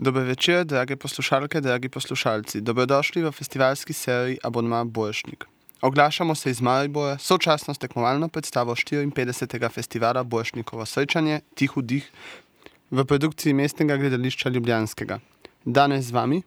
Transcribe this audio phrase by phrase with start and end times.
[0.00, 2.60] Dober večer, drage poslušalke, dragi poslušalci.
[2.60, 5.44] Dobrodošli v festivalski seriji Abonma Boršnik.
[5.80, 9.70] Oglašamo se iz Maribora, sočasno s tekmovalno predstavo 54.
[9.70, 12.10] festivala Boršnikovo srečanje Tihu dih
[12.90, 15.18] v produkciji mestnega gledališča Ljubljanskega.
[15.64, 16.42] Danes z vami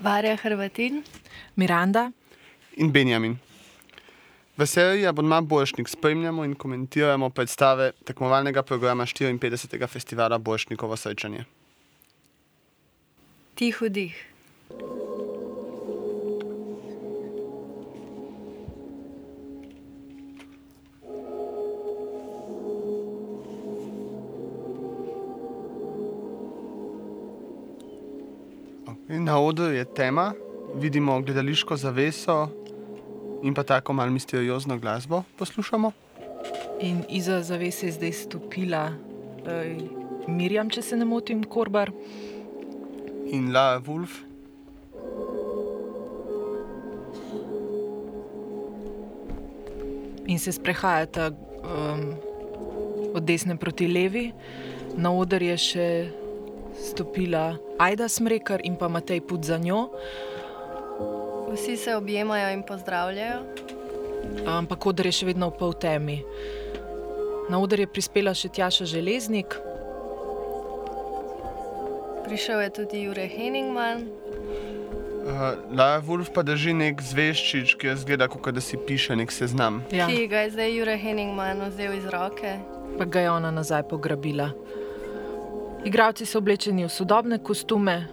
[0.00, 1.02] Varja Hrvatin,
[1.56, 2.12] Miranda,
[2.76, 3.38] in Benjamin.
[4.56, 9.86] V seriji Abonma Boršnik spremljamo in komentiramo predstave tekmovalnega programa 54.
[9.88, 11.44] festivala Boršnikovo srečanje.
[13.56, 14.12] Tiho dih.
[29.08, 30.34] In na odru je tema,
[30.74, 32.48] vidimo gledališko zaveso
[33.42, 35.92] in pa tako malo misteriozno glasbo poslušamo.
[36.80, 41.92] in iza zavese je zdaj stopila uh, Mirjam, če se ne motim, Korbar.
[43.26, 44.22] In La Wolf,
[50.26, 52.14] In se sprehajata um,
[53.14, 54.32] od desne proti levi,
[54.98, 55.88] na oder je še
[56.74, 59.88] stopila Aida Smrekar in pa Matej Put za njo,
[61.46, 63.40] Vsi se objemajo in pozdravljajo.
[64.46, 66.24] ampak oder je še vedno v pol temi.
[67.48, 69.54] Na oder je prispela še Tjaša Železnik,
[72.26, 78.50] Prišel je tudi Jure Heningman, uh, La Wolf pa drži nek zveščič, ki zgleda, kot
[78.54, 79.82] da si piše nek seznam.
[79.94, 82.58] ja, ki ga je zdaj Jure Heningman vzel iz roke.
[82.98, 84.50] pa ga je ona nazaj pograbila.
[85.84, 88.08] Igravci so oblečeni v sodobne kostume,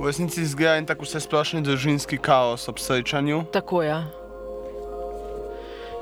[0.00, 3.44] V resnici izgleda en tak vse splošni družinski kaos ob srečanju.
[3.52, 3.96] tako je.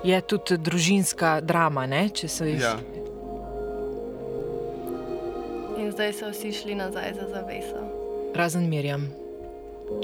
[0.04, 2.06] Je tudi družinska drama, ne?
[2.08, 2.62] če se iz...
[2.62, 2.76] Ja.
[5.88, 7.80] In zdaj so vsi šli nazaj za zaveso.
[8.34, 9.06] razen Mirjam,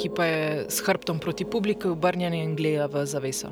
[0.00, 3.50] ki pa je s hrbtom proti publiki obrnjena in gleda v zaveso.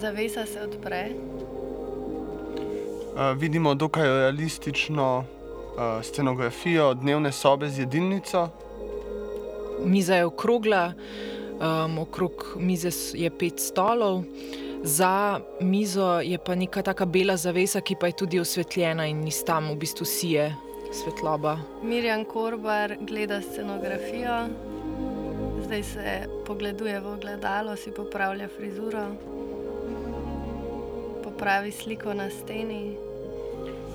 [0.00, 1.10] Zavesa se odpre,
[3.14, 8.48] Uh, vidimo dokaj realistično uh, scenografijo dnevne sobe z jedilnico.
[9.84, 10.92] Miza je okrogla,
[11.60, 14.22] um, okrog mize je pet stolov,
[14.82, 19.44] za mizo je pa neka taka bela zavesa, ki pa je tudi osvetljena in iz
[19.44, 20.54] tam v bistvu sije
[20.92, 21.58] svetloba.
[21.82, 24.46] Mirjan Korbar gleda scenografijo,
[25.64, 29.06] zdaj se pogleduje v ogledalo, si popravlja frizuro,
[31.24, 32.96] popravi sliko na steni.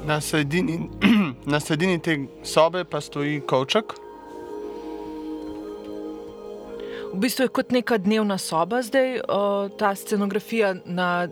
[0.06, 0.90] Na sredini,
[1.54, 4.03] na sredini te sobe pa stoji kovček.
[7.14, 10.74] V bistvu je kot neka dnevna soba zdaj, uh, ta scenografija.
[10.86, 11.28] Na,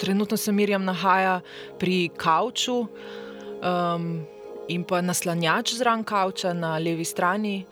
[0.00, 1.40] trenutno se Mirjam nahaja
[1.78, 4.22] pri kavču um,
[4.68, 7.64] in pa naslanjač zraven kavča na levi strani.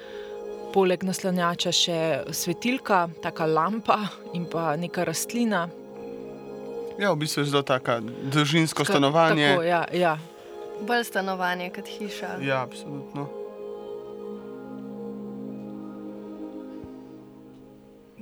[0.74, 1.98] Poleg naslanjača še
[2.34, 4.00] svetilka, taka lampa
[4.34, 5.68] in pa neka rastlina.
[6.98, 8.00] Ja, v bistvu je zelo tako
[8.34, 9.48] družinsko Ska- stanovanje.
[9.54, 10.18] Tako, ja, ja.
[10.82, 12.36] Bolj stanovanje kot hiša.
[12.42, 13.37] Ja, absolutno.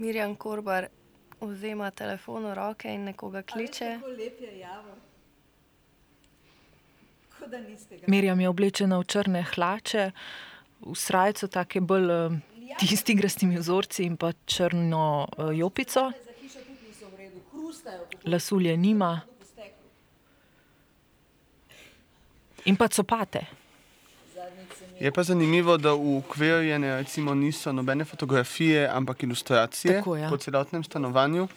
[0.06, 0.87] Mirjan Korbar
[1.41, 3.89] vzema telefon v roke in nekoga kliče.
[8.06, 10.05] Mirjam je oblečena v črne hlače,
[10.87, 12.39] v srajco, tako bolj um,
[12.78, 16.12] tisti grastimi vzorci in pa črno uh, jopico.
[18.31, 19.11] Lasulje nima
[22.71, 23.66] in pa copate.
[25.01, 30.29] Je pa zanimivo, da ukvirjene recimo niso nobene fotografije, ampak ilustracije Tako, ja.
[30.29, 31.49] po celotnem stanovanju.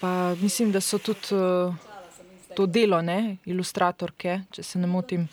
[0.00, 1.74] Pa mislim, da so tudi uh,
[2.56, 5.28] to delo, ne, ilustratorke, če se ne motim.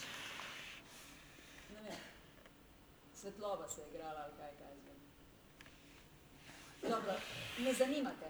[3.29, 4.95] svetloba se je igrala ali kaj kaj zdaj.
[6.91, 7.13] Dobro,
[7.57, 8.28] me zanimate.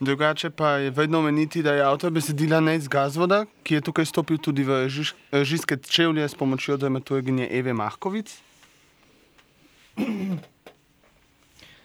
[0.00, 4.38] Drugače pa je vedno omeniti, da je avtor besedila Nec Gazvoda, ki je tukaj stopil
[4.38, 8.38] tudi v režiš- režijske čevlje s pomočjo dramaturginje Eve Mahkovic.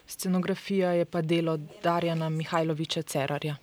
[0.07, 3.55] Scenografija je pa delo Darjana Mihajloviča Cerarja.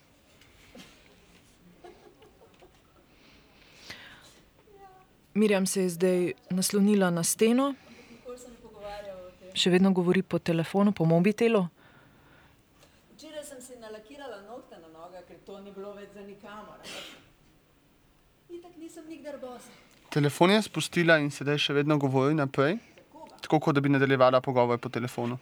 [5.34, 11.66] Mirjam se je zdaj naslonila na steno, ne še vedno govori po telefonu, po mobitelu.
[13.14, 13.69] Včeraj sem si
[15.60, 16.78] to ni bilo več za nikamor.
[18.48, 19.68] Itak nisem nikdar gost.
[20.10, 22.78] Telefon je spustila in sedaj še vedno govori naprej,
[23.44, 25.36] tako kot da bi nadaljevala pogovor po telefonu.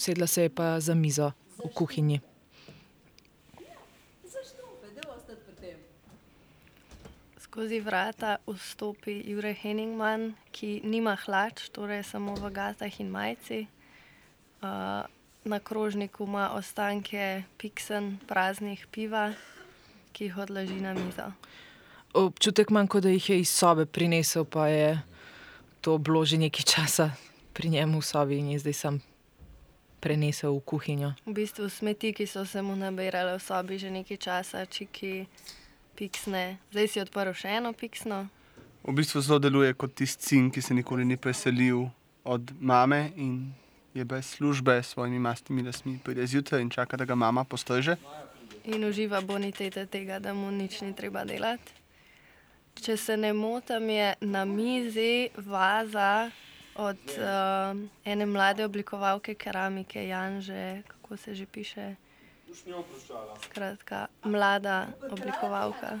[0.00, 1.30] Sedla se je pa za mizo
[1.60, 2.18] v kuhinji.
[3.60, 3.78] Ja,
[7.38, 13.66] Skozi vrata vstopi Jurek Heningman, ki nima hlač, torej samo v gatah in majici.
[14.60, 15.06] Uh,
[15.44, 19.32] na krožniku ima ostanke piksen, praznih piva,
[20.12, 21.32] ki jih odloži na mizo.
[22.14, 24.98] Občutek imam, kot da jih je iz sobe prinesel, pa je
[25.80, 27.10] to bilo že nekaj časa
[27.52, 29.00] pri njemu v sobi in je zdaj sam
[30.00, 31.12] prenesel v kuhinjo.
[31.26, 35.26] V bistvu smeti, ki so se mu nabirale v sobi že nekaj časa, čiki,
[35.94, 36.58] piksne.
[36.72, 38.28] Zdaj si odprl še eno piksno.
[38.80, 41.88] V bistvu zelo deluje kot tisti sin, ki se nikoli ni preselil
[42.24, 43.52] od mame in
[43.94, 45.98] je brez službe s svojimi mastnimi lasmi.
[46.04, 47.96] Pride zjutraj in čaka, da ga mama postreže.
[48.64, 51.72] In uživa bonitete tega, da mu nič ni treba delati.
[52.80, 56.30] Če se ne motim, je na mizi vaza
[56.74, 61.94] od uh, ene mlade oblikovalke keramike, Janže, kako se že piše.
[63.42, 65.98] Skratka, mlada oblikovalka.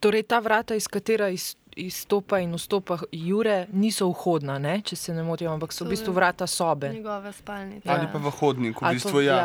[0.00, 4.80] Torej, ta vrata, iz katera iz, izstopa in vstopa Jure, niso vhodna, ne?
[4.82, 6.90] če se ne motim, ampak so v bistvu vrata sobe.
[6.92, 7.88] Njegove spalnice.
[7.88, 7.96] Ja.
[7.96, 9.40] Ali pa v hodniku, v bistvu pa- ja.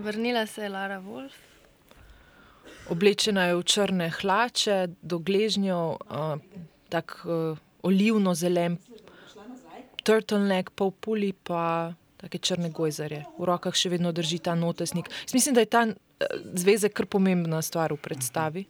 [0.00, 1.36] Vrnila se je Lara Wolf.
[2.90, 6.40] Oblečena je v črne hlače, do gležnjev, uh,
[6.88, 8.80] tak uh, olivno-zelen
[10.02, 13.22] turtleneck, pol puli pa take črne gojzarje.
[13.38, 15.08] V rokah še vedno drži ta notesnik.
[15.28, 15.94] Jaz mislim, da je ta uh,
[16.56, 18.66] zvezek kar pomembna stvar v predstavi.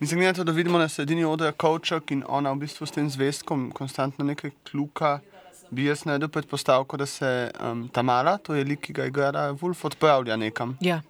[0.00, 2.92] Mislim, glede na to, da vidimo na sredini odra kovček in ona v bistvu s
[2.92, 5.18] tem zvezkom konstantno nekaj kluka,
[5.70, 9.84] bi jaz naredil predpostavko, da se um, Tamara, to je lik, ki ga igra Wolf,
[9.84, 10.76] odpravlja nekam.
[10.80, 11.00] Ja.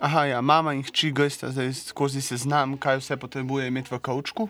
[0.00, 4.48] Aha, ja, mama in hči gresta zdaj skozi seznam, kaj vse potrebuje imeti v kovčku.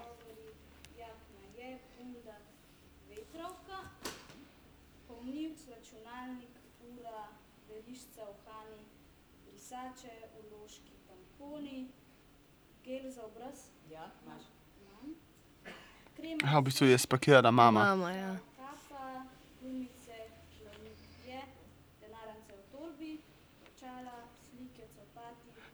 [16.44, 17.85] Aha, v bistvu je spakirala mama.
[17.94, 18.32] Mama, ja.
[18.35, 18.41] v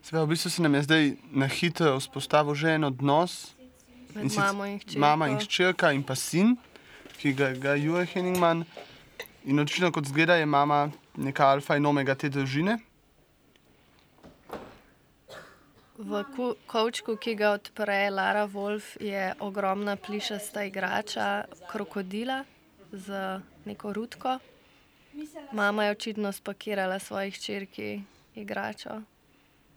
[0.07, 1.05] Sve, v bistvu se nam je zdaj
[1.35, 3.57] na hitro vzpostavil že en odnos,
[4.15, 4.99] Med In mamo in hčerko.
[4.99, 6.57] mama in hčerka in pa sin,
[7.19, 8.65] ki ga ga Jure Henningman.
[9.45, 12.79] In očitno, kot zgleda, je mama neka alfa in omega te družine.
[15.99, 22.45] V ku- kovčku, ki ga odpre Lara Wolf, je ogromna plišasta igrača krokodila
[22.93, 23.07] z
[23.65, 24.39] neko rutko.
[25.15, 28.03] mislila, Mama je očitno spakirala svoji hčerki
[28.35, 29.03] igračo.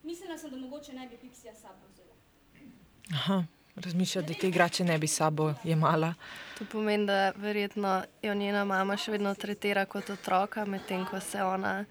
[0.04, 2.13] mislila sem, da mogoče ne bi Pixija s sabo vzela.
[3.13, 3.44] Aha,
[3.75, 6.13] razmišlja, da te igrače ne bi sabo jemala.
[6.57, 11.44] To pomeni, da verjetno jo njena mama še vedno tretira kot otroka, medtem ko se
[11.44, 11.86] ona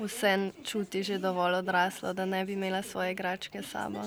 [0.00, 4.00] vse čuti že dovolj odraslo, da ne bi imela svoje igračke s sabo.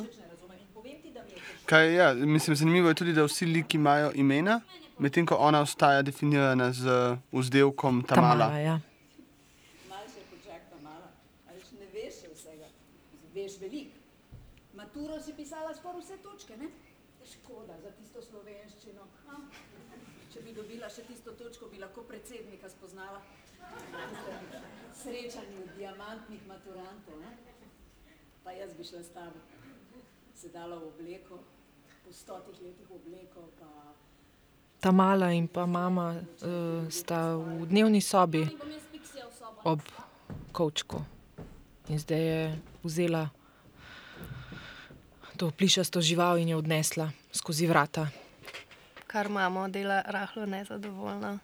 [1.66, 4.62] Kaj, ja, mislim, zanimivo je tudi, da vsi liki imajo imena,
[4.98, 8.46] medtem ko ona ostaja definirana z vzdevkom Tamala.
[8.46, 8.80] Tamala, ja.
[13.34, 13.96] Veš veliko.
[14.74, 16.68] Maturo si pisala skoraj vse točke, ne?
[17.32, 19.06] Škoda za tisto slovenščino.
[19.30, 19.38] A?
[20.34, 23.22] Če bi dobila še tisto točko, bi lahko predsednika spoznala.
[25.04, 27.32] Srečanju diamantnih maturantov, ne?
[28.44, 29.40] Pa jaz bi šla s tabo.
[30.36, 31.40] Sedala v obleko,
[32.04, 33.96] po stotih letih v obleko, pa
[34.80, 38.48] Tamala in pa mama uh, sta v dnevni sobi
[39.68, 39.84] ob
[40.52, 41.04] kovčku.
[41.92, 42.42] In zdaj je
[42.84, 43.28] vzela
[45.36, 48.08] to plišasto žival in jo odnesla skozi vrata.
[49.08, 51.40] Kar mamo dela rahlo nezadovoljna.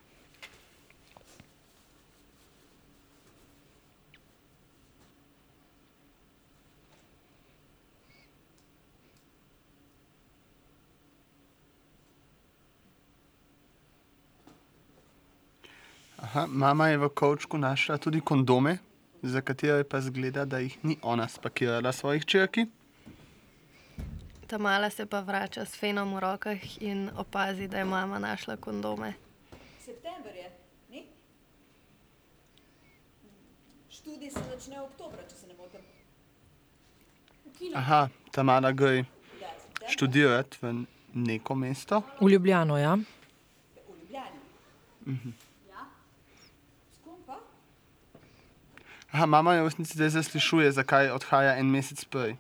[16.36, 18.78] Aha, mama je v kovčku našla tudi kondome,
[19.24, 22.66] za katere pa zgleda, da jih ni ona spakirala svojih črki.
[24.48, 28.58] Ta mala se pa vrača s fenom v rokah in opazi, da je mama našla
[28.58, 29.14] kondome.
[29.80, 30.52] september je,
[30.90, 31.06] ni?
[33.90, 35.82] Študij se začne oktobra, če se ne motim.
[37.46, 37.72] V.
[37.76, 39.04] Aha, Tamara gre Ja,
[39.56, 39.88] september.
[39.90, 42.04] študirati v neko mesto.
[42.20, 42.96] V Ljubljano, ja.
[42.96, 44.40] V Ljubljani.
[45.08, 45.45] Ja.
[49.16, 52.36] Aha, mama jo v resnici zdaj zaslišuje, zakaj odhaja en mesec prej.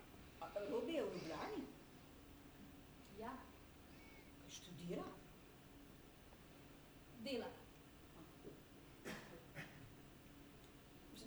[3.15, 3.32] Ja.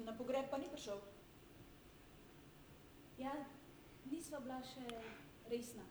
[0.04, 1.00] Na pogreb pa ni prišel.
[3.16, 3.32] Ja,
[4.12, 4.84] nisva bila še
[5.48, 5.88] resna.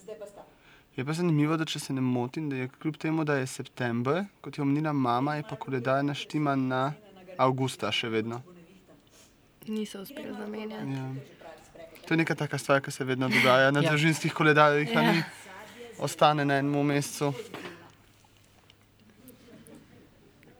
[0.00, 0.48] Zdaj pa sta.
[0.96, 4.24] Je pa zanimivo, da če se ne motim, da je kljub temu, da je september,
[4.40, 6.82] kot je omenila mama, je pa koledar naštiman na
[7.40, 8.42] avgusta še vedno.
[9.66, 10.92] Niso uspeli zamenjati.
[10.92, 11.08] Ja.
[12.06, 13.90] To je neka taka stvar, ki se vedno dogaja na Ja.
[13.90, 15.22] družinskih koledarjih, a ni?
[15.98, 17.32] Ostane na enem mesecu.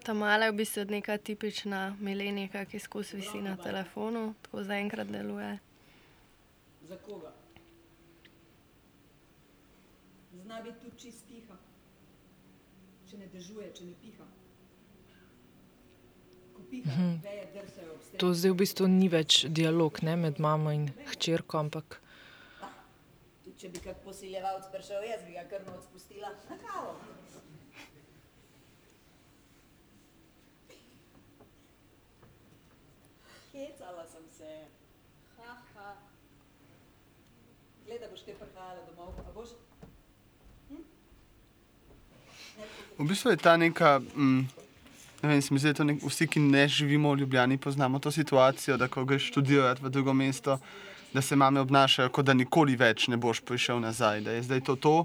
[0.00, 5.06] Ta mala je v bistvu neka tipična milenika, ki skozi visi na telefonu, tako zaenkrat
[5.06, 5.58] deluje.
[6.88, 7.32] Za koga?
[10.34, 11.56] Zna biti tudi čist tiha.
[13.10, 14.24] Če ne dežuje, če ne piha.
[16.70, 22.00] Ob To zdaj v bistvu ni več dialog ne, med mamo in hčerko, ampak
[23.44, 26.92] Tudi če bi kak posiljevalc prišel, jaz bi ga kar noč spustila na kavo.
[33.54, 34.52] Hecala sem se.
[35.38, 35.88] Ha, ha.
[37.88, 39.56] Gleda, boš te prihajala domov, a boš?
[42.98, 44.59] V bistvu je ta neka, mm,
[45.28, 48.10] vem, se mi zdi, da to nek, vsi, ki ne živimo v Ljubljani, poznamo to
[48.10, 50.58] situacijo, da ko greš študirati v drugo mesto,
[51.12, 54.20] da se mame obnašajo, kot da nikoli več ne boš prišel nazaj.
[54.20, 54.96] Da je zdaj to to,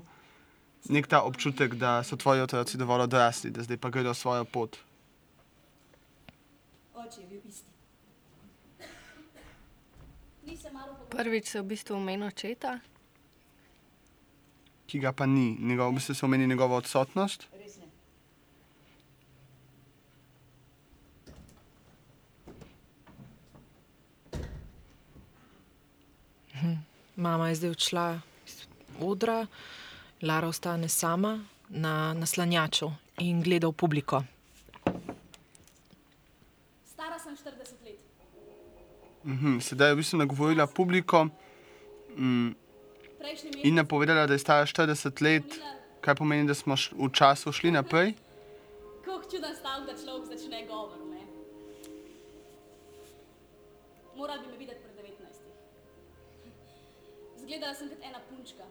[0.90, 4.78] nek ta občutek, da so tvoji otroci dovolj odrasli, da zdaj pa gredo svojo pot.
[6.94, 7.70] Oče je bil isti.
[10.56, 10.70] Se.
[11.10, 12.80] Prvič se v bistvu omenil očeta,
[14.86, 17.48] Ki ga pa ni, njegov, v bistvu se omeni njegova odsotnost.
[17.58, 17.86] Res ne.
[27.16, 28.68] Mama je zdaj odšla iz
[29.00, 29.48] odra,
[30.22, 34.24] Lara ostane sama na naslanjaču in gleda v publiko.
[36.86, 38.00] Stara sem 40 let.
[39.26, 41.28] Mhm, sedaj je v bistvu nagovorila publiko
[42.18, 42.52] mm,
[43.64, 45.60] in napovedala, da je stara 40 let,
[46.02, 48.14] kar pomeni, da smo v času šli naprej.
[49.06, 50.98] Kako čuden stavek, da človek začne govor.
[51.10, 51.22] Ne?
[54.16, 54.85] Moral bi me videti pred 19.
[57.46, 58.66] Zgledala sem kot ena punčka.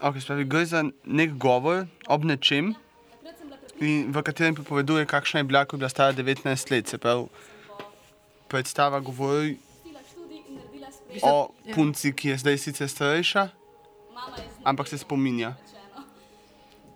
[0.00, 2.72] Okay, spravi, gre za nek govor ob nečem,
[3.20, 6.88] prepričana, in v katerem pripoveduje, kakšna je bila, ko je bila stara 19 let.
[6.88, 7.28] Se pravi,
[8.48, 9.58] predstava govori
[11.22, 13.48] o punci, ki je zdaj sicer starejša,
[14.14, 15.54] Mama je z ampak se spominja.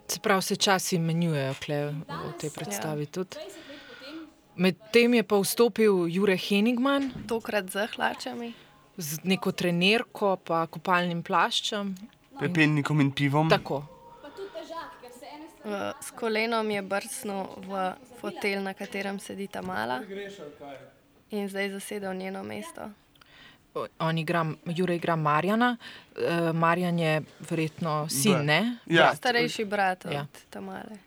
[0.09, 3.37] Se pravi, se časi menjujejo v tej predstavi tudi.
[3.37, 8.70] 20 let potem Medtem je pa vstopil Jure Henigman tokrat z hlačami.
[9.01, 11.95] Z neko trenerko pa kopalnim plaščem.
[12.41, 13.51] Pepelnikom in pivom.
[13.51, 13.83] Tako.
[14.23, 15.75] pa tudi težak, ker se ene stvari.
[15.75, 17.85] V, s kolenom je brcnil v
[18.21, 20.01] fotelj, na katerem sedi ta mala.
[21.31, 22.91] In zdaj zasedel njeno mesto.
[24.03, 28.47] On igra, Jure igra Marjana, uh, Marjan je verjetno sin, Brat.
[28.47, 28.77] ne?
[28.87, 30.27] Ja, Starejši brat od ja.
[30.51, 30.99] Tamale.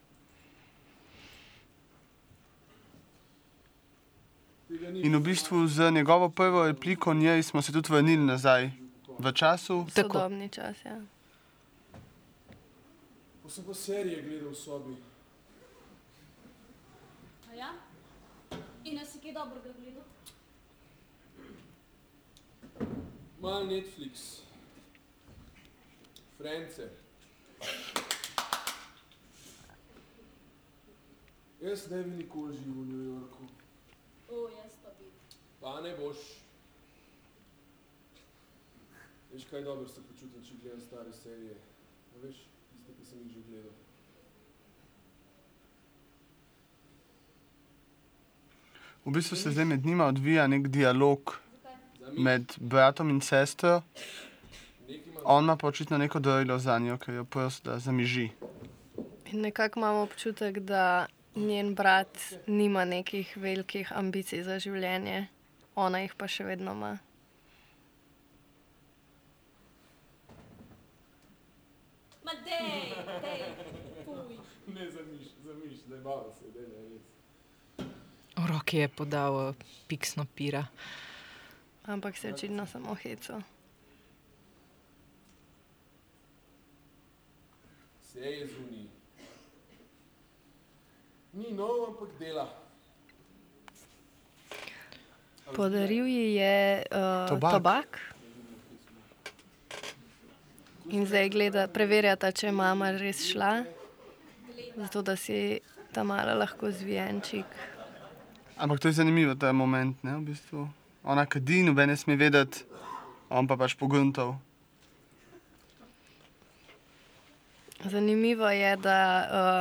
[5.04, 8.72] In v bistvu z njegovo prvo repliko njej smo se tudi vrnili nazaj
[9.20, 9.86] v času.
[9.94, 10.14] Tako.
[10.14, 10.86] Sodobni čas.
[10.86, 11.02] Ja.
[13.44, 14.96] Ko sem pa serije gledal v sobi,
[17.52, 17.70] A Ja?
[18.84, 20.04] In nas si kaj dobro gledal?
[23.44, 24.40] mal Netflix,
[26.38, 26.90] Frence.
[31.62, 33.44] Jaz ne bi nikoli živel v New Yorku,
[34.34, 35.06] O, jaz pa bi.
[35.62, 36.18] pa ne boš.
[39.34, 41.56] Veš, kaj dobro se počutim, če gledam stare serije.
[42.16, 42.40] A veš,
[42.72, 43.72] tiste, ki sem jih že gledal.
[49.06, 51.38] V bistvu se zdaj med njima odvija nek dialog
[52.18, 53.82] med bratom in sestro.
[55.24, 58.30] On ima pa očitno neko darilo za njo, ker jo prosi, da zamiži.
[59.32, 65.28] In nekako imamo občutek, da njen brat nima nekih velikih ambicij za življenje,
[65.76, 66.94] ona jih pa še vedno ima.
[72.24, 73.42] Ma dej, dej.
[74.74, 77.02] Ne zamiš, zamiš, da je malo se, da je res.
[78.38, 79.56] V roki je podal uh,
[79.88, 80.66] piksno pira.
[81.86, 83.42] Ampak se očitno samo heco.
[88.02, 88.93] Vse je zunaj.
[91.34, 92.46] Ni nov, ampak dela.
[95.54, 97.52] Podaril ji je uh, Tobak.
[97.54, 97.90] tobak.
[100.94, 103.64] In zdaj gleda, preverjata, če je mama res šla,
[104.78, 105.60] zato da si
[105.94, 107.46] ta mala lahko zvijenčik
[108.58, 110.70] Ampak to je zanimivo, ta moment, ne, v bistvu.
[111.04, 112.64] Ona kadi, noben ne sme vedeti,
[113.34, 114.38] on pa pač pogruntov.
[117.84, 119.00] Zanimivo je, da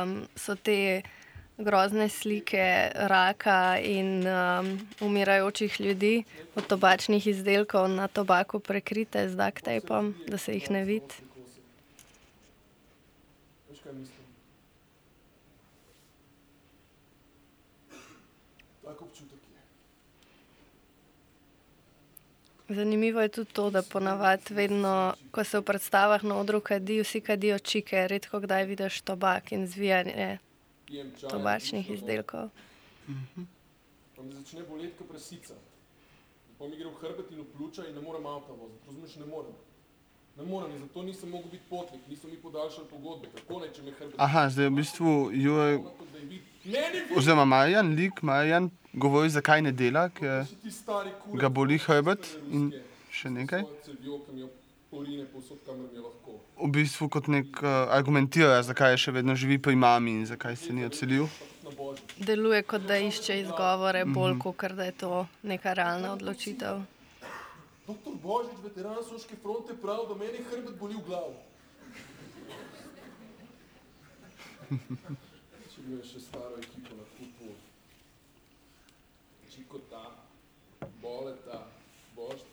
[0.05, 1.01] um, so te
[1.57, 6.23] grozne slike raka in um, umirajočih ljudi
[6.55, 11.13] od tobačnih izdelkov na tobaku prekrite z duct tapom, da se jih ne vidi.
[22.69, 27.21] Zanimivo je tudi to, da ponavadi vedno, ko se v predstavah na odru kadi, vsi
[27.21, 30.39] kadijo čike, redko kdaj vidiš tobak in zvijanje.
[31.29, 32.49] Tobačnih izdelkov.
[34.23, 35.53] Me začne boleti kot prasica.
[36.57, 38.87] Pa mi gre v hrbet in v pljuča in ne morem avta voziti.
[38.87, 39.55] Razumeš, ne morem.
[40.37, 43.27] Ne morem zato nisem mogel biti potnik, niso mi podaljšali pogodbe.
[43.35, 44.15] Kako naj, če me hrbet...
[44.17, 45.11] Aha, zdaj v bistvu
[46.29, 46.41] vid!
[47.17, 50.45] oziroma Marjan, lik Marjan, govori, zakaj ne dela, ker
[51.33, 52.71] ga boli hrbet in
[53.11, 53.65] še nekaj.
[54.93, 56.37] Porine povsod, kamor mi je lahko.
[56.61, 60.73] V bistvu kot nek uh, argumentira, zakaj še vedno živi pri mami in zakaj se
[60.73, 61.25] ni odselil.
[62.21, 66.83] Deluje kot da išče izgovore, bolj kot da je to neka realna odločitev.
[67.87, 71.33] Doktor Božič, veteran Soške fronte, pravi, da meni hrbet boli v glavu.
[75.73, 77.49] Če bi imel še staro ekipo na kupu,
[79.49, 80.05] Čikota,
[81.01, 81.65] Boleta,
[82.13, 82.52] Boštija, šli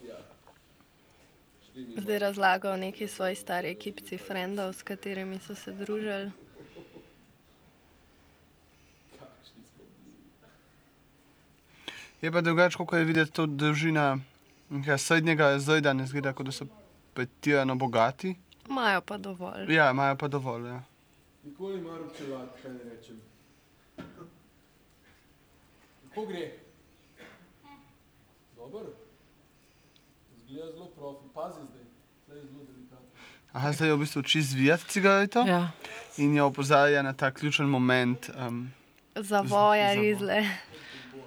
[1.75, 6.31] Zdaj razlaga o neki svoji stari ekipci frendov, s katerimi so se družili.
[12.21, 13.45] Je pa drugače, kako je videti to
[14.69, 16.65] nekega srednjega razreda, ne zgleda, kot da so
[17.13, 18.35] pretirano bogati.
[18.69, 19.73] Imajo pa dovolj.
[19.73, 20.67] Ja, imajo pa dovolj.
[20.67, 20.83] Ja.
[21.43, 23.21] Nikoli ne maram čelat, kaj ne rečem.
[26.09, 26.51] Kako gre?
[28.55, 29.00] Dober?
[30.51, 31.25] Zgleda zelo profi.
[31.33, 31.81] Pazi zdaj,
[32.25, 33.07] zdaj je zelo delikatno.
[33.53, 35.71] Aha, zdaj je v bistvu čist zvijati cigareto Ja.
[36.17, 38.29] in jo opozarja na ta ključen moment.
[38.37, 38.73] Um,
[39.15, 40.01] Zavoja, Zavo.
[40.01, 40.43] rizle.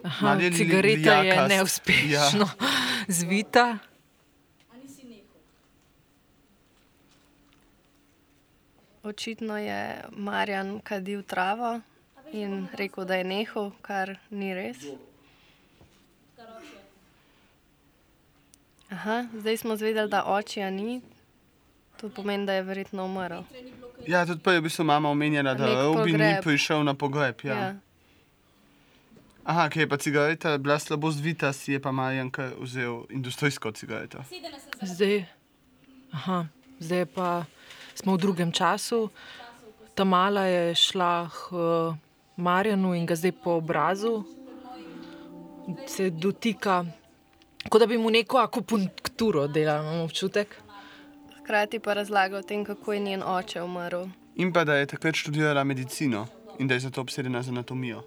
[0.04, 1.48] Aha, je li- cigareta je lijakast.
[1.48, 2.48] neuspešno
[3.18, 3.78] zvita.
[4.70, 5.24] A nisi nehal?
[9.04, 11.80] Očitno je Marjan kadil travo
[12.32, 14.76] in rekel, da je nehal, kar ni res.
[14.78, 14.90] Kar
[18.94, 21.00] Aha, zdaj smo zvedeli, da očija ni.
[22.00, 23.42] To pomeni, da je verjetno umrl.
[24.06, 27.42] Ja, tudi prej je v bistvu mama omenjena, da Robi ni prišel na pogreb.
[27.42, 27.54] Ja.
[27.58, 27.74] Ja.
[29.44, 33.72] Aha, ki je pa cigareta bila slabo zvita, si je pa Marjan kar vzel industrijsko
[33.72, 34.22] cigareto.
[34.82, 35.24] Zdaj,
[36.12, 36.46] aha,
[36.78, 37.44] zdaj pa
[37.94, 39.08] smo v drugem času.
[39.94, 41.50] Ta mala je šla k
[42.36, 44.22] Marjanu in ga zdaj po obrazu
[45.86, 46.84] se dotika,
[47.68, 50.56] kot da bi mu neko akupunkturo delala, imam občutek.
[51.40, 54.06] Hkrati pa razlaga o tem, kako je njen oče umrl.
[54.36, 56.26] In pa da je takrat študirala medicino
[56.58, 58.02] in da je zato obsedena z anatomijo.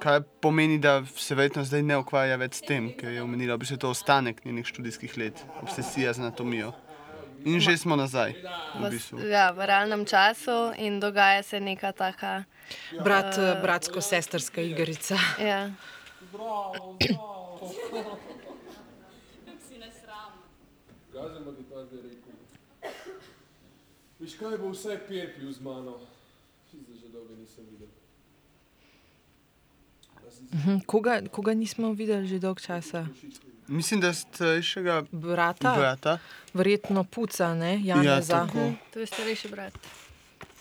[0.00, 3.56] Kar pomeni, da se verjetno zdaj ne ukvarja več s tem, ker je omenila, da
[3.56, 6.72] bi se to ostanek njenih študijskih let, obsesija z anatomijo.
[7.44, 8.32] In že smo nazaj,
[8.74, 9.18] v V, bistvu.
[9.30, 12.44] ja, v realnem času in dogaja se neka taka.
[13.04, 15.16] Brat, uh, Bratsko-sestrska igrica.
[15.40, 15.70] Ja.
[16.30, 18.18] Zdravo, zdravo.
[19.46, 20.32] Kako si ne sram.
[21.16, 22.34] Gazen ima ti ta zdaj rekel.
[24.18, 25.96] Viš kaj bo vsaj pier pil z mano?
[26.68, 27.88] Zdaj že dolgo nisem videl.
[30.14, 33.06] Da Mhm, Koga, koga nismo videli že dolgo časa?
[33.68, 36.18] Mislim, da starejšega Brata, brata,
[36.54, 38.32] verjetno puca, ne, ja, Janeza.
[38.40, 39.72] tako To je starejši brat.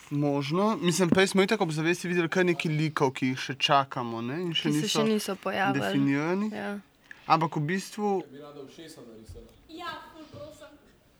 [0.09, 0.77] možno.
[0.77, 4.41] Mislim, prej smo itak ob zavesti videli kar nekaj likov, ki jih še čakamo ne?
[4.41, 5.81] in še Ki se niso še niso pojavili.
[5.81, 6.49] definirani.
[6.51, 6.79] Ja.
[7.27, 9.45] Ampak v bistvu bi rada ušesa narisala.
[9.69, 10.01] Ja.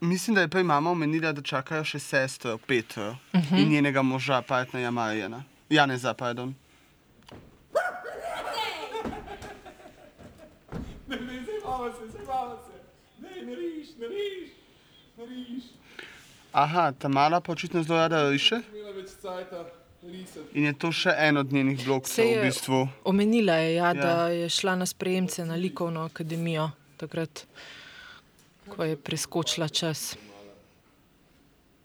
[0.05, 3.61] Mislim, da je prej mama omenila, da čakajo še sestro Petro uh -huh.
[3.61, 5.43] in njenega moža, partnerja Marjana.
[5.69, 6.55] Janeza, pardon.
[11.07, 12.71] Ne, ne, zabava se, zabava se.
[13.21, 14.49] Ne, ne riš, ne riš,
[15.17, 15.63] ne riš.
[16.51, 18.61] Aha, ta mala pa očitno zelo rada riše
[20.53, 22.85] in je to še en od njenih blokov v bistvu.
[23.03, 23.93] Omenila je, ja, ja.
[23.93, 23.93] Ja.
[23.93, 27.45] da je šla na sprejemce na likovno akademijo, takrat,
[28.69, 30.17] ko je preskočila čas.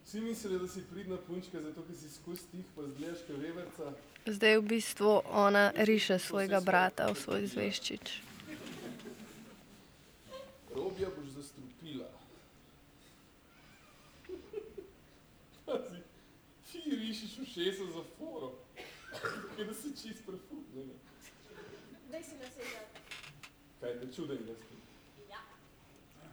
[0.04, 3.92] Vsi mislili, da si pridna punčka, zato ker si skozi tih pa zgledaš kot veverca.
[4.26, 8.22] Zdaj v bistvu ona riše svojega brata v svoj zveščič.
[10.74, 12.08] Robija boš zastrupila.
[15.66, 16.02] Pazi,
[16.72, 18.52] ti rišiš ušesa za foro.
[19.56, 20.94] Kaj da si čist prefutnjena.
[22.10, 22.80] Daj si lase za.
[23.80, 24.74] Kaj te čuden, da ste?
[25.30, 25.38] Ja.
[26.20, 26.30] Mhm,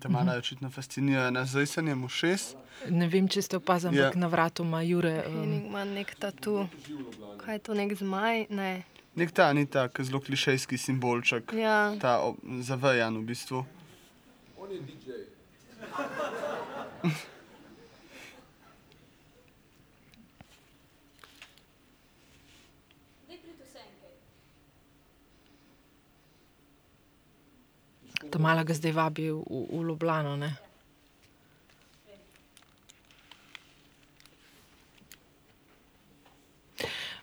[0.00, 2.54] Ta mala je očitno fascinirana z risanjem ušes.
[2.88, 4.04] Ne vem, če ste opazili, Ja.
[4.04, 5.22] ampak na vratu ima Jure.
[5.28, 6.66] Um, ima nek tatu.
[7.38, 8.46] Kaj je to, nek zmaj?
[8.50, 8.82] Ne.
[9.14, 12.18] Nek ta ni tak zelo klišejski simbolček, Ja, ta
[12.60, 13.64] zavejan v bistvu.
[14.56, 15.10] On je DJ.
[23.28, 24.14] Daj priti vse enkaj.
[28.38, 30.36] Ta mala ga zdaj vabi v, v Ljubljano.
[30.36, 30.54] Ne?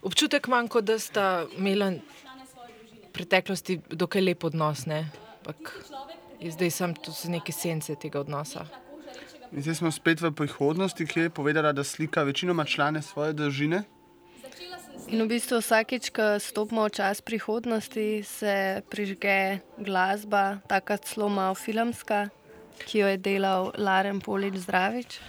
[0.03, 5.07] Občutek imam, kot da sta imela v preteklosti dokaj lep odnos, ne?
[5.39, 5.71] Ampak
[6.43, 8.67] je zdaj sem tu so neke sence tega odnosa.
[9.55, 13.85] In zdaj smo spet v prihodnosti, ki je povedala, da slika večinoma člane svoje družine.
[15.07, 21.55] In v bistvu vsakeč, ko stopimo v čas prihodnosti, se prižge glasba, taka celo malo
[21.55, 22.29] filmska,
[22.81, 25.19] ki jo je delal Laren Polič Zdravič.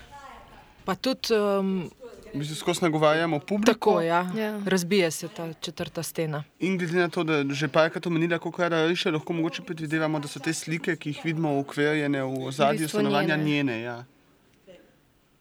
[0.84, 1.90] Pa tudi um,
[2.34, 3.72] V bistvu skozi nagovarjamo publiko.
[3.72, 4.60] tako, ja, Ja.
[4.66, 6.44] razbije se ta četrta stena.
[6.60, 10.28] In glede na to, da že parkrat omenila, kako je riše, lahko mogoče predvidevamo, da
[10.28, 13.44] so te slike, ki jih vidimo ukvirjene v ozadju bistvu stanovanja, njene.
[13.46, 13.80] njene.
[13.80, 14.04] Ja.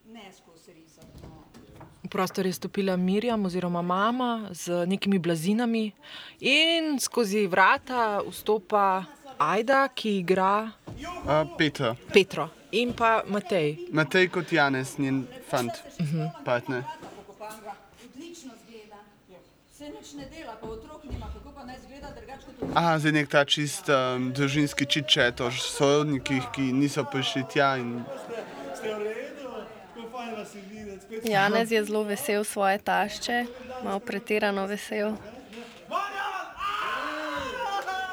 [0.06, 1.08] Ne skozi risati.
[1.24, 1.44] No.
[2.04, 5.91] V prostor je stopila Mirjam oziroma mama z nekimi blazinami
[6.39, 9.04] in skozi vrata vstopa
[9.38, 13.78] Ajda, ki igra Uh, Petra, Petro in pa Matej.
[13.91, 16.30] Matej kot Janez, njen fant, uh -huh.
[16.45, 16.84] partner.
[22.73, 27.78] Aha, zdaj nek ta čist um, družinski čičet o sorodnikih, ki niso prišli tja.
[27.78, 28.04] In...
[28.75, 29.25] Ste v redu?
[29.36, 30.15] Kako fajn vas je videti, spet
[31.24, 33.46] Janez je zelo vesel svoje tašče,
[33.84, 35.14] malo pretirano vesel.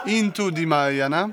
[0.06, 1.28] in tudi Marjana.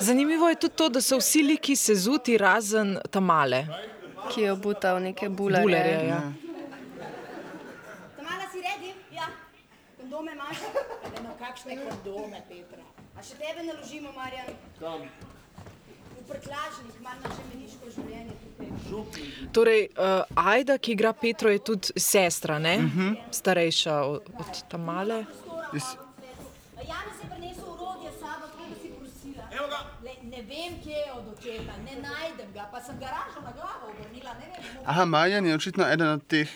[0.00, 3.66] Zanimivo je tudi to, da so vsi liki sezuti razen tamale.
[4.30, 5.62] ki je obutal neke bulerje.
[5.62, 6.22] Bulerje, ja.
[8.16, 8.94] Tamala si redi?
[9.12, 9.26] Ja.
[10.00, 10.56] Kondome imaš?
[11.14, 12.84] Ne, no, kakšne kondome, Petra.
[13.16, 14.54] A še tebe naložimo, Marjan?
[14.80, 15.04] Kam?
[19.52, 20.04] Torej, uh,
[20.36, 22.76] Ajda, ki igra Petro, je tudi sestra, ne?
[22.76, 23.16] uh -huh.
[23.30, 25.24] starejša od, od tamale.
[25.72, 25.96] Jaz-
[26.78, 29.44] Janez je prinesel urodje s sabo, tako da si prosila.
[29.52, 29.78] Evo ga.
[30.02, 33.84] Le, ne vem, kje je od očeta, ne najdem ga, pa sem garažo na glavo
[33.90, 34.76] obrnila, ne vem.
[34.76, 36.48] mo- Aha, Marjan je očitno eden od teh,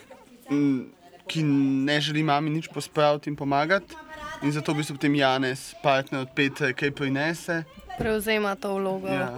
[0.50, 0.86] m,
[1.26, 1.42] ki
[1.84, 3.94] ne želi mami nič pospraviti in pomagati.
[4.42, 7.62] In zato bi se potem Janez, partner od Petra, kaj prinese.
[7.98, 9.30] Prevzema to vlogo Ja.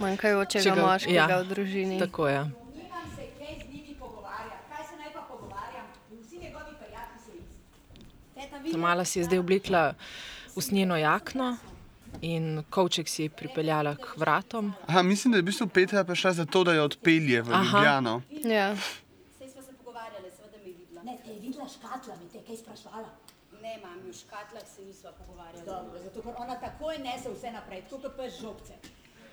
[0.00, 1.98] Manjkajočega Če ga- moškega ja, v družini.
[1.98, 2.40] Tako je.
[2.40, 7.32] Nimam se kaj z njimi pogovarjati, kaj se naj pa pogovarjam, vsi njegovi prijatelji so
[7.32, 8.04] isti.
[8.34, 9.94] Teta vidi, Tamala si je zdaj oblekla
[10.54, 11.56] usnjeno jakno
[12.22, 14.72] in kovček si je pripeljala k vratom.
[14.86, 17.62] Aha, mislim, da je v bistvu Petra prišla zato, da jo odpelje v Aha.
[17.64, 18.22] Ljubljano.
[18.44, 18.76] Ja.
[19.38, 21.02] saj smo se pogovarjali, seveda me je videla.
[21.02, 23.08] Ne, te je videla škatla, mi te je kaj sprašvala.
[23.58, 25.66] Ne, mami, v škatlah se nisva pogovarjali.
[25.66, 28.74] Dobro, zato ker ona takoj nese vse naprej, tako kot pes žogce.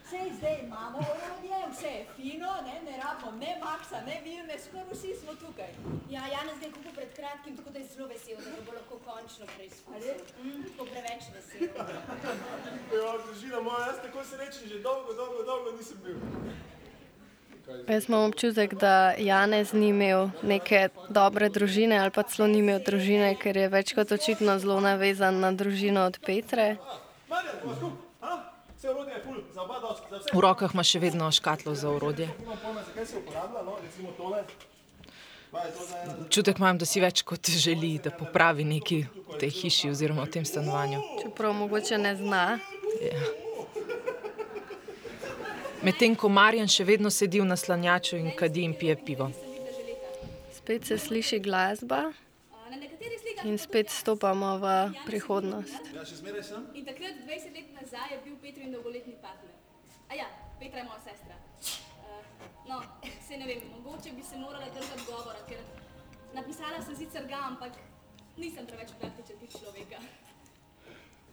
[0.09, 4.85] Sej zdaj imamo orodje, vse je fino, ne, ne rabimo ne Maxa, ne Vilme, skoraj
[4.91, 5.71] vsi smo tukaj.
[6.09, 8.95] Ja, Janez je kupil pred kratkim, tako da je zelo vesel, da ga bo lahko
[9.07, 10.17] končno preizkusil.
[10.43, 11.67] Mm, tako preveč vesel.
[12.95, 16.17] Ja, družina moja, jaz tako srečen že dolgo, dolgo, dolgo nisem bil.
[17.87, 22.79] Jaz imam občutek, da Janez ni imel neke dobre družine ali pa celo ni imel
[22.85, 26.75] družine, ker je več kot očitno zelo navezan na družino od Petre.
[27.29, 28.04] Marjan,
[30.33, 32.29] V rokah ima še vedno škatlo za orodje.
[33.17, 33.77] Uporablja, no.
[36.29, 40.33] Čutek imam, da si več kot želi, da popravi nekaj v tej hiši oziroma v
[40.35, 40.99] tem stanovanju.
[41.23, 42.43] Čeprav mogoče ne zna.
[45.85, 49.29] Medtem ko Marjan še vedno sedi v naslanjaču in kadi in pije pivo.
[50.55, 54.67] Spet se sliši glasba A, Na nekaterih slikah in spet stopamo v
[55.05, 55.91] prihodnost.
[55.93, 56.67] Ja, še zmeraj sem?
[56.77, 59.51] In takrat, 20 let nazaj, je bil Petrin dolgoletni partner.
[60.09, 60.27] A ja,
[60.59, 61.35] Petra je moja sestra.
[61.35, 62.23] Uh,
[62.69, 62.79] no,
[63.27, 65.59] se ne vem, mogoče bi se morala držati govora, ker
[66.35, 67.75] napisala sem sicer ga, ampak
[68.37, 69.99] nisem preveč praktičen tip človeka.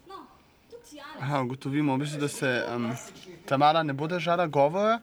[0.09, 0.27] No,
[0.71, 1.23] tudi Janez.
[1.23, 2.91] Aha, ugotovimo, v bistvu, da se um,
[3.47, 5.01] Tamara ne bo držala govora.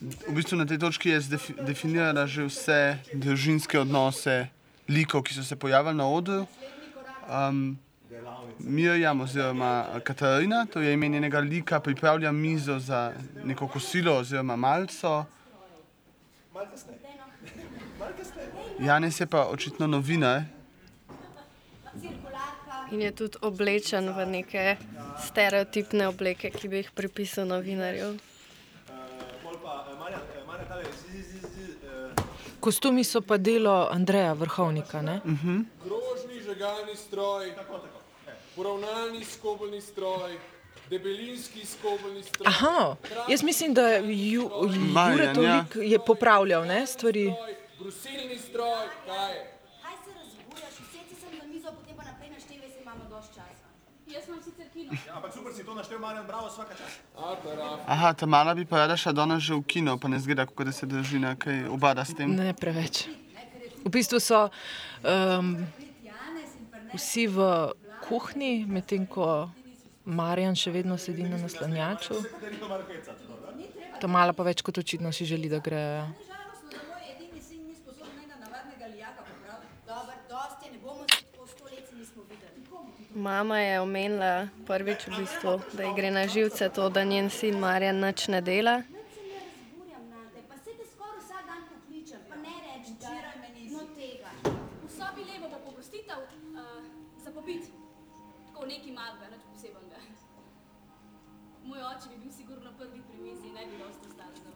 [0.00, 1.20] V bistvu na tej točki je
[1.64, 4.53] definirala že vse družinske odnose
[4.88, 6.46] likov, ki so se pojavili na odru.
[7.28, 7.78] Um,
[8.58, 13.12] Mirjam oziroma Katarina, to je ime njenega lika, pripravlja mizo za
[13.44, 15.24] neko kosilo oziroma malco.
[18.78, 20.42] Janis je pa očitno novinar.
[22.90, 24.76] In je tudi oblečen v neke
[25.26, 28.18] stereotipne obleke, ki bi jih pripisal novinarju.
[29.42, 33.36] Pol pa, eh, Marjan, eh, Marjan, tale, z, z, z, z, eh, Kostumi so pa
[33.36, 35.02] delo Andreja Vrhovnika.
[35.02, 35.20] Ne?
[35.84, 38.00] Krožni žegalni stroj, tako, tako.
[38.56, 40.38] Poravnalni skobalni stroj,
[40.90, 42.46] debelinski skobalni stroj.
[42.46, 42.96] Aha,
[43.28, 45.64] jaz mislim, da Ju, Jure Marjan, ja.
[45.74, 47.32] Je popravljal ne, stvari.
[47.78, 49.42] brusilni stroj, kaj je?
[49.82, 53.66] Kaj se razburjaš, usedi sem na mizo, potem pa naprej naštevaj, se imamo dosti časa.
[54.06, 54.53] Jaz sicer kino.
[54.74, 56.98] Ja, ampak super si to naštel, Marjan, bravo, vsaka čas.
[57.86, 60.64] Aha, ta mala bi pa rada šla danes že v kino, pa ne zgleda, kako
[60.64, 62.34] da se drži nekaj obada s tem.
[62.34, 63.06] Ne preveč.
[63.84, 64.50] V bistvu so
[65.06, 65.62] um,
[66.94, 67.70] vsi v
[68.08, 69.46] kuhinji, medtem ko
[70.04, 72.18] Marjan še vedno sedi na naslanjaču.
[74.02, 75.78] Ta mala pa več kot očitno si želi, da gre.
[75.78, 76.06] ja.
[76.26, 79.70] Žalostno, da moj edini sin ni sposoben enega navadnega lijaka popraviti.
[79.86, 82.58] Dobro, dosti je, ne bomo se tako sto let se nismo videli.
[83.14, 87.58] Mama je omenila prvič v bistvu, da ji gre na živce to, da njen sin
[87.58, 88.82] Marjan nič ne dela.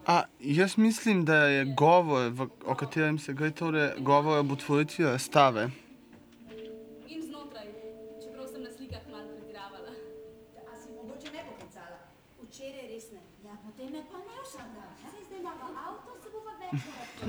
[0.09, 5.05] A, jaz mislim, da je govor, v, o katerem se gre, torej govor ob otvoritvi
[5.05, 5.69] razstave.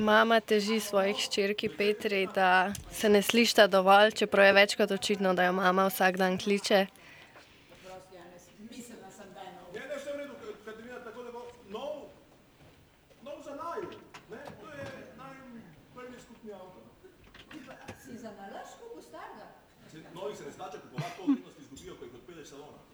[0.00, 5.34] Mama teži svojih hčerki Petri, da se ne slišta dovolj, čeprav je več kot očitno,
[5.34, 6.86] da jo mama vsak dan kliče.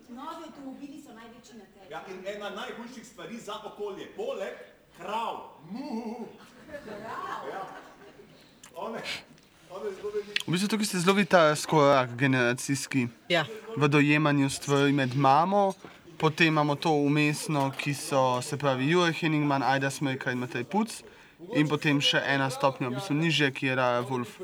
[0.09, 1.87] Novi avtomobili so največji na trgu.
[1.91, 4.55] Ja, in ena najhujših stvari za okolje, poleg
[4.97, 5.37] krav.
[5.71, 6.27] Mu.
[7.53, 7.63] Ja.
[10.47, 13.45] V bistvu tukaj se zelo vidi ta skorak generacijski Ja.
[13.77, 15.73] v dojemanju stvari med mamo,
[16.19, 21.03] potem imamo to umestno, ki so se pravi Jure Henningman, Aida Smrka in Matej Puc.
[21.55, 24.39] In potem še ena stopnja, v bistvu nižje, ki je Raja Wolf.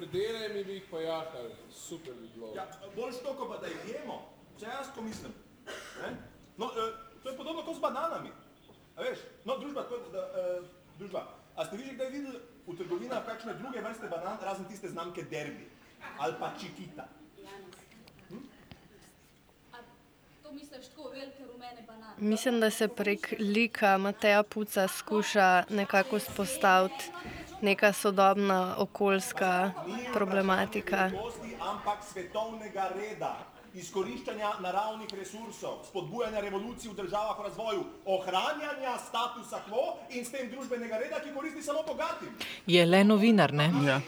[2.54, 4.18] Ja, bolj štoko pa da jih jemo,
[4.60, 5.32] če jaz to mislim.
[6.02, 6.10] Ne?
[6.58, 8.28] No, eh, to je podobno kot z bananami.
[8.96, 10.60] A veš, no, družba, tako, da, eh,
[10.98, 11.24] družba.
[11.56, 15.22] A ste vi že kdaj videli v trgovinah kakšne druge vrste banan, razen tiste znamke
[15.28, 15.68] Derby
[16.18, 17.04] ali pa Chiquita?
[19.72, 19.76] A
[20.42, 21.82] to misliš tako velike rumene?
[22.18, 27.10] Mislim, da se prek lika Mateja Puca skuša nekako spostaviti
[27.60, 29.72] neka sodobna okoljska
[30.12, 31.10] problematika.
[31.60, 39.96] Ampak svetovnega reda, izkoriščanja naravnih resursov, spodbujanja revolucij v državah v razvoju, ohranjanja statusa quo
[40.10, 42.28] in s tem družbenega reda, ki koristi samo bogatim.
[42.66, 43.70] Je le novinar, ne?
[43.86, 44.00] Ja.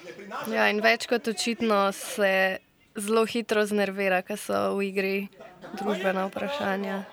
[0.53, 2.59] Ja, in več kot očitno se
[2.97, 5.15] zelo hitro znervira, ker so v igri
[5.81, 7.05] družbena vprašanja.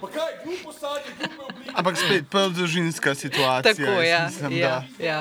[0.00, 1.74] Pa kaj, glupo sadje, glupe oblike.
[1.74, 3.74] Ampak spet prv družinska situacija.
[3.74, 5.18] Tako ja, mislim, ja, da- ja.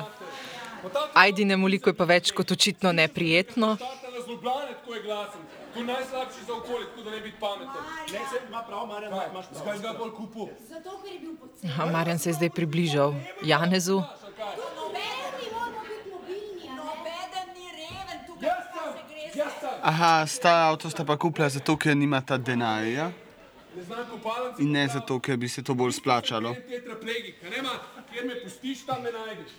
[0.81, 3.77] Pa ta Ajdi ne moliko je pa več kot očitno neprijetno.
[4.25, 5.41] zlobljane, tako je glasen.
[5.73, 7.81] To je najslabši za okolje, tako da ne biti pameten.
[8.07, 9.57] Ne, se ima prav, Marjan, Kaj, imaš prav.
[9.57, 10.49] zakaj si ga bolj kupu?
[10.63, 11.71] Zato, ker je bil poceni.
[11.71, 13.95] Aha, Marjan se je zdaj približal Janezu.
[13.95, 14.05] Noben
[15.51, 16.77] moramo biti mobilni, a ne?
[16.77, 19.31] Nobeden ni reven tukaj, Jaz kaj sem, se gre.
[19.35, 19.79] jaz sem.
[19.83, 23.11] Aha, stara avto sta pa kupila zato, ker nimata denarja
[23.75, 24.61] Ne znam kopalnice.
[24.61, 26.53] in ne zato, ker bi se to bolj splačalo.
[26.65, 27.69] Tetraplegik, a nema,
[28.11, 29.51] kjer me pustiš, tam me najdeš.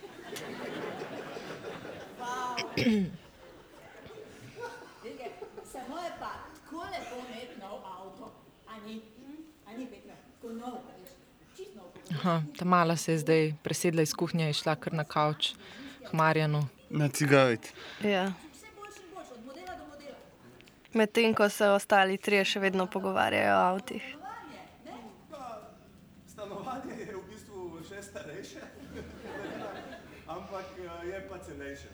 [5.03, 5.27] Vige,
[5.64, 8.33] samo je pa tako lepo imeti nov avto.
[8.68, 9.01] A ni?
[9.66, 10.14] A ni, Petra?
[10.33, 11.11] Tako nov, a veš.
[11.57, 11.87] Čist nov.
[12.14, 15.55] Aha, ta mala se je zdaj presedla iz kuhinje in šla kar na kavč
[16.09, 16.66] k Marjanu.
[16.90, 17.72] Na cigaret.
[18.05, 18.33] Ja.
[18.53, 20.16] Vse boljši in boljši, od modela do modela.
[20.94, 24.03] Medtem ko se ostali trije še vedno pogovarjajo o avtih.
[26.27, 28.61] Stanovanje je v bistvu še starejše,
[30.37, 31.88] ampak eh, je pa cenejše.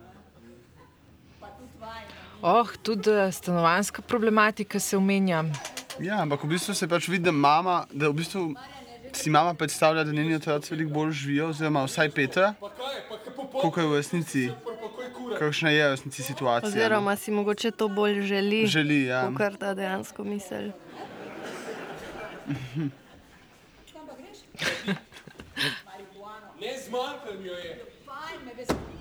[0.00, 0.52] no.
[1.40, 2.20] Pa tudi vajna.
[2.42, 5.44] Oh, tudi eh, stanovanska problematika se omenja.
[6.00, 8.48] Ja, ampak v bistvu se pač vidi, da, mama, da v bistvu
[9.14, 12.54] si mama predstavlja, da njeni otroci veliko bolj živijo, oziroma vsaj Petra,
[13.60, 14.50] koliko je v resnici,
[15.38, 16.70] kakšna je v resnici situacija.
[16.70, 16.76] no.
[16.76, 19.30] Oziroma si mogoče to bolj želi, Želi, ja.
[19.36, 20.72] kot da dejansko misli.
[26.60, 27.84] Ne zmanjkal mi jo je.
[28.06, 28.94] Fajn, me veseli.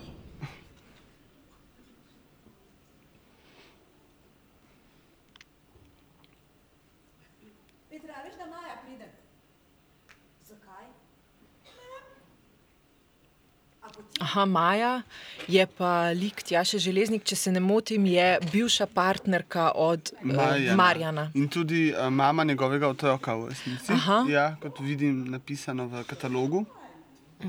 [8.44, 9.08] da Maja pride.
[10.44, 10.86] Zakaj?
[14.34, 15.02] Aha, Maja
[15.48, 20.76] je pa lik Tjaše Železnik, če se ne motim, je bivša partnerka od uh, Marjana.
[20.76, 21.26] Marjana.
[21.38, 23.94] In tudi uh, mama njegovega otroka v resnici.
[23.94, 24.26] Aha.
[24.30, 26.64] Ja, kot vidim napisano v katalogu.
[27.38, 27.46] Ti,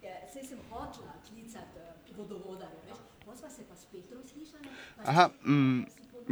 [0.00, 4.72] eh, saj sem hotela klicati eh, vodovodarja, veš, potem sva se pa s Petrom slišali.
[4.96, 5.84] pa Aha, mm,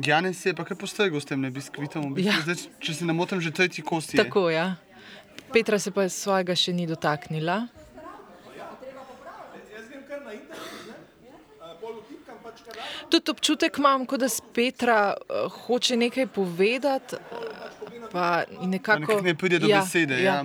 [0.06, 2.14] Janes je pa kar postregel s tem ne biskvitom.
[2.14, 2.32] V bistvu.
[2.32, 2.40] Ja.
[2.48, 4.24] Zdaj, če se ne motim, že tretji kost je.
[4.24, 4.70] Tako, ja.
[5.52, 7.66] Petra se pa svojega še ni dotaknila.
[9.70, 10.96] Jaz grem kar na internet, ne?
[11.60, 12.39] Uh, pol vtipkam pač kar rado,
[13.10, 19.00] Tudi občutek imam, kot da Petra uh, hoče nekaj povedati, uh, pa nekako.
[19.00, 20.22] nekako ne pride do ja, besede.
[20.22, 20.34] Ja.
[20.34, 20.44] Ja.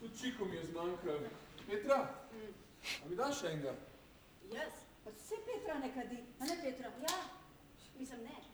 [0.00, 1.18] Se čiko mi je zmanjkalo.
[1.70, 2.08] Petra,
[3.04, 3.74] a mi daš enega?
[4.52, 4.72] Jaz?
[5.04, 6.16] Pa vse Petra ne kadi.
[6.40, 6.86] A ne Petra?
[6.86, 7.18] Ja,
[7.98, 8.47] mislim ne.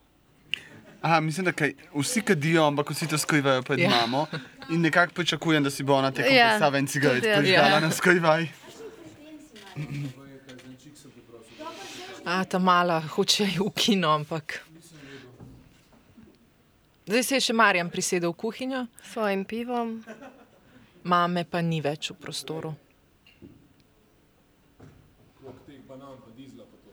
[1.02, 3.90] Aha, mislim, da kaj, vsi kadijo, ampak vsi to skrivajo pred Ja.
[3.90, 4.26] mamo.
[4.70, 7.80] In nekako pričakujem, da si bo ona tekom Ja, predstave en cigaret prižgala Ja.
[7.80, 8.46] na skrivaj.
[8.46, 10.12] Kreten si,
[12.24, 12.40] Marja.
[12.40, 14.60] A, ta mala hoče v kino, ampak.
[17.06, 20.04] Zdaj se je še Marjan prisedel v kuhinjo, S svojim pivom.
[21.04, 22.72] mame pa ni več v prostoru.
[25.36, 26.90] Koliko teh banan pa dizla pa to.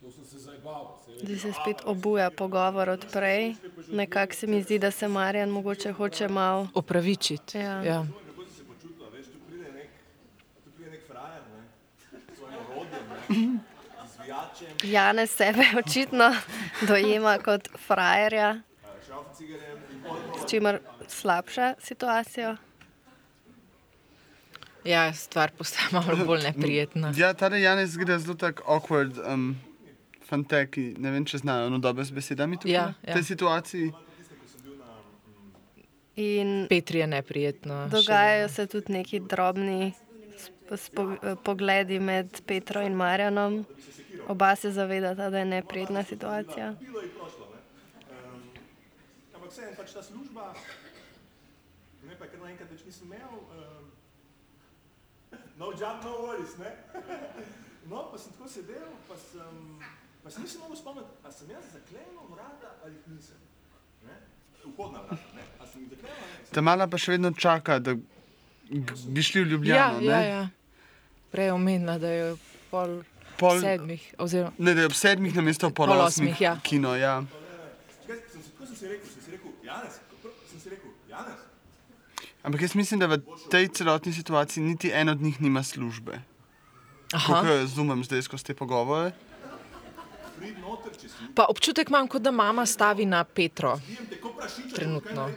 [0.00, 1.07] To sem se zajbal, se veš.
[1.22, 3.54] Zdaj se spet obuja pogovor od prej.
[3.92, 6.68] Nekako se mi zdi, da se Marjan mogoče hoče malo.
[6.74, 7.58] Opravičiti.
[7.58, 7.82] Ja.
[7.82, 8.06] Ja.
[8.26, 9.88] Kako si se počutila, veš, tu pride nek,
[10.64, 11.62] tu pride nek frajer, ne?
[12.34, 13.58] S svojim orodjem, ne?
[14.08, 16.34] Z zvijačem, Janez sebe očitno
[16.88, 18.60] dojema kot frajerja,
[20.42, 22.56] s čimer slabša situacijo.
[24.84, 27.12] ja, stvar postaja malo bolj neprijetna.
[27.16, 29.32] Ja, ta Janes zgleda zelo tako awkward.
[29.34, 29.56] Um,
[30.28, 33.14] Fanteki, ne vem, če znajo no dobre z besedami tukaj Ja, v ja.
[33.14, 33.88] tej situaciji.
[36.16, 37.86] In Petri je neprijetno.
[37.86, 39.94] še dogajajo se tudi neki drobni
[40.34, 43.62] sp- spo- pogledi med Petro in Marjanom.
[44.28, 46.74] Oba se zavedata, da je neprijetna situacija.
[49.34, 50.52] ampak vseeno pač ta služba,
[52.02, 53.84] ne pa kar naenkrat več nisem imel, um,
[55.56, 56.72] no job, no worries, ne?
[57.90, 59.54] no, pa sem tako sedel, pa sem,
[60.28, 63.36] pa se nisem mogel spomniti, a sem jaz zaklenil vrata ali jih nisem.
[64.04, 64.16] Ne?
[64.64, 65.42] Vhodna vrata, ne?
[65.60, 66.48] A sem jih zaklenil ali ne?
[66.52, 67.94] Ta mala pa še vedno čaka, da
[69.08, 70.00] bi šli v Ja, Ljubljano.
[70.04, 70.28] ja, ne?
[70.28, 70.42] ja.
[71.32, 72.26] Prej je omenila, da je
[72.70, 72.98] pol,
[73.40, 74.04] Pol, sedmih.
[74.20, 76.52] Oziroma, ne, da je ob sedmih na mesto pol, Pol osmih, osmih ja.
[76.62, 76.92] kino.
[76.96, 77.22] Ja.
[78.04, 81.40] Kaj, sem, tako sem si rekel, sem si rekel, kako, sem si rekel, Janez,
[82.42, 83.16] Ampak jaz mislim, da v
[83.48, 86.20] tej celotni situaciji niti en od njih nima službe.
[87.08, 87.48] Kako aha.
[87.48, 89.12] jo razumem zdaj skozi te pogovore.
[89.12, 90.27] prid noter, če si
[91.34, 93.78] Pa občutek imam, kot da mama stavi na Petro,
[94.74, 95.30] Trenutno.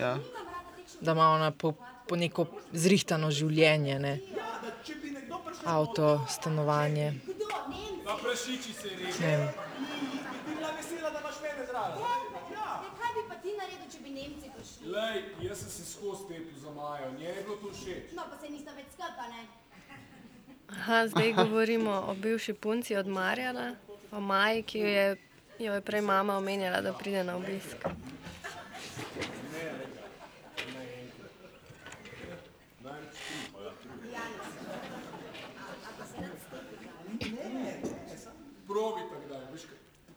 [0.00, 0.18] Ja.
[1.00, 1.72] Da ima ona po,
[2.08, 4.18] po neko zrihtano življenje, ne?
[5.64, 7.12] Avto, stanovanje.
[9.20, 9.48] Ne vem.
[10.46, 11.98] bi bila vesela, da imaš mene zraven.
[11.98, 14.90] Ne, kaj bi pa ti naredil, če bi Nemci prišli?
[14.94, 18.14] Lej, jaz sem se skozi tepil za Majo, njej je bilo to všeč.
[18.18, 19.65] No, pa se nista več skupaj, ne?
[20.68, 23.76] Aha, zdaj govorimo o bivši punci od Marjana,
[24.12, 25.16] o Maji, ki jo je,
[25.58, 27.76] jo je prej mama omenjala, da pride na obisk.
[38.66, 39.62] Probi tako da, veš,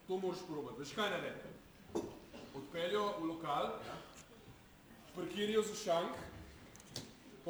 [0.08, 0.80] to moraš probati.
[0.80, 1.38] Veš kaj naredi?
[2.54, 3.70] Odpeljo v lokal,
[5.14, 6.29] parkirijo za šank,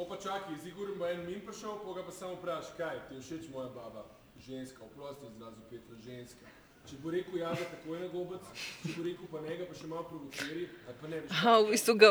[0.01, 2.97] po pa čakaj, z Igorjem bo en min prišel, po ga pa samo vpraš, kaj,
[3.09, 4.05] ti je všeč moja baba,
[4.47, 6.45] ženska, oprosti izrazu Petra, ženska.
[6.89, 8.41] Če bo rekel ja, ga takoj na gobec,
[8.81, 11.35] če bo rekel pa ne, pa še malo provociri, ali pa ne veš.
[11.37, 12.09] Aha, v bistvu ga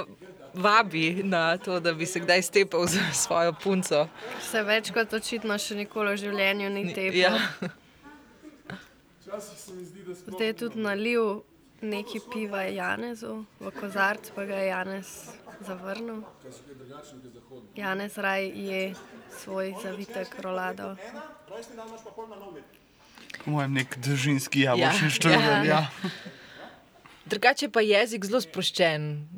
[0.55, 4.07] vabi na to, da bi se kdaj stepal z svojo punco.
[4.53, 7.19] Se več kot očitno še nikoli v življenju ni tepel.
[7.19, 7.35] Ja.
[9.19, 11.43] Včasih se mi zdi, da sploh Zdaj je tudi nalil
[11.83, 15.11] neki piva Janezu v kozarc, pa ga je Janez
[15.67, 16.23] zavrnil.
[17.77, 18.95] Janez raj je
[19.39, 20.97] svoj zavitek rolado.
[23.45, 25.41] Po mojem, nek družinski jabolčni Ja, štrudel.
[25.41, 25.65] ja.
[25.65, 25.83] Ja.
[27.27, 29.29] Drugače pa jezik zelo sproščen,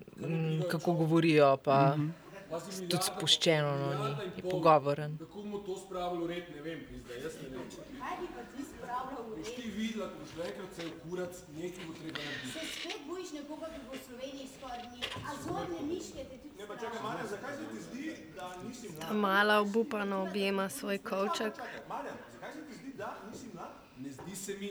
[0.70, 1.56] kako govorijo.
[1.56, 2.08] Pa, Pazi,
[2.52, 5.12] Tudi spuščeno, no, ni- je pogovoren.
[5.18, 7.68] Kako bomo to spravili v red, ne vem, pizda, jaz ne vem.
[7.94, 9.54] Kaj bi pa ti spravljal v Boš red?
[9.56, 12.50] ti videla, ko boš enkrat se kurac, nekaj bo treba narediti.
[12.50, 15.00] Se spet bojiš nekoga, ki bo v Sloveniji skoraj ni.
[15.22, 18.04] A zorne miške te tudi Ne, pa čakaj, Marjan, zakaj se ti zdi,
[18.36, 19.00] da nisi mlad?
[19.02, 21.54] Ta mala obupano objema svoj kovček.
[21.88, 23.72] Marjan, zakaj se ti zdi, da nisi mlad?
[23.98, 24.70] Ne zdi se mi,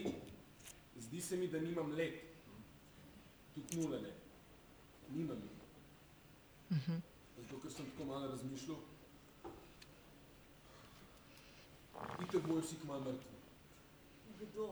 [0.97, 2.15] zdi se mi, da nimam let.
[3.55, 4.11] Tudi nule ne.
[5.09, 7.01] Nimam jih.
[7.51, 8.77] Zato, ker sem tako malo razmišljal.
[12.23, 13.35] Itek bojo vsi kmalu mrtvi.
[14.39, 14.67] Kdo?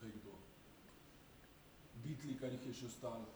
[0.00, 0.32] Kaj kdo?
[2.04, 3.26] Bitli, kar jih je še ostalo.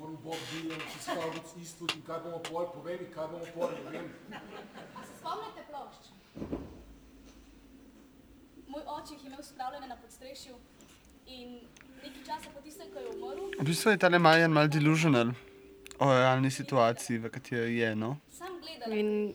[0.00, 3.90] Rolling, Bob, Dylan, Ciskalvic, Eastwood in kaj bomo pol, povej mi, kaj bomo pol, ne
[3.92, 4.08] vem.
[4.32, 6.04] A se spomnite plošč?
[8.72, 10.56] Moj oče jih je imel spravljene na podstrešju
[11.26, 11.60] in
[12.02, 15.32] nekaj časa po tistem, ko je umrl, V bistvu je tale Marjan mal delusional
[15.98, 17.94] o realni situaciji, v kateri je.
[17.96, 18.16] No?
[18.30, 19.34] sam gledala, In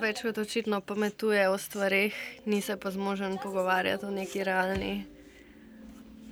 [0.00, 2.16] več kot očitno pametuje o stvarih,
[2.46, 4.92] ni se pa zmožen pogovarjati o neki realni.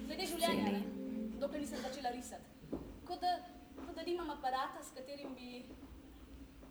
[0.07, 0.83] Glede življenja, ne?
[1.41, 2.49] dokler nisem začela risati.
[3.05, 3.35] Kot da,
[3.77, 5.63] kot da nimam aparata, s katerim bi,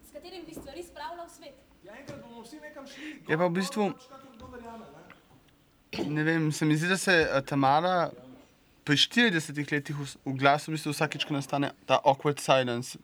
[0.02, 1.64] s katerim bi stvari spravila v svet.
[1.86, 3.14] Ja, enkrat bomo vsi nekam šli.
[3.30, 5.06] Je pa v bistvu, Kakor kdo verjame, ne?
[6.06, 8.12] Ne vem, se mi zdi, da se eh, Tamara
[8.84, 13.00] pri 40 letih v, v glasu v bistvu vsakič, ko nastane ta awkward silence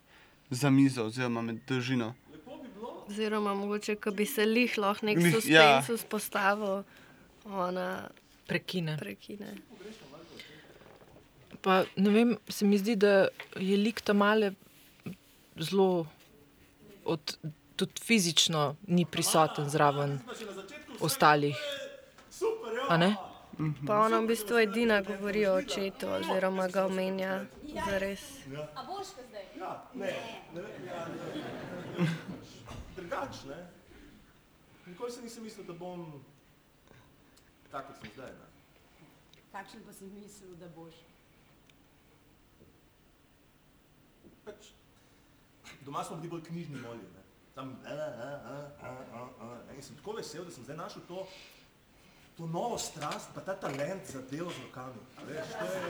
[0.50, 2.14] za mizo oziroma med družino.
[2.32, 5.82] Lepo bi bilo, Oziroma, mogoče, ko bi se lih lahko nek Glih, ja.
[5.82, 6.84] suspens vzpostavil,
[7.44, 8.08] ona
[8.48, 8.96] Prekine.
[9.00, 9.54] prekine.
[11.64, 14.52] Pa, ne vem, se mi zdi, da je lik tam male
[15.56, 16.06] zelo,
[17.04, 17.36] od,
[17.76, 20.18] tudi fizično ni prisoten zraven
[21.00, 21.56] ostalih.
[22.88, 23.16] A ne?
[23.86, 27.46] Pa ona v bistvu edina govori o očetu oziroma ga omenja
[27.86, 28.42] zares.
[28.74, 29.44] A boš ka zdaj?
[29.58, 30.10] Ja, ne,
[30.54, 32.08] ne vem, ja, ne.
[32.96, 33.60] Drugač, ne.
[34.86, 36.24] Nikoli se nisem mislil, da bom
[37.70, 38.48] tak, kot sem zdaj, ne.
[39.52, 40.98] Kakšen pa si mislil, da boš?
[44.44, 44.74] Pač,
[45.86, 47.22] doma smo bili bolj knjižni molji, ne.
[47.54, 49.74] Tam, a, a, a, a, a, a.
[49.76, 51.22] In sem tako vesel, da sem zdaj našel to,
[52.36, 55.00] to novo strast, pa ta talent za delo z rokami.
[55.16, 55.80] a Veš, to je,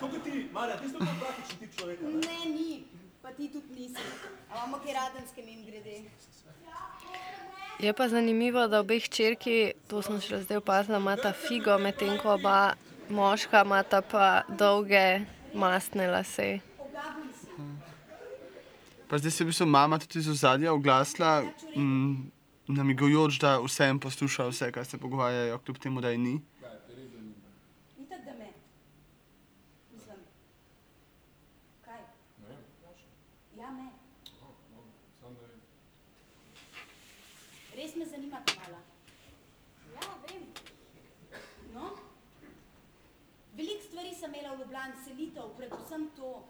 [0.00, 2.14] to kot ti, Marja, ti si tako praktični tip človeka, ne.
[2.14, 2.84] Ne, ni.
[3.22, 4.02] Pa ti tudi nisi.
[4.50, 6.02] A imamo kaj radenske mim grede?
[7.78, 12.34] Je pa zanimivo, da obeh črki, to sem še zdaj opazila, imata figo, medtem ko
[12.34, 12.74] oba
[13.10, 15.24] moška imata pa dolge
[15.54, 16.60] mastne lase.
[19.08, 21.42] Pa zdaj se je v bistvu mama tudi iz ozadja oglasila,
[21.76, 22.30] mm,
[22.68, 26.40] namigujoč, da vsem posluša vse, kar se pogovarjajo, kljub temu, da je ni.
[26.62, 26.72] Ja.
[37.82, 38.80] Res me zanima mala.
[39.94, 40.42] Ja, vem.
[41.74, 41.88] No?
[43.56, 46.44] Veliko stvari sem imela v Ljubljani, selitev, predvsem to.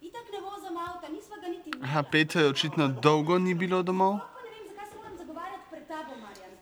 [0.00, 1.88] Itak ne vozim avta, nisva ga niti imela.
[1.88, 4.20] Aha, Peter očitno dolgo ni bilo domov.
[4.20, 6.52] Sploh pa ne vem, zakaj se moram zagovarjati pred tabo, Marjan.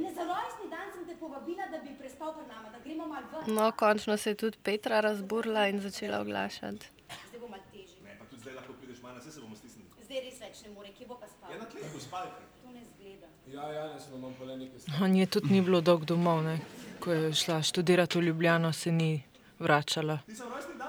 [0.00, 3.26] In za rojstni dan sem te povabila, da bi prespal pred nama, da gremo malo
[3.32, 3.54] ven.
[3.56, 6.86] No, končno se je tudi Petra razburila in začela oglašati.
[7.28, 7.98] Zdaj bo malo težje.
[8.04, 9.88] Ne, pa tudi zdaj lahko prideš, saj se bomo stisnili.
[10.06, 11.52] Zdaj res več ne more, kje bo pa spal?
[11.52, 12.42] Ja, na tleh bo spalke.
[12.62, 13.26] To ne zgleda.
[13.56, 15.04] Ja, ja, ne, sem imam pa le nekaj stvari.
[15.04, 16.60] On je tudi ni bilo dolgo domov, ne?
[17.00, 19.22] ko je šla študirati v Ljubljano, se ni
[19.58, 20.18] vračala.
[20.26, 20.79] Ti sem rojstni dan,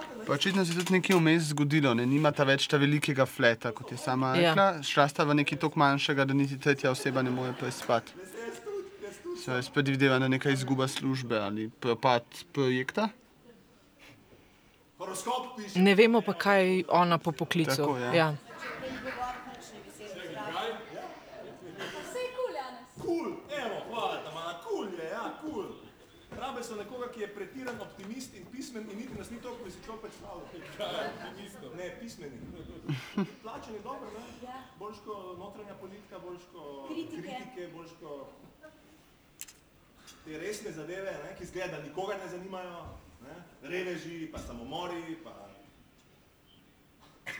[0.00, 3.72] pa na očitno se je tudi nekaj vmes zgodilo, ne nimata več ta velikega fleta,
[3.72, 4.50] kot je sama Ja.
[4.50, 4.82] rekla.
[4.82, 8.12] Šla sta v nekaj tako manjšega, da niti tretja oseba ne more prespati.
[9.38, 12.22] Se je spet videla, da je neka izguba službe ali propad
[12.52, 13.08] projekta.
[14.98, 15.78] horoskop piše.
[15.78, 17.76] Ne vemo pa, kaj ona po poklicu.
[17.76, 18.12] Tako, ja.
[18.14, 18.28] ja.
[18.28, 18.36] Je
[22.98, 23.14] kul.
[23.22, 25.64] Kul, evo, hvala, Tamara, kul je, ja, kul.
[26.34, 28.44] Rabe so nekoga, ki je pretiran optimist in
[28.78, 31.76] pismen in niti nas ni toliko, bi si človek predstavljal.
[31.76, 32.38] Ne, pismeni.
[33.42, 34.46] Plačen je dobro, ne?
[34.46, 34.62] Ja.
[34.78, 37.22] Boljško notranja politika, boljško Kritike.
[37.22, 38.28] kritike boljško
[40.24, 42.84] te resne zadeve, ne, ki zgleda, da nikoga ne zanimajo,
[43.22, 43.34] ne?
[43.62, 45.32] reveži, pa samomori, pa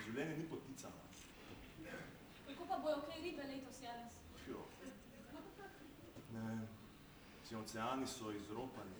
[0.04, 0.88] življenje ni potica.
[0.88, 1.90] no.
[2.48, 4.12] Kako pa bojo kaj ribe letos, Janez?
[4.48, 4.64] Jo.
[6.32, 6.68] Ne vem,
[7.48, 8.90] vsi oceani so izropani.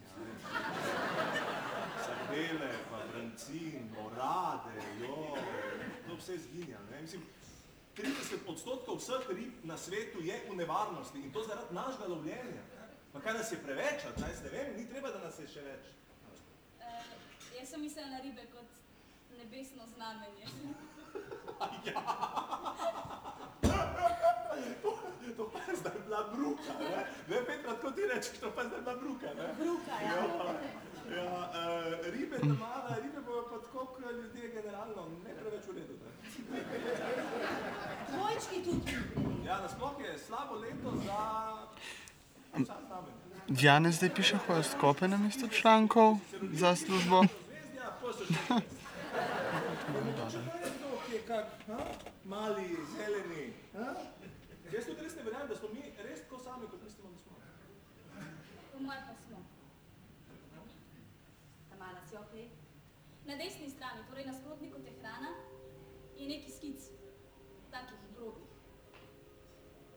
[2.04, 5.36] Sardele, pa brancin, orade, jo,
[6.06, 7.22] to vse izginja, ne, mislim,
[7.96, 12.62] 30 odstotkov vseh rib na svetu je v nevarnosti in to zaradi našega lovljenja.
[13.12, 15.92] Pa kaj nas je preveč, ali ne vem, ni treba, da nas je še več.
[16.80, 16.84] Uh,
[17.58, 18.70] jaz sem mislila na ribe kot
[19.38, 20.46] nebesno znamenje.
[21.84, 21.92] Je
[25.88, 27.00] zdaj bila bruka, ne?
[27.28, 29.46] Ne, Petra, tako ti rečeš, to pa zdaj bila bruka, ne?
[29.60, 30.16] Bruka, ja.
[31.16, 35.94] Ja, uh, ribe tamala, ribe bojo pa tako, kot ljudje generalno, ne preveč v redu?
[38.12, 38.96] Dvojčki tudi.
[39.46, 41.20] Ja, nasploh je slabo leto za.
[43.48, 46.16] Janez zdaj piše horoskope na mesto člankov
[46.52, 47.24] za službo.
[51.28, 51.76] Ja, so
[52.24, 54.17] mali, zeleni, ha?
[54.72, 57.36] Jaz tudi res ne verjamem, da smo mi res tako sami, kot mislimo, da smo.
[58.72, 59.38] Po mojem pa smo.
[61.70, 62.50] Tamara, si okej?
[63.28, 65.32] Na desni strani, torej nasprotnik od ekrana,
[66.18, 66.90] je neki skic,
[67.72, 68.52] takih grobih.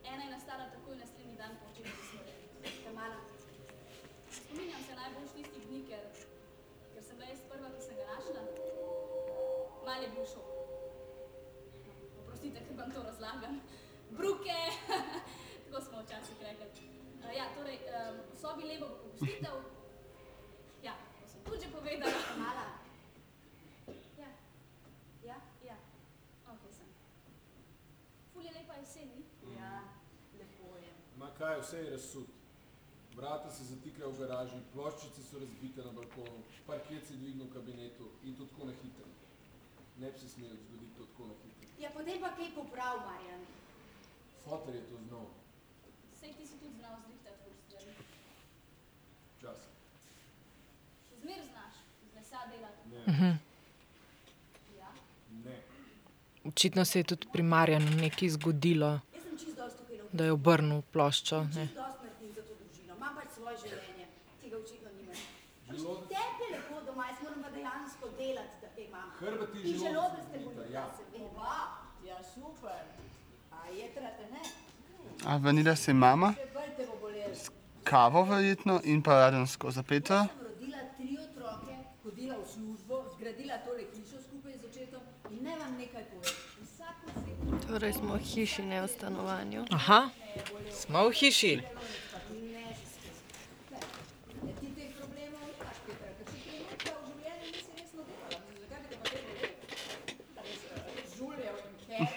[0.03, 2.83] Ena je nastala takoj naslednji dan po očetni smrti.
[2.85, 3.19] Tamara,
[4.31, 6.03] Spominjam se najbolj tistih dni, ker,
[6.93, 8.41] ker sem bila jaz prva, ki sem ga našla.
[9.85, 10.40] Mal je bil šok.
[14.51, 14.71] Bruke!
[15.71, 16.65] Tako smo včasih rekli.
[17.23, 19.55] Uh, ja, torej, um, v sobi levo bo pogostitev.
[20.83, 22.11] Ja, to sem tudi že povedala.
[22.27, 22.67] Tamara,
[24.17, 24.29] Ja,
[25.23, 25.37] ja?
[25.65, 25.77] ja,
[26.47, 26.87] ok sem.
[28.33, 29.23] Ful je lepa jesen, ni?
[29.55, 29.83] Ja,
[30.39, 30.91] lepo je.
[31.17, 32.27] Ma kaj, vse je razsut.
[33.15, 38.07] Vrata se zatikajo v garaži, ploščice so razbite na balkonu, parket se dvigne v kabinetu
[38.23, 39.07] in to tako na hitro.
[39.99, 41.67] Ne bi se smelo zgoditi to tako na hitro.
[41.79, 43.43] Ja, potem pa kaj poprav, Marjan.
[44.45, 45.25] Foter je to znal,
[46.13, 47.93] Sej ti si tudi znal zrihtati ful stvari.
[49.37, 49.71] včasih.
[51.09, 51.73] Še zmer znaš,
[52.03, 52.89] iz lesa delati.
[52.89, 53.37] Ne,
[54.77, 54.89] Ja.
[55.45, 55.55] ne.
[56.45, 58.99] Očitno se je tudi pri Marjanu nekaj zgodilo,
[60.11, 61.43] da je obrnil ploščo.
[61.55, 61.67] Ne.
[62.87, 63.27] Imam pač
[66.11, 69.07] Tebi je lepo doma, jaz moram pa dejansko delati, da te imam.
[69.63, 70.81] In želodec želodec te boli, ja.
[70.81, 71.21] da se vem.
[71.21, 71.55] Oba,
[72.03, 72.90] ja super.
[75.25, 76.33] A vanila se mama,
[77.01, 77.35] bolelo.
[77.83, 80.27] kavo verjetno in pa radensko za Petra.
[80.27, 85.55] Sem rodila tri otroke, hodila v službo, zgradila tole hišo skupaj z očetom in naj
[85.59, 86.35] vam nekaj povem.
[86.63, 89.65] Vsak oseb Torej smo v hiši, ne v stanovanju.
[89.71, 90.09] Aha,
[90.73, 91.61] smo v hiši.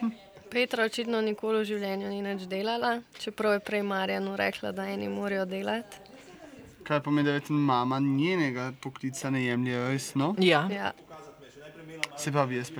[0.02, 0.23] ne
[0.54, 5.08] Petra, očitno nikoli v življenju ni nič delala, čeprav je prej Marjanu rekla, da eni
[5.10, 5.98] morajo delati.
[6.86, 10.34] Kaj pomeni, da verjetno mama njenega poklica ne jemlje resno.
[10.38, 10.92] Ja, Ja,
[12.16, 12.70] Se pa bi jaz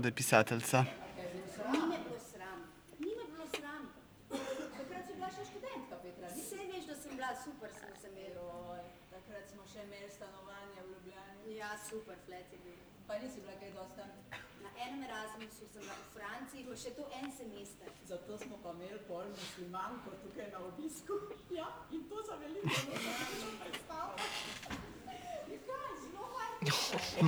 [0.00, 0.84] da je.
[6.32, 7.68] Nisi Vse veš, da sem bila super,
[8.00, 8.16] sem.
[8.72, 8.80] Oj,
[9.12, 11.58] takrat smo še imeli stanovanje v Ljubljani.
[11.60, 12.80] Ja, super, flet je bil.
[13.06, 14.08] Pa nisi bila kaj dosti tam.
[14.64, 17.90] Na enem Erasmusu sem v Franciji, pa še to en semester.
[18.06, 21.16] Zato smo pa imeli pol muslimanko tukaj na obisku.
[21.58, 24.76] Ja, in to za veliko ne znam predstavljati.
[25.50, 26.70] Ja, kaj, zelo fajn.
[26.70, 27.24] Še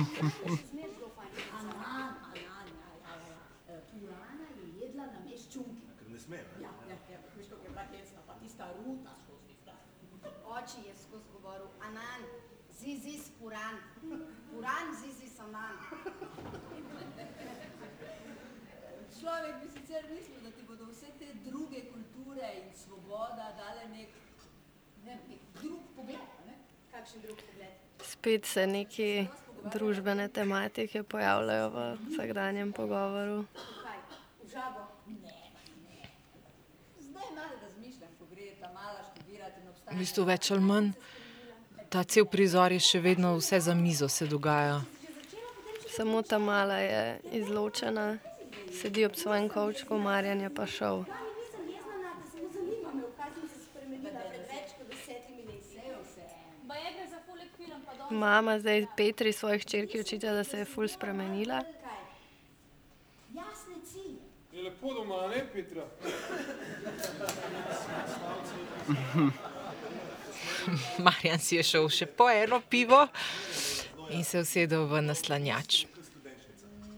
[0.69, 1.33] zmeraj zelo fajn.
[1.59, 5.89] Anan, anan, ja, ja, Purana je jedla na meščunki.
[5.99, 6.63] Ker ne sme, ne?
[6.63, 9.75] Ja, ja, ja, veš, kako je bila hecna, pa tista ruta skozi tista.
[10.47, 12.23] Oči je skozi govoril, Anan,
[12.81, 13.83] zizis puran.
[14.51, 15.75] Puran, zizis anan.
[19.21, 24.09] Človek bi sicer mislil, da ti bodo vse te druge kulture in svoboda dale nek,
[25.05, 26.55] ne, nek drug pogled, a ne?
[26.91, 27.75] Kakšen drug pogled.
[28.01, 29.27] spet se neki
[29.73, 33.45] družbene tematike pojavljajo v vsakdanjem pogovoru.
[33.83, 33.99] Kaj,
[34.41, 34.87] v žabo?
[35.07, 35.37] Ne,
[35.85, 36.09] ne.
[36.99, 39.95] Zdaj malo razmišljam, ko gre ta mala študirati in obstaja.
[39.95, 40.91] v bistvu več ali manj.
[41.89, 44.81] Ta cel prizor je še vedno vse za mizo se dogaja.
[45.93, 48.17] Samo ta mala je izločena,
[48.71, 51.03] sedi ob svojem kovčku, Marjan je pa šel.
[58.11, 61.61] Mama zdaj Petri svojih črki očita, da se je ful spremenila.
[61.61, 62.01] Kaj?
[63.33, 64.19] Jasne cilje.
[64.51, 65.85] Je lepo doma, ne, Petra?
[71.05, 73.07] Marjan si je šel še po eno pivo
[74.11, 75.85] in se usedel v naslanjač.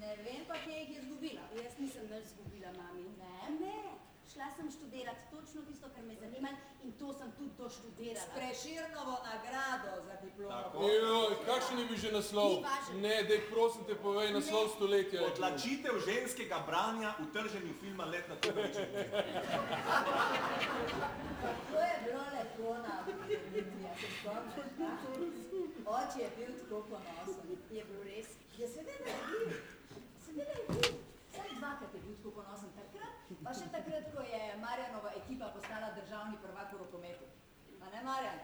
[0.01, 1.41] Ne vem pa, kje jih je izgubila.
[1.59, 3.05] Jaz nisem več izgubila, mami.
[3.21, 3.77] Ne, ne.
[4.33, 6.49] Šla sem študirati točno tisto, kar me zanima
[6.83, 7.53] in to sem tudi
[8.13, 8.39] doštudirala.
[8.39, 10.89] Preširnovo nagrado za diplomo.
[10.89, 12.51] Joj, kakšen je bil že naslov?
[13.01, 15.19] Ne, dej prosim te povej naslov stoletja.
[15.19, 15.33] je bil.
[15.33, 18.83] Odlačitev ženskega branja v trženju filma Let na Kubriču.
[21.71, 24.55] To je bilo lepo na Akademiji, se spomniš?
[24.79, 25.93] a?
[25.93, 27.57] Oče je bil tako ponosen.
[27.71, 28.29] Je bil res?
[28.57, 29.49] Ja, seveda je bil.
[30.25, 30.93] Seveda je bil.
[31.33, 35.89] Vsaj dvakrat je bil tako ponosen takrat, pa še takrat, ko je Marjanova ekipa postala
[35.97, 37.32] državni prvak v rokometu.
[37.93, 38.39] Ne Marjan?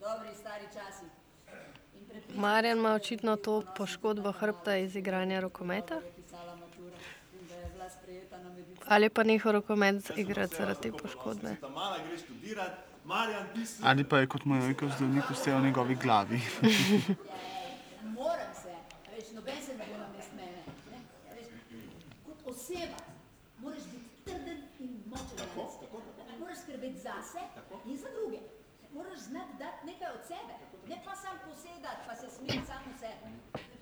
[0.00, 1.04] Dobri stari časi.
[2.34, 6.00] Marjan ima očitno to poškodbo hrbta iz igranja rokometa.
[8.86, 11.56] Ali pa nehal rokomet igrati zaradi te poškodbe.
[13.82, 16.40] Ali pa je kot moj ojko zdravnik vse v njegovi glavi.
[18.02, 18.74] Moram se,
[19.16, 20.62] veš, noben se ne bo namest mene.
[20.90, 20.98] Ne?
[21.30, 21.46] A veš,
[22.26, 22.98] kot oseba
[23.58, 25.38] moraš biti trden in močen.
[26.40, 27.38] Moraš skrbeti zase
[27.86, 28.53] in za druge.
[29.24, 30.54] Moraš znati dati nekaj od sebe,
[30.88, 33.26] ne pa sam posedati, pa se smeti samo sebe.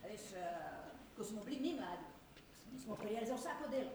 [0.08, 2.06] Veš, uh, ko smo bili mi mladi,
[2.84, 3.90] smo prijeli za vsako delo.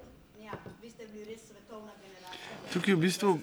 [0.46, 2.74] Ja, vi ste bili res svetovna generacija.
[2.74, 3.40] Tukaj v bistvu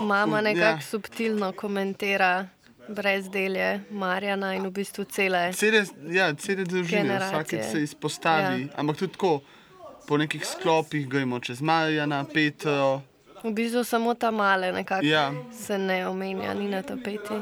[0.00, 0.42] Mama Ja.
[0.42, 2.48] nekako subtilno komentira
[2.88, 5.52] brezdelje Marjana in v bistvu cele.
[5.52, 8.68] cele, ja, cele družine, vsakeč se izpostavi, ja.
[8.76, 9.40] ampak tudi tako.
[10.08, 13.02] Po nekih sklopih gremo čez Marjana, Petro,
[13.40, 15.32] V bistvu samo ta male nekako Ja.
[15.54, 17.34] se ne omenja, ni na tapeti.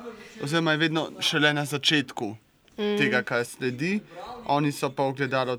[0.43, 2.37] oziroma je vedno šele na začetku
[2.79, 2.99] mm.
[2.99, 4.01] tega, kar sledi,
[4.47, 5.59] oni so pa ogledalo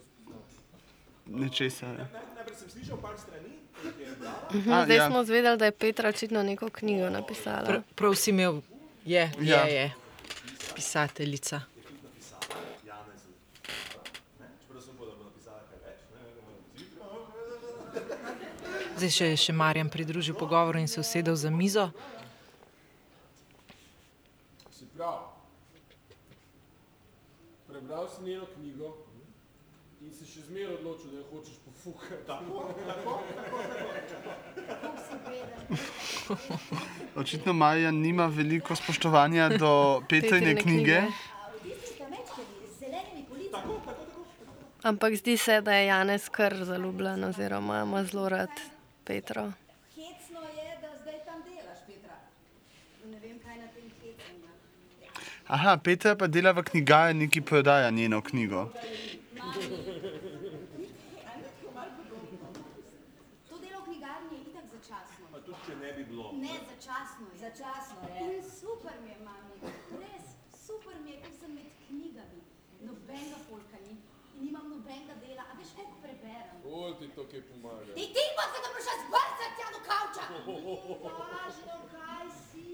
[1.26, 1.86] nečesa.
[1.88, 1.92] Ja.
[1.94, 1.98] Je
[4.16, 4.50] brala.
[4.54, 5.08] Mhm, A, Zdaj ja.
[5.08, 7.64] smo zvedeli, da je Petra očitno neko knjigo napisala.
[7.66, 8.62] Pr prav si imel,
[9.06, 9.64] je, je, Ja.
[9.64, 9.92] je
[10.76, 11.62] pisateljica.
[12.86, 13.30] Janezu.
[14.40, 16.00] Ne, čeprav sem upal, da bo napisala kaj več.
[16.14, 16.20] Ne,
[18.98, 21.92] Zdaj še, še Marjan pridružil pogovoru in se usedel za mizo.
[24.74, 25.38] Si prav.
[27.70, 28.90] Prebral si njeno knjigo
[30.02, 32.26] in se še zmeraj odločil, da jo hočeš pofukati.
[32.26, 33.22] Tako, tako,
[37.22, 41.04] Očitno Marjan nima veliko spoštovanja do Petrine knjige.
[43.52, 44.26] tako, tako, tako.
[44.82, 48.50] Ampak zdi se, da je Janez kar zaljubljen oziroma ima zelo rad
[49.08, 49.54] Petro.
[49.96, 52.16] Hecno je, da zdaj tam delaš, Petra.
[53.06, 54.52] Ne vem, kaj na tem hecem ima.
[55.48, 58.66] Aha, Petra pa dela v knjigarni, ki prodaja njeno knjigo.
[63.50, 65.26] To delo v knjigarni je itak začasno.
[65.32, 66.34] Pa tudi, če ne bi bilo.
[66.44, 67.40] Ne, začasno je.
[67.46, 68.28] Začasno je.
[68.28, 69.56] In super mi je, mami.
[70.04, 70.36] Res,
[70.66, 72.44] super mi je, ker sem med knjigami.
[72.84, 73.96] Nobenega polka ni.
[74.36, 75.48] In nimam nobenega dela.
[75.48, 76.60] A veš, koliko preberem?
[76.78, 77.92] Bolj ti to kaj pomaga.
[77.98, 80.24] Ti ti pa se da boš zbrcati tja do kavča.
[81.32, 82.68] Važno, kaj si.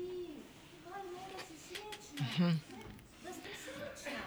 [0.88, 2.50] Kaj ne, da si srečna.
[3.24, 4.20] Da si srečna.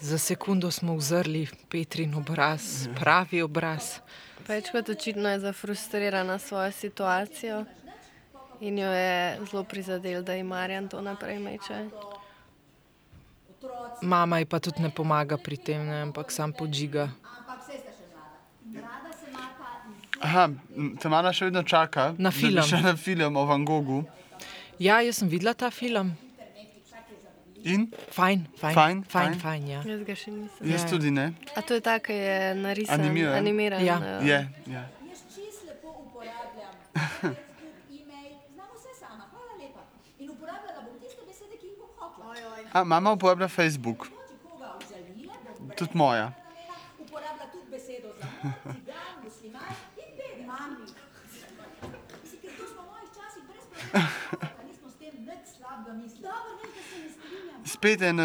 [0.00, 3.98] Za sekundo smo vzrli Petrin obraz, pravi obraz.
[4.48, 7.64] Več kot očitno je zafrustrirana svojo situacijo
[8.60, 11.88] in jo je zelo prizadel, da ji Marjan to naprej meče.
[14.02, 17.08] Mama ji pa tudi ne pomaga pri tem, ne, ampak sam podžiga.
[17.38, 18.38] Ampak vse sta še mlada.
[18.80, 22.62] Rada se mata in Aha, m, Tamara še vedno čaka, Na da film.
[22.62, 24.02] šla na film o Van Goghu.
[24.78, 26.12] Ja, jaz sem videla ta film.
[27.62, 29.34] In Fajn, fajn, Fajn, fajn, fajn.
[29.36, 29.80] fajn ja.
[29.84, 30.64] Jaz ga še nisem.
[30.66, 30.88] jaz Ja.
[30.88, 31.26] tudi ne.
[31.52, 33.34] A to je ta, ki je narisan, Animiran.
[33.36, 33.84] animiran.
[33.84, 33.96] Ja.
[34.00, 34.84] eh, Je, ja.
[35.04, 36.72] Jaz čist lepo uporabljam.
[42.22, 42.64] Oj, oj.
[42.72, 44.06] A, mama uporablja Facebook,
[45.76, 46.32] tudi moja.
[47.00, 48.26] uporabila tudi besedo za
[57.64, 58.18] Spet en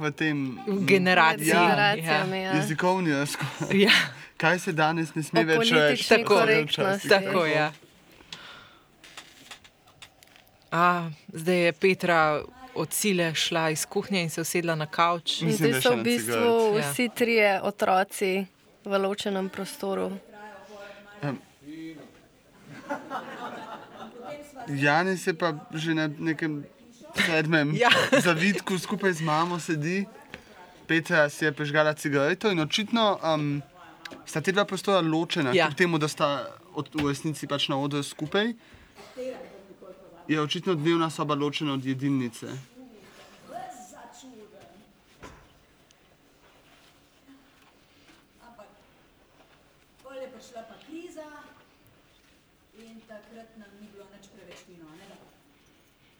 [0.00, 1.46] v tem V generaciji.
[1.46, 1.60] Med Ja.
[1.66, 2.38] generacijami.
[2.38, 2.52] Ja.
[2.52, 3.74] jezikovni razkorak.
[3.74, 3.92] Ja,
[4.36, 5.70] Kaj se danes ne sme O več reči?
[5.72, 6.34] politični Tako.
[6.34, 7.08] korektnosti.
[7.08, 7.54] tako je.
[7.54, 7.72] Ja.
[10.72, 10.86] A,
[11.28, 12.42] zdaj je Petra
[12.74, 15.40] od sile šla iz kuhinje in se usedla na kavč.
[15.40, 16.74] In Mislim, zdaj da so v bistvu cigaret.
[16.76, 16.90] Ja.
[16.90, 18.46] vsi trije otroci
[18.84, 20.10] v ločenem prostoru.
[24.68, 26.64] Janis je pa že na nekem
[27.16, 27.90] sedmem Ja.
[28.26, 30.06] zavitku skupaj z mamo sedi.
[30.86, 33.62] Petra si je prižgala cigareto in očitno um,
[34.26, 35.66] sta te dva prostora ločena, Ja.
[35.66, 38.52] kljub temu, da sta od, v resnici pač na odru skupaj.
[40.28, 42.46] Je očitno dnevna soba ločena od jedilnice.
[48.42, 48.68] Ampak
[50.02, 51.26] pol je prišla pa kriza
[52.78, 55.16] In takrat nam ni bilo nič preveč fino, a ne da?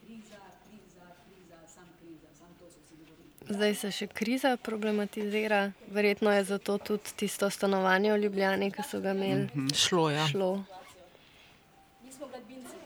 [0.04, 3.32] Kriza, kriza, kriza, sam kriza, sam to so vsi govorili.
[3.52, 9.00] Zdaj se še kriza problematizira, verjetno je zato tudi tisto stanovanje v Ljubljani, ki so
[9.00, 10.16] ga imeli, Šlo je.
[10.16, 10.26] Ja.
[10.26, 10.50] šlo.
[12.00, 12.76] Mi smo gradbinci.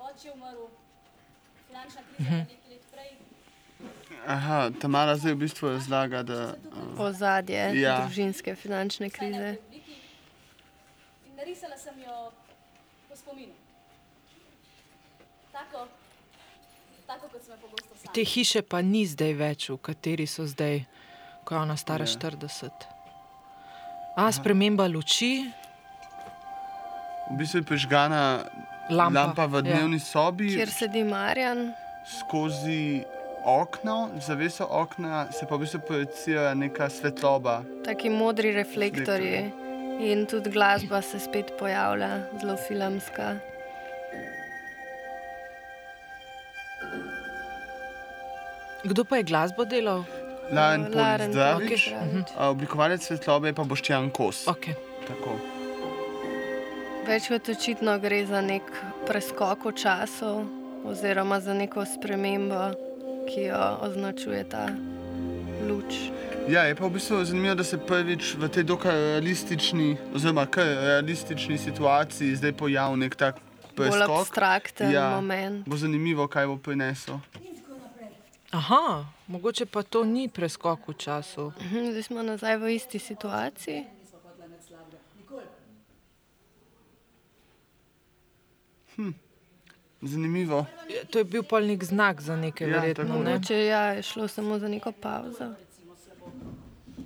[0.00, 0.64] Oče je umrl,
[1.66, 3.10] finančna kriza pa nekaj let prej.
[4.26, 7.98] Aha, Tamara zdaj v bistvu razlaga, da uh, Ozadje Ja.
[8.00, 9.56] družinske finančne krize.
[11.26, 12.30] In narisala sem jo
[13.06, 13.52] po spominu.
[15.52, 15.88] Tako,
[17.06, 17.99] tako kot sem jo pogosto sama.
[18.12, 20.82] Te hiše pa ni zdaj več, v kateri so zdaj,
[21.44, 22.10] ko je ona stara Ja.
[22.10, 22.70] 40.
[24.16, 25.46] A, sprememba luči,
[27.30, 28.42] v bistvu je prižgana
[28.90, 29.14] lampa.
[29.14, 29.62] lampa v ja.
[29.62, 31.70] dnevni sobi, Kjer sedi Marjan,
[32.18, 33.04] skozi
[33.46, 37.62] okno, zaveso okna se pa v bistvu projicira neka svetloba.
[37.84, 39.52] taki modri reflektorji.
[40.00, 42.08] In tudi glasba se spet pojavlja,
[42.40, 43.36] zelo filmska.
[48.84, 50.04] Kdo pa je glasbo delal?
[50.50, 52.28] Laren Laren Polizdravič, Polizdravič.
[52.36, 54.46] a oblikovalec svetlobe je pa Boštjan Kos.
[54.46, 54.74] Okay.
[55.06, 55.38] Tako.
[57.06, 58.66] Več kot očitno gre za nek
[59.06, 60.32] preskok v času,
[60.84, 62.74] oziroma za neko spremembo,
[63.26, 64.66] ki jo označuje ta
[65.62, 66.10] luč.
[66.48, 70.66] Ja, je pa v bistvu zanimivo, da se prvič v tej dokaj realistični, oziroma kar
[70.66, 73.38] realistični situaciji zdaj pojavi nek tak
[73.76, 74.18] Bolj preskok.
[74.18, 75.14] abstrakten Ja.
[75.14, 75.62] moment.
[75.62, 77.20] Bo zanimivo, kaj bo prinesel.
[78.52, 78.84] Aha,
[79.26, 81.52] mogoče pa to ni preskok v času.
[81.60, 83.84] Mhm, Zdaj smo nazaj v isti situaciji.
[85.16, 85.44] Nikoli.
[90.02, 90.66] Zanimivo.
[91.10, 93.04] To je bil pol nek znak za nekaj, Ja, verjetno.
[93.04, 93.18] tako.
[93.18, 93.30] Ne?
[93.30, 95.54] Mogoče ja, je šlo samo za neko pauzo.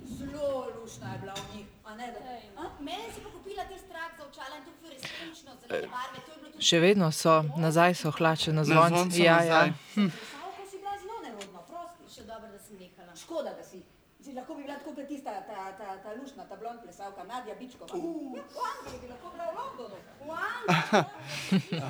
[0.07, 2.19] Zelo lušna je bila v njih, a ne da?
[2.57, 2.69] A?
[2.79, 5.77] Meni si pa kupila ti strah za očala in to barve,
[6.15, 8.95] je bilo tudi Še vedno so, nazaj so hlače na zvoncu.
[8.95, 9.67] zvoncu Ja, nazaj.
[9.67, 9.73] ja.
[9.95, 12.03] Savko si bila zelo nerodna, prosti.
[12.11, 13.11] še dobro, da sem nehala.
[13.35, 13.81] Škoda, da si.
[14.23, 17.55] Si lahko bi bila tako kot tista, ta, ta, ta lušna, ta blond plesavka, Nadja
[17.59, 17.93] Bičkova.
[17.93, 18.37] Uh.
[18.37, 19.95] Ja, v Angliji bi lahko bila v Londonu.
[20.19, 20.31] V
[21.51, 21.81] Angliji.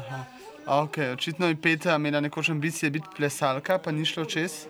[0.65, 4.65] Ok, očitno je Petra imela nekoč ambicije biti plesalka, pa ni šlo čez.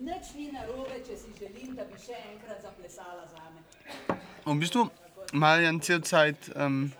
[0.00, 3.62] Nič ni narobe, če si želim, da bi še enkrat zaplesala zame.
[4.44, 4.88] V bistvu
[5.32, 6.90] Marjan cel cajt um,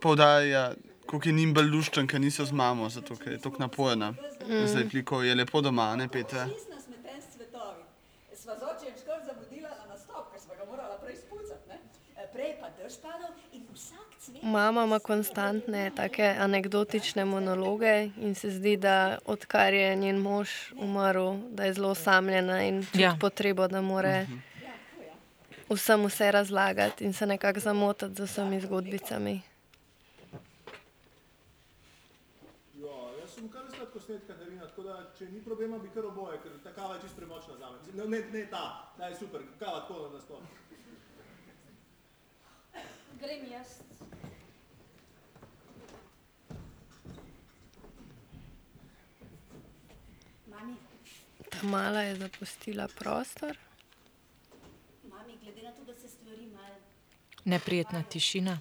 [0.00, 0.70] poudarja,
[1.06, 4.14] koliko je njim bolj luščen, ker niso z mamo, zato ker je tako naporna.
[4.48, 4.66] Mm.
[4.66, 6.48] Zdaj pliko je lepo doma, ne Petra?
[6.48, 7.82] Čist nasmeten s cvetovi.
[8.34, 11.78] Sva z očem skoraj zamudila na nastop, ker sva ga morala prej spucati, ne?
[12.14, 14.35] E, Prej pa dež padal in vsak cvet...
[14.46, 21.34] Mama ima konstantne take anekdotične monologe in se zdi, da odkar je njen mož umrl,
[21.50, 23.16] da je zelo osamljena in čuti Ja.
[23.20, 24.26] potrebo, da more
[25.70, 29.40] vsem vse razlagati in se nekako zamotati z vsemi zgodbicami.
[32.74, 36.52] Ja, jaz sem kar sladkosnet Katarina, tako da če ni problema, bi kar oboje, ker
[36.64, 38.08] ta kava je čisto premočna za me.
[38.10, 40.40] Ne, ne, ta, ta je super, kava tako na sploh.
[43.20, 43.80] Grem jaz.
[51.50, 53.56] Ta mala je zapustila prostor.
[55.02, 56.74] mami, glede na to, da se stvari malo
[57.44, 58.58] Neprijetna tišina.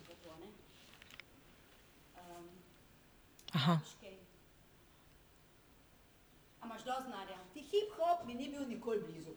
[2.16, 2.50] Um,
[3.54, 3.80] Aha.
[6.62, 7.38] A imaš dosti znanja?
[7.54, 9.32] Ti hip-hop mi ni bil nikoli blizu.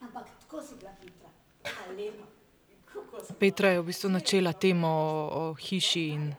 [0.00, 1.28] Ampak tako si bila hitra.
[1.96, 2.24] Lepa.
[3.38, 6.34] Petra je v bistvu načela temo o, o hiši in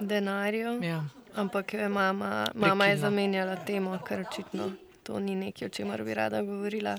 [0.00, 1.04] denarju, ja.
[1.34, 4.70] ampak je mama, mama je zamenjala temo, ker očitno
[5.08, 6.96] to ni nekaj, o čemer bi rada govorila.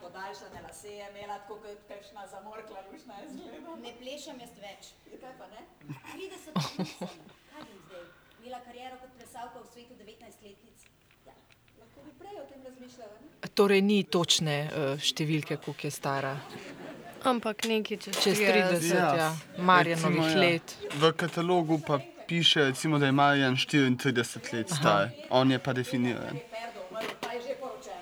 [0.00, 3.76] Podaljšane lase je imela, tako kot kakšna zamorkla lušna je zgledala.
[3.80, 4.82] Ne plešem jaz več.
[5.22, 5.60] Kaj pa ne?
[6.12, 6.92] 30 let.
[7.52, 8.04] Kaj bom zdaj?
[8.42, 10.78] Imela kariero kot plesalka v svetu 19 letnic.
[11.26, 11.32] Ja,
[13.08, 13.48] bi?
[13.54, 16.34] Torej ni točne uh, številke, koliko je stara.
[17.24, 19.08] Ampak nekaj čez, Čez 30, Ja.
[19.16, 19.30] ja.
[19.56, 20.40] Marjanovih Recimo, ja.
[20.44, 20.76] let.
[21.00, 21.96] V katalogu pa
[22.28, 26.36] piše, recimo, da je Marjan 34 let star, on je pa definiran.
[26.50, 28.00] Perdo, umrl, pa je že poročen.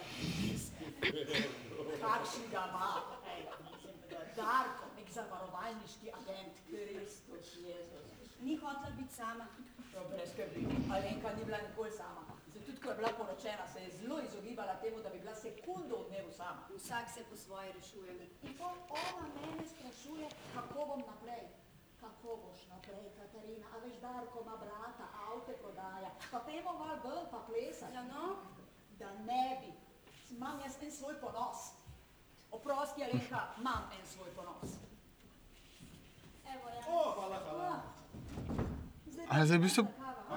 [2.00, 2.88] Kakšen ga ima?
[3.26, 8.06] Ej, mislim, da Darko, nek zavarovalniški agent, Kristus Jezus.
[8.40, 9.46] Ni hotela biti sama.
[9.94, 10.60] No, brez skrbi.
[10.94, 12.22] Alenka ni bila nikoli sama.
[12.48, 15.96] Zdaj, tudi ko je bila poročena, se je zelo izogibala temu, da bi bila sekundo
[16.00, 16.62] v dnevu sama.
[16.76, 18.12] Vsak se po svoje rešuje.
[18.42, 18.68] In to
[19.00, 21.44] ona mene sprašuje, kako bom naprej.
[22.00, 23.66] Kako boš naprej, Katarina?
[23.74, 26.10] A veš, Darko ima brata, avte prodaja.
[26.30, 27.94] Pa pojmo mal ven, pa plesati.
[27.94, 28.36] Ja, no,
[29.00, 29.72] Da ne bi.
[30.36, 31.58] Imam jaz en svoj ponos.
[32.50, 34.70] Oprosti, Alenka, imam en svoj ponos.
[36.52, 36.80] Evo, ja.
[36.88, 37.89] O,
[39.30, 39.82] A zdaj v bistvu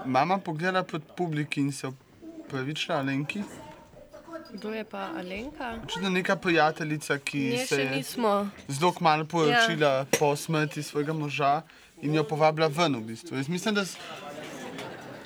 [0.05, 3.41] mama pogleda pod publiki in se opravičila Alenki.
[4.51, 5.79] Kdo je pa Alenka?
[5.83, 8.03] Očitno neka prijateljica, ki Ne, se je
[8.69, 10.05] zelo kmalo poročila ja.
[10.13, 11.61] po smrti svojega moža
[11.97, 13.35] in jo povabila ven v bistvu.
[13.35, 13.97] Jaz mislim, da s-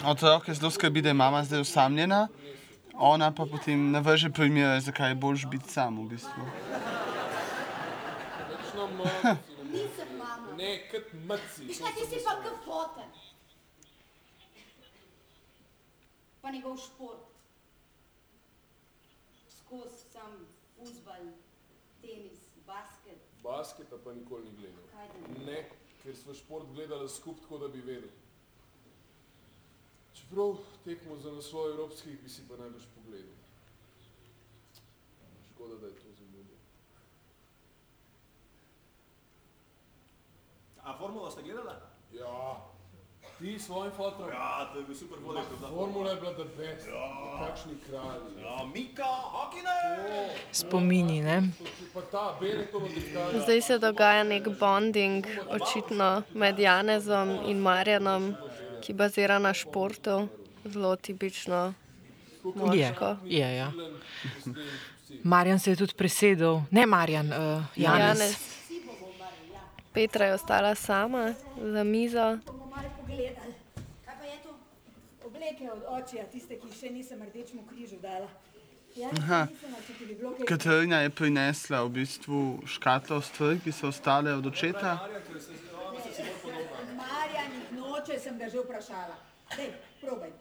[0.01, 2.28] otrok je zelo skrbi, da je mama zdaj osamljena,
[2.93, 6.43] ona pa potem navrže primere, zakaj je boljš biti sam v bistvu.
[9.68, 10.55] Nisem mama.
[10.57, 11.68] Ne, kot mrci.
[11.68, 11.74] Ti
[12.05, 13.09] si pa kot foten.
[16.48, 17.20] Pa njegov šport.
[19.50, 21.26] Skozi sam fuzbal,
[22.02, 23.20] tenis, basket.
[23.43, 24.84] Basketa pa nikoli ni gledal.
[24.91, 25.70] Kaj da Ne,
[26.04, 28.10] ker smo šport gledali skupaj, tako da bi vedel.
[30.14, 33.36] Čeprav tekmo za naslov evropskih bi si pa najbrž pogledal.
[35.52, 36.58] Škoda, da je to zamudil.
[40.84, 41.76] A formulo ste gledali?
[42.14, 42.72] Ja,
[43.40, 44.30] ti s svojim fotom.
[44.30, 45.44] Ja, to je bil super vodek.
[45.70, 46.88] Formula je bila the best.
[47.40, 48.44] Kakšni kralji.
[48.44, 49.78] Ja, Mika, Hokine!
[50.52, 51.42] Spomini, ne?
[52.40, 53.40] Benetton odličkaj.
[53.44, 58.36] Zdaj se dogaja nek bonding, očitno med Janezom in Marjanom,
[58.82, 60.28] ki bazira na športu,
[60.66, 61.74] zelo tipično
[62.44, 63.16] Je, moško.
[63.26, 63.72] je, ja.
[65.24, 68.20] Marjan se je tudi presedel, ne Marjan, uh, Janez.
[68.20, 68.36] Janez.
[69.94, 72.38] Petra je ostala sama za mizo.
[73.08, 73.53] Pogledali.
[74.05, 74.60] Kaj pa je to?
[75.26, 78.28] Obleke od očija, tiste, ki jih še nisem rdečemu križu dala.
[78.95, 79.47] Ja, Aha.
[80.47, 84.97] Katarina je prinesla v bistvu škatlo stvari, ki so ostale od očeta.
[86.97, 89.16] Marjan jih noče, sem ga že vprašala.
[89.55, 90.32] Dej, probaj.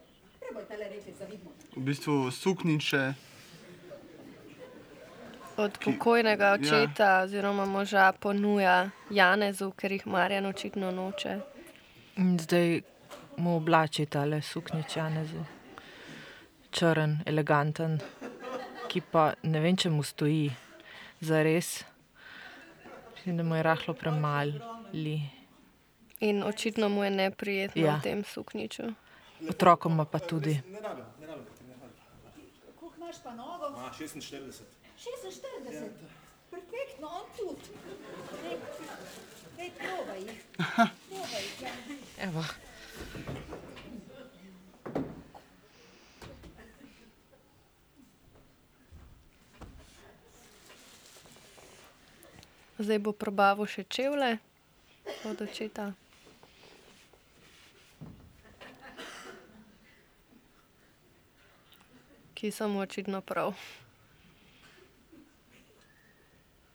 [0.40, 1.50] Probaj tale reči, da vidimo.
[1.76, 3.14] V bistvu sukniče,
[5.56, 11.55] Od pokojnega očeta oziroma moža ponuja Janezu, ker jih Marjan očitno noče.
[12.16, 12.80] In zdaj
[13.36, 15.44] mu oblači tale suknič Janezu.
[16.70, 17.98] Črn, eleganten,
[18.88, 20.50] ki pa ne vem, če mu stoji
[21.20, 21.84] za res.
[23.14, 25.16] Mislim, da mu je rahlo premali.
[26.20, 27.96] In očitno mu je neprijetno Ja.
[27.96, 28.92] v tem sukniču.
[29.42, 30.56] Otrokoma pa tudi.
[30.66, 31.44] Ne rabim, ne rabim.
[32.74, 33.72] Koliko imaš pa nogo?
[33.76, 34.64] A, 46.
[34.96, 35.44] 46.
[36.50, 37.68] Perfektno, on tudi.
[38.42, 38.56] Dej,
[39.56, 40.40] dej, probaj jih.
[40.56, 42.05] Probaj jih, ja.
[42.18, 42.44] Evo.
[52.78, 54.36] Zdaj bo probavil še čevlje
[55.24, 55.92] od očeta.
[62.36, 63.56] Ki so mu očitno prav.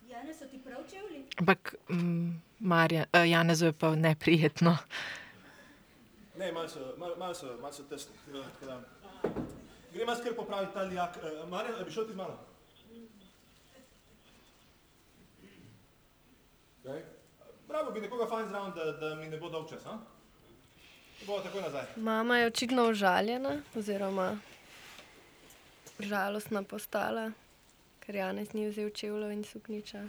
[0.09, 1.21] Jane, so ti prav čevlji?
[1.37, 4.77] Ampak mm, Marjan, uh, Janezu je pa neprijetno.
[6.41, 8.13] Ne, malo so, malo, malo so, malo so tesni.
[8.25, 8.81] Tako da.
[9.93, 11.17] Grem jaz kar popraviti ta lijak.
[11.17, 12.37] Uh, Marjan, bi šel ti z mano?
[16.83, 17.03] Kaj?
[17.67, 19.99] Bravo, bi nekoga fajn zraven, da, da mi ne bo dolg čas, a?
[21.27, 21.85] Bo takoj nazaj.
[21.95, 24.37] Mama je očitno užaljena, oziroma
[25.99, 27.31] žalostna postala,
[27.99, 30.07] ker Janez ni vzel čevljev in sukniča.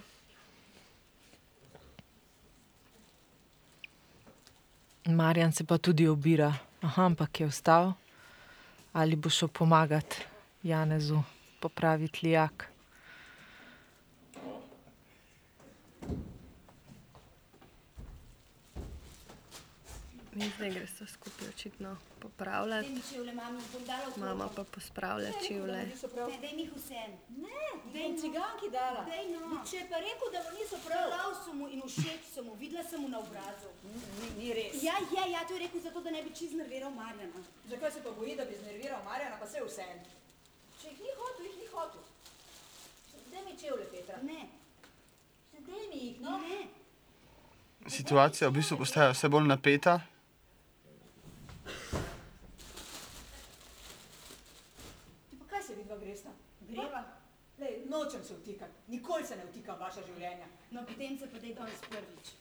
[5.06, 6.54] Marjan se pa tudi obira.
[6.82, 7.92] Aha, ampak je vstal.
[8.92, 10.16] Ali bo šel pomagati
[10.62, 11.22] Janezu
[11.60, 12.71] popraviti lijak?
[20.34, 25.76] In zdaj gre se skupaj očitno popravljati, mi mama pa pospravlja čevlje.
[25.76, 27.10] Ne, dej mi jih vsem.
[27.36, 29.04] Ne, dej ciganki dala.
[29.04, 29.60] Dej no.
[29.70, 31.10] Če je pa rekel, da mu niso prav.
[31.12, 33.68] Prav so mu in všeč so mu, videla sem mu na obrazu.
[33.84, 34.82] Ni, ni res.
[34.82, 37.44] Ja, ja, ja, to je rekel zato, da ne bi čist nerviral Marjana.
[37.68, 39.88] Zakaj se pa boji, da bi znerviral Marjana, pa se vse.
[40.80, 42.08] Če jih ni hotel, jih ni hotel.
[43.32, 44.22] Daj mi čevlje, Petra.
[44.22, 44.48] Ne,
[45.66, 46.38] Daj mi jih, no.
[46.38, 46.58] ne.
[47.88, 50.00] situacija v bistvu postaja vse bolj napeta.
[55.30, 56.30] Ti pa kaj se vidva gresta?
[56.60, 57.04] Greva.
[57.58, 58.72] Lej, nočem se vtikati.
[58.94, 60.48] Nikoli se ne vtikam vaša življenja.
[60.70, 62.32] No, potem se pa dej danes prvič.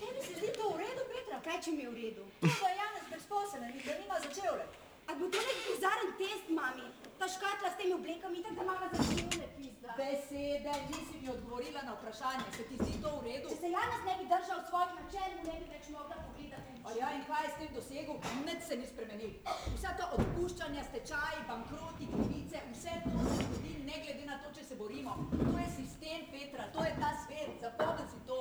[0.00, 1.40] Tebi se zdi to v redu, Petra?
[1.46, 2.26] Kaj, če mi je v redu?
[2.44, 4.66] To, je Janez brezposeln in da nima za čevlje.
[5.08, 6.86] A bo to nek bizaren test, mami?
[7.18, 9.96] Ta škatla s temi oblekami, tako da mama za čevlje pizda.
[9.98, 12.46] Besede, nisi mi odgovorila na vprašanje.
[12.56, 13.48] Se ti zdi to v redu?
[13.50, 16.77] Če se Janez ne bi držal svojih načel, mu ne bi več mogla pogledati.
[16.88, 18.14] A ja, in kaj je s tem dosegel?
[18.46, 19.32] Nič se ni spremenil.
[19.74, 24.64] Vsa ta odpuščanja, stečaji, bankroti, krivice, vse to se zgodi ne glede na to, če
[24.64, 25.12] se borimo.
[25.32, 28.38] To je sistem, Petra, to je ta svet, zapomni si to.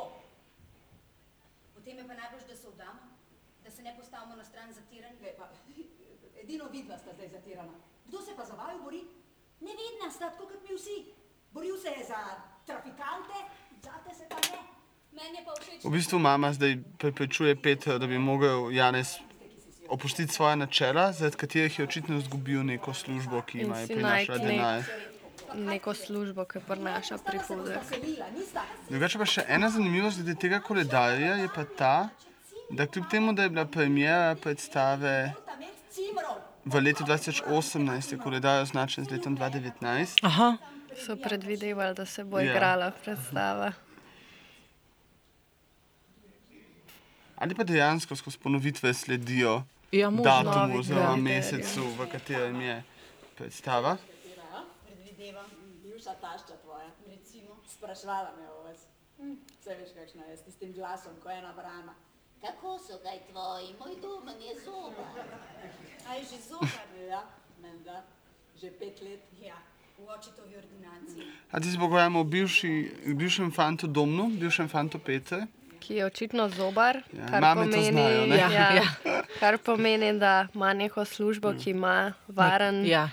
[1.76, 3.12] Potem je pa najbolj, da se vdamo,
[3.66, 5.20] da se ne postavimo na stran zatiranj.
[5.22, 5.52] Ne, pa,
[6.44, 7.76] edino vidva sta zdaj zatirana.
[8.08, 9.04] Kdo se pa za vaju bori?
[9.60, 10.98] Nevedna sta, tako kot mi vsi.
[11.52, 12.24] Boril se je za
[12.66, 13.44] trafikante,
[13.84, 14.77] zate se pa ne.
[15.84, 19.16] V bistvu mama zdaj preprečuje Petra, da bi mogel Janez
[19.90, 24.84] opustiti svoje načela, zaradi katerih je očitno izgubil neko službo, ki ima prinašala nek- denar.
[25.56, 27.80] Neko službo, ki prinaša prihodek.
[28.34, 28.62] Nista.
[28.90, 32.10] Drugače pa še ena zanimivost glede tega koledarja je pa ta,
[32.70, 35.34] da kljub temu, da je bila premjera predstave
[36.66, 37.48] v letu 2018,
[38.12, 40.20] je koledar označen z letom 2019.
[40.24, 40.58] Aha,
[40.98, 42.46] So predvidevali, da se bo Ja.
[42.46, 43.72] igrala predstava.
[47.38, 50.24] Ali pa dejansko skozi ponovitve sledijo ja, možno.
[50.24, 51.24] datumu Novi oziroma kriterij.
[51.24, 52.84] mesecu, v katerem je
[53.38, 53.98] predstava.
[54.86, 55.46] Predvidevam,
[55.84, 56.90] Bivša tašča tvoja.
[57.08, 57.56] recimo.
[57.68, 58.82] Sprašvala me o vas.
[59.20, 61.94] Hm, Vse veš, kakšna je s tistim glasom, ko je ena vrana.
[62.42, 65.06] Kako so kaj tvoji, moj domen je zoba.
[66.10, 66.68] A je že zoba?
[67.10, 67.24] Ja,
[67.62, 68.04] menda.
[68.62, 69.22] Že pet let.
[69.42, 69.58] Ja,
[69.98, 71.24] v očetovi ordinaciji.
[71.52, 75.48] A ti se pogovarjamo o bivši, bivšem fantu Domnu, bivšem fantu Petre.
[75.80, 78.38] Ki je očitno zobar, Ja, kar, pomeni, znajo, ne?
[78.42, 78.88] ja, Ja,
[79.40, 81.96] kar pomeni, da ima neko službo, ki ima
[82.28, 83.10] varen, Ja.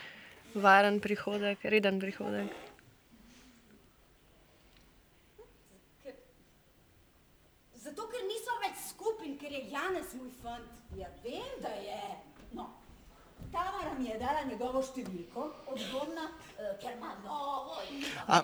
[0.54, 2.50] varen prihodek, reden prihodek.
[7.76, 10.70] Zato, ker nismo več skupaj, ker je Janez moj fant.
[10.96, 12.00] Ja, vem, da je.
[13.54, 16.24] Tamara mi je dala njegovo številko, odgovna,
[16.58, 17.76] eh, ker ima novo
[18.26, 18.40] A,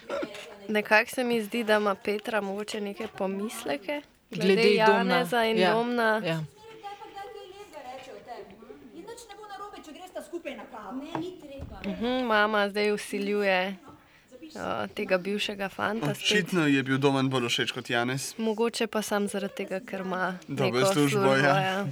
[0.76, 5.72] Nekako se mi zdi, da ima Petra mogoče neke pomisleke glede, Glede Janeza in ja.
[5.74, 6.10] Domna.
[6.24, 6.38] Ja.
[6.38, 8.54] kdaj pa kdaj kaj lepega reče o tebi.
[8.94, 10.94] In nič ne bo narobe, če gresta skupaj na kavo.
[11.02, 11.82] Ne, ni treba.
[11.86, 16.10] Mhm, mama zdaj usiljuje uh, tega bivšega fanta.
[16.10, 18.34] očitno je bil Domen bolj všeč kot Janez.
[18.38, 21.34] Mogoče pa sam zaradi tega, ker ima Dobro službo.
[21.34, 21.58] ja.
[21.60, 21.86] ja.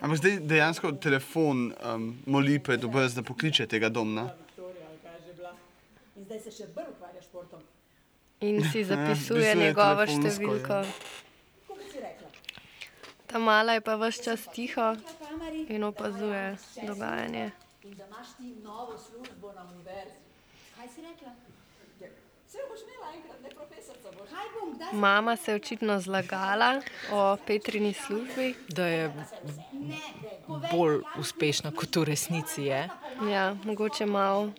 [0.00, 4.28] Ampak zdaj dejansko telefon um, moli pred obraz, da pokliče tega Domna.
[6.16, 7.64] In zdaj se še bolj ukvarja s športom.
[8.46, 10.78] In si zapisuje njegovo številko.
[10.86, 11.74] ja.
[12.04, 12.30] Rekla?
[13.26, 14.92] Ta mala je pa vse čas tiho
[15.66, 16.44] in opazuje
[16.86, 17.50] dogajanje.
[17.82, 20.18] In da imaš ti novo službo na univerzi.
[20.76, 21.34] Kaj si rekla?
[24.92, 26.80] Mama se je očitno zlagala
[27.12, 28.54] o Petrini službi.
[28.68, 29.12] Da je
[30.72, 32.88] bolj uspešna kot v resnici je.
[33.30, 34.52] Ja, mogoče malo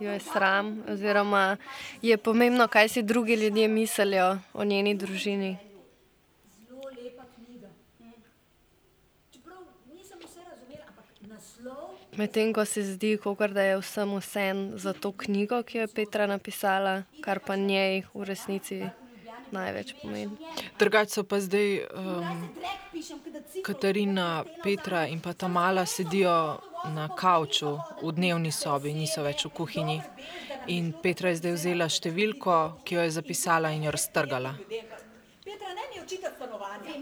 [0.00, 1.56] jo je sram, oziroma
[2.02, 5.56] je pomembno, kaj si drugi ljudje mislijo o njeni družini.
[6.68, 7.68] Zelo lepa knjiga.
[9.32, 9.58] Čeprav
[9.94, 14.92] nisem vse razumela, ampak naslov Medtem ko se zdi, kakor da je vsem vsem za
[14.92, 18.82] to knjigo, ki jo je Petra napisala, kar pa njej v resnici
[19.50, 20.36] največ pomeni.
[20.78, 22.48] Drugače so pa zdaj um.
[23.64, 26.60] Katarina, Petra in pa ta mala sedijo
[26.94, 29.98] na kavču v dnevni sobi, niso več v kuhinji.
[30.74, 34.54] In Petra je zdaj vzela številko, ki jo je zapisala in jo raztrgala.
[35.44, 36.94] Petra, ne mi očitati stanovanja.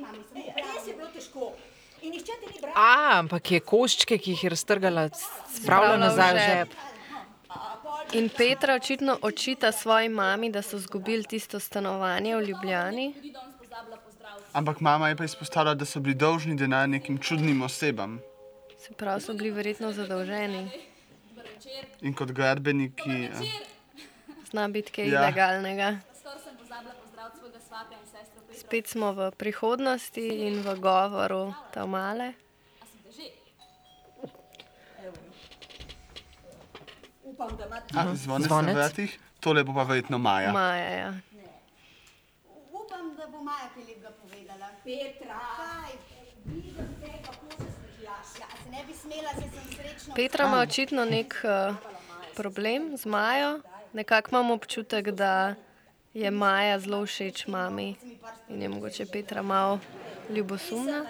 [0.56, 1.52] Res je bilo težko.
[2.02, 2.72] In nihče ti ni bral.
[2.74, 5.08] A, ampak je koščke, ki jih je raztrgala,
[5.48, 6.74] spravila nazaj v žep.
[8.12, 13.06] In Petra očitno očita svoji mami, da so izgubili tisto stanovanje v Ljubljani.
[14.52, 18.18] Ampak mama je pa izpostavila, da so bili dolžni denar nekim čudnim osebam.
[18.78, 20.66] Se pravi, so bili verjetno zadolženi.
[22.02, 23.28] In kot gradbeniki.
[24.50, 25.22] Zna biti kaj Ja.
[25.22, 25.96] ilegalnega.
[26.18, 28.51] Skoraj sem pozabila pozdraviti svojega svata in sestro Petro.
[28.62, 32.38] Spet smo v prihodnosti in v govoru Tamale.
[37.42, 38.06] A.
[38.06, 38.74] A, zvonec na Zvonec.
[38.78, 39.10] vratih,
[39.42, 40.54] tole bo pa verjetno Maja.
[40.54, 41.10] Maja, ja.
[42.70, 44.70] Upam, da bo Maja kaj lepega povedala.
[44.86, 45.42] Petra.
[45.58, 45.92] Kaj?
[46.46, 48.28] Vidim te, kako se smehljaš.
[48.38, 50.14] Ja, se ne bi smela, saj sem srečna.
[50.14, 51.74] Petra ima očitno nek uh,
[52.38, 53.60] problem z Majo.
[53.92, 55.54] Nekako imam občutek, da
[56.14, 57.96] je Maja zelo všeč mami
[58.48, 59.78] in je mogoče Petra malo
[60.30, 61.04] ljubosumna.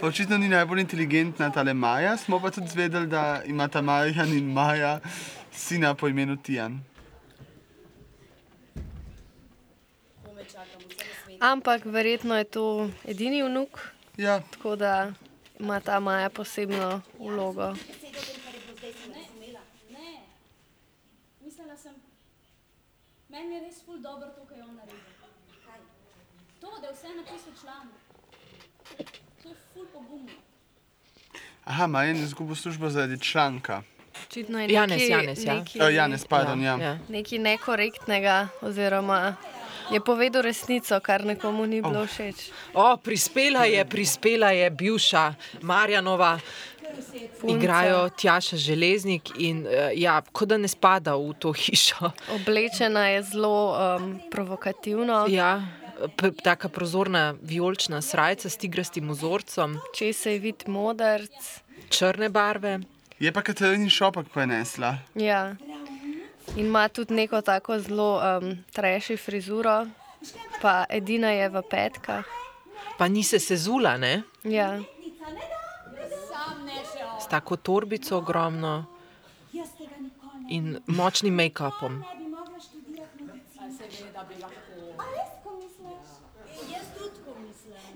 [0.00, 4.52] Pa očitno ni najbolj inteligentna ta Maja, smo pa tudi zvedeli, da imata Marjan in
[4.52, 5.00] Maja
[5.52, 6.80] sina po imenu Tijan.
[11.40, 15.12] Ampak verjetno je to edini vnuk, Ja, tako da
[15.60, 17.74] ima ta Maja posebno vlogo.
[19.90, 20.20] Ne.
[21.40, 21.94] Mislila sem,
[23.36, 25.00] meni je res ful dobro to, kar je on naredil.
[25.64, 25.80] Kaj?
[26.60, 28.00] To, da je vse napisal članek.
[29.42, 30.32] To je ful pogumno.
[31.64, 33.82] aha, Marjan je izgubil službo zaradi članka.
[34.26, 35.54] Očitno je Janez, nekaj, Janez, ja.
[35.54, 36.78] nekaj, Uh, Janez, pardon, ja.
[36.80, 36.98] ja.
[37.08, 39.36] nekaj nekorektnega, oziroma
[39.90, 42.50] Je povedal resnico, kar nekomu ni bilo všeč.
[42.74, 46.38] O, prispela je, prispela je bivša Marjanova.
[47.48, 52.10] Igrajo Tjaša Železnik in uh, ja, kot da ne spada v to hišo.
[52.34, 55.62] Oblečena je zelo um, provokativno, Ja,
[56.42, 61.32] taka prozorna vijolična srajca s tigrastim vzorcem, če se je vid modrc.
[61.90, 62.80] črne barve.
[63.18, 64.98] Je pa Katarini šopak prenesla.
[65.14, 65.54] Ja.
[66.56, 69.86] In ima tudi neko tako zelo um, treši frizuro,
[70.62, 72.24] pa edina je v petkah.
[72.98, 74.22] Pa ni se sezula, ne?
[74.44, 74.78] Ja.
[76.28, 77.15] Sam ne še on.
[77.26, 78.84] S tako torbico ogromno
[80.48, 82.02] in močnim make-upom.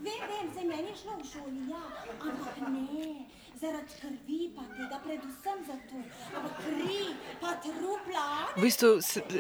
[0.01, 3.15] Vem, vem, zdaj meni je šlo v šoli, ja, ampak ne,
[3.61, 5.97] zaradi krvi pa tega, predvsem zato.
[6.35, 7.01] Ampak kri,
[7.41, 8.27] pa trupla,
[8.57, 8.89] V bistvu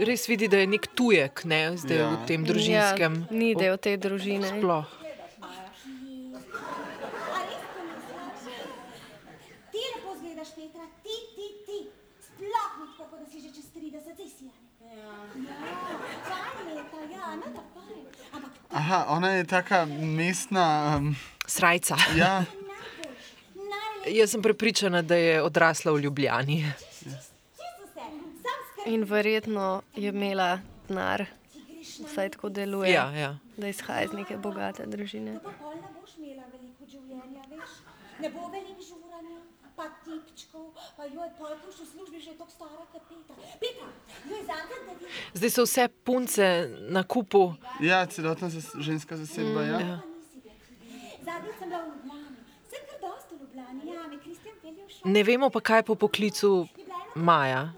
[0.06, 2.08] res vidi, da je nek tujek ne, zdaj Ja.
[2.14, 3.12] v tem družinskem.
[3.26, 4.48] Ja, ni del te družine.
[4.52, 4.84] Sploh.
[4.84, 5.34] a res,
[7.72, 8.40] ko misliš?
[9.72, 11.78] Ti lepo zgledaš, Petra, ti, ti, ti.
[12.20, 14.60] Sploh ni tako, da si že čez 30, zdaj si, Jane.
[14.60, 14.60] Ja.
[14.60, 14.88] Ja, fajn leta, ja, no da fajn.
[14.90, 14.99] Ampak
[18.70, 19.84] Aha, ona je taka
[20.16, 20.96] mestna.
[20.96, 21.96] Um, Srajca.
[22.16, 22.44] ja,
[24.08, 26.64] Jaz sem prepričana, da je odrasla v Ljubljani.
[28.86, 30.58] In verjetno je imela
[30.88, 31.24] denar,
[32.06, 33.36] vsaj tako deluje, Ja, ja.
[33.56, 35.36] da izhaja iz neke bogate družine.
[35.44, 37.70] pa pol ne boš imela veliko življenja, veš.
[38.18, 39.36] Ne bo veliko žuranja,
[39.80, 43.34] pa tipčkov, pa joj, pol boš v službi že tako stara kot Petra.
[43.56, 43.88] Petra,
[44.28, 46.46] joj, zankrat, da vidiš, Zdaj so vse punce
[46.92, 47.56] na kupu.
[47.80, 49.64] ja celotna zas, ženska zasedba.
[49.64, 49.80] Ja.
[49.80, 49.96] Ja.
[50.04, 50.60] pa nisi več.
[51.24, 52.36] Zadnjič sem bila v Ljubljani,
[52.68, 55.12] sem kar dosti v Ljubljani, ja, me Kristjan pelje v šolo.
[55.16, 56.50] Ne vemo pa, kaj je po poklicu
[57.16, 57.72] Maja.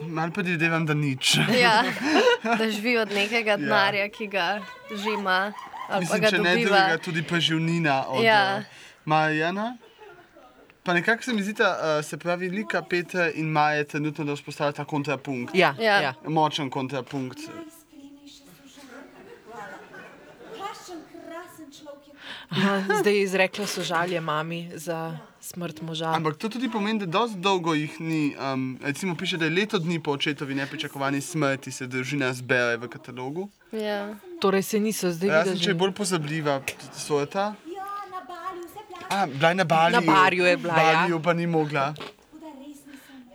[0.00, 1.36] Je Mal pa predvidevam, da nič.
[1.64, 1.84] Ja,
[2.58, 5.52] da živi od nekega denarja, ki ga že ima,
[5.92, 6.68] ali pa Mislim, če ne dobiva.
[6.68, 8.64] drugega, tudi preživnina od Ja.
[9.44, 9.76] ja.
[10.86, 14.34] Pa nekako se mi zdi, da uh, se pravi, Lika, Petra in Maja trenutno da
[14.34, 15.54] vzpostavljata kontrapunkt.
[15.54, 16.00] Ja, Ja.
[16.00, 16.14] ja.
[16.24, 17.38] Močen kontrapunkt.
[22.48, 26.04] Aha, zdaj je izrekla sožalje mami za smrt moža.
[26.06, 28.36] Ampak to tudi pomeni, da dosti dolgo jih ni.
[28.44, 32.88] Um, recimo piše, da je leto dni po očetovi nepričakovani smrti se družina zbere v
[32.88, 33.48] katalogu.
[33.72, 34.14] Ja.
[34.40, 35.64] Torej se niso zdaj Razen videli.
[35.64, 36.60] če je bolj pozabljiva
[36.94, 37.40] sorta.
[37.66, 40.00] Ja, na Bali vse plače, A, bila je na Baliju.
[40.00, 40.94] Na Barju je bila, ja.
[40.94, 41.94] Baliju pa ni mogla.
[41.94, 43.30] tako da res nisem.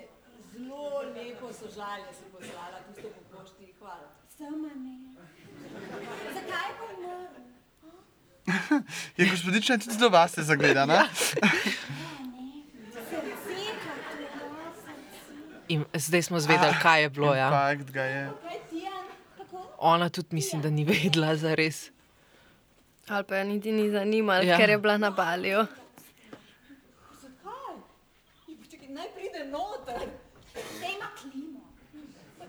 [0.53, 3.73] Zelo lepo sožalje si poslala, tisto po pošti.
[3.79, 4.07] Hvala.
[4.37, 4.95] Sama ne.
[6.33, 7.25] Zakaj pa umrl?
[9.17, 10.93] Je gospodična tudi do vas se zagledana.
[10.93, 11.07] Ja, ne.
[11.41, 11.49] Ja.
[15.67, 17.35] In zdaj smo zvedeli, kaj je bilo.
[17.35, 17.69] Ja.
[17.95, 18.31] Je.
[19.77, 21.91] Ona tudi mislim, da ni vedela za res.
[23.07, 24.47] Ali pa jo niti ni zanimalo, Ja.
[24.47, 24.57] ja.
[24.57, 25.65] ker je bila na balju.
[27.13, 27.75] Zakaj?
[28.71, 29.99] Čekaj, naj pride noter.
[30.69, 31.59] Zdaj ima klimo.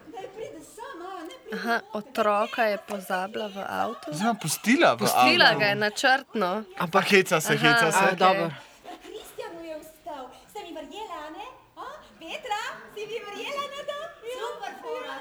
[0.09, 1.57] Naj pride sama, ne pride.
[1.57, 4.07] Aha, otroka je pozabila v avtu.
[4.13, 4.95] Zdaj pustila.
[4.95, 5.59] v Pustila avtu.
[5.59, 6.51] ga je načrtno.
[6.79, 7.63] Ampak heca se, Aha.
[7.65, 8.05] heca se.
[8.05, 8.47] A, dobro.
[9.03, 10.23] Kristjanu je vstal.
[10.47, 11.47] Ste mi verjela, a ne?
[11.77, 11.85] A?
[12.19, 13.97] Petra, si mi verjela na to?
[14.23, 15.17] Super fora.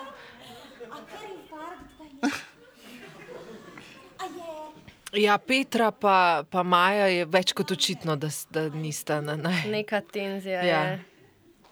[0.88, 2.32] A kar infarkt pa je.
[4.18, 4.52] A je.
[5.14, 9.66] Ja, Petra pa, pa Maja je več kot očitno, da, da nista na naj.
[9.70, 10.82] Neka tenzija Ja.
[10.84, 11.04] je.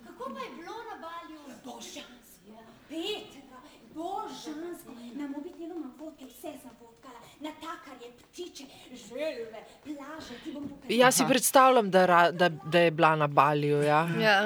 [0.02, 1.40] Kako pa je bilo na balju?
[1.64, 2.58] Božansko.
[2.90, 3.62] Petra,
[3.94, 4.92] božansko.
[5.14, 7.16] Na mobitelu imam fotke, vse sem fotkala.
[7.40, 8.64] Natakarje, ptiče,
[9.00, 9.48] želve,
[9.86, 10.98] plaže, ti bom pokazala.
[10.98, 13.82] Jaz si predstavljam, da, ra- da, da je bila na Balju.
[13.84, 14.02] Ja.
[14.20, 14.38] Ja.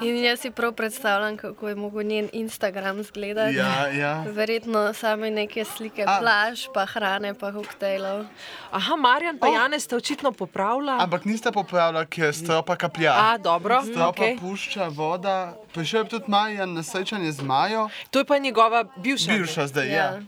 [0.00, 3.56] In jaz si prav predstavljam, kako je mogel njen Instagram izgledati.
[3.56, 4.24] Ja, ja.
[4.24, 8.24] Verjetno same neke slike A- plaž, pa hrane, pa koktejlov.
[8.70, 9.54] Aha, Marjan pa Oh.
[9.54, 10.96] Janez sta očitno popravila.
[11.00, 13.12] Ampak nista popravila, ker stropa kaplja.
[13.14, 14.38] A, dobro, Stropa okay.
[14.40, 15.54] pušča voda.
[15.74, 17.88] Prišel je tudi Marjan na srečanje z Majo.
[18.10, 19.32] To je pa njegova bivša.
[19.32, 19.94] Bivša zdaj, ja.
[19.94, 20.20] Ja.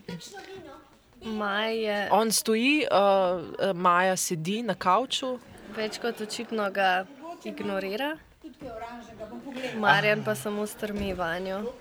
[1.23, 5.39] Maj je On stoji, uh, Maja sedi na kavču.
[5.75, 7.05] več kot očitno ga
[7.43, 8.17] ignorira.
[8.63, 9.79] Tudi kaj oranžnega bom pogledala.
[9.81, 11.73] Marjan pa samo strmi vanjo.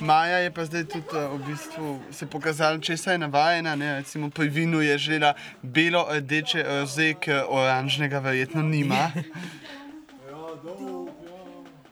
[0.00, 3.74] Maja je pa zdaj tudi uh, v bistvu se pokazala, česa je navajena.
[3.74, 3.98] Ne?
[3.98, 9.10] Recimo pri vinu je želela belo, rdeče, roze, ker oranžnega verjetno nima.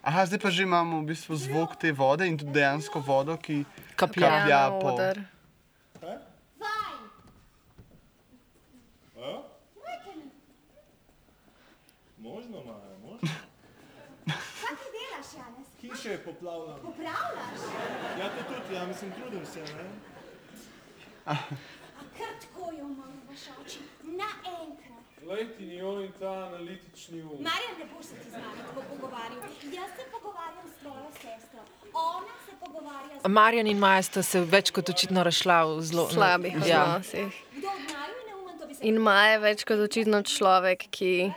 [0.06, 3.64] Aha, zdaj pa že imamo v bistvu zvok te vode in tudi dejansko vodo, ki
[3.96, 4.30] Kaplja.
[4.30, 4.94] kaplja Ja, po.
[4.94, 5.18] oder.
[5.98, 6.18] Fajn.
[12.18, 13.28] Možno, Maja, možno.
[14.26, 14.74] Kaj
[15.80, 16.78] ti Hiše poplavljam.
[16.82, 17.60] Popravljaš?
[18.20, 19.84] Ja, to tudi, ja, mislim, trudim se, ne?
[21.26, 21.34] A
[22.18, 25.04] kar tako je umrl vaš oči, naenkrat.
[25.22, 27.28] Glej ti njo in ta analitični um.
[27.30, 29.40] Marjan, ne boš se ti z nami tako pogovarjal.
[29.72, 31.60] Jaz se pogovarjam s tvojo sestro,
[31.92, 36.08] ona se pogovarja z Marjan in Maja sta se več kot očitno razšla v zelo
[36.10, 36.82] slabih Ja.
[36.84, 37.42] odnosih.
[37.56, 40.86] Kdo od naju je neumen, to bi se In Maja je več kot očitno človek,
[40.90, 41.32] ki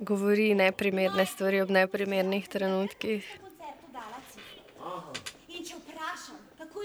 [0.00, 3.26] govori neprimerne stvari ob neprimernih trenutkih.
[3.26, 5.12] na koncertu dala cifro.
[5.48, 6.82] In če vprašam, kako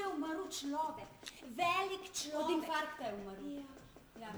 [0.50, 1.10] umrl človek,
[1.56, 2.46] velik človek.
[2.46, 3.64] Od infarkta je umrl.
[4.20, 4.28] Ja.
[4.28, 4.34] Ja.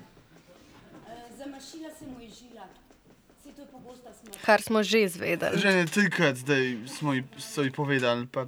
[1.08, 2.68] E, zamašila se mu je žila.
[3.44, 4.38] Se to je pogosta smrt.
[4.46, 5.58] Kar smo že izvedeli.
[5.58, 8.46] Že ne trikrat zdaj smo ji, so ji povedali, pa.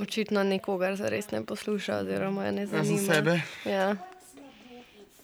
[0.00, 3.14] Očitno nikogar zares ne posluša, oziroma je ne razen zanima.
[3.14, 3.34] sebe.
[3.64, 3.96] Ja.
[3.96, 4.52] Slabo,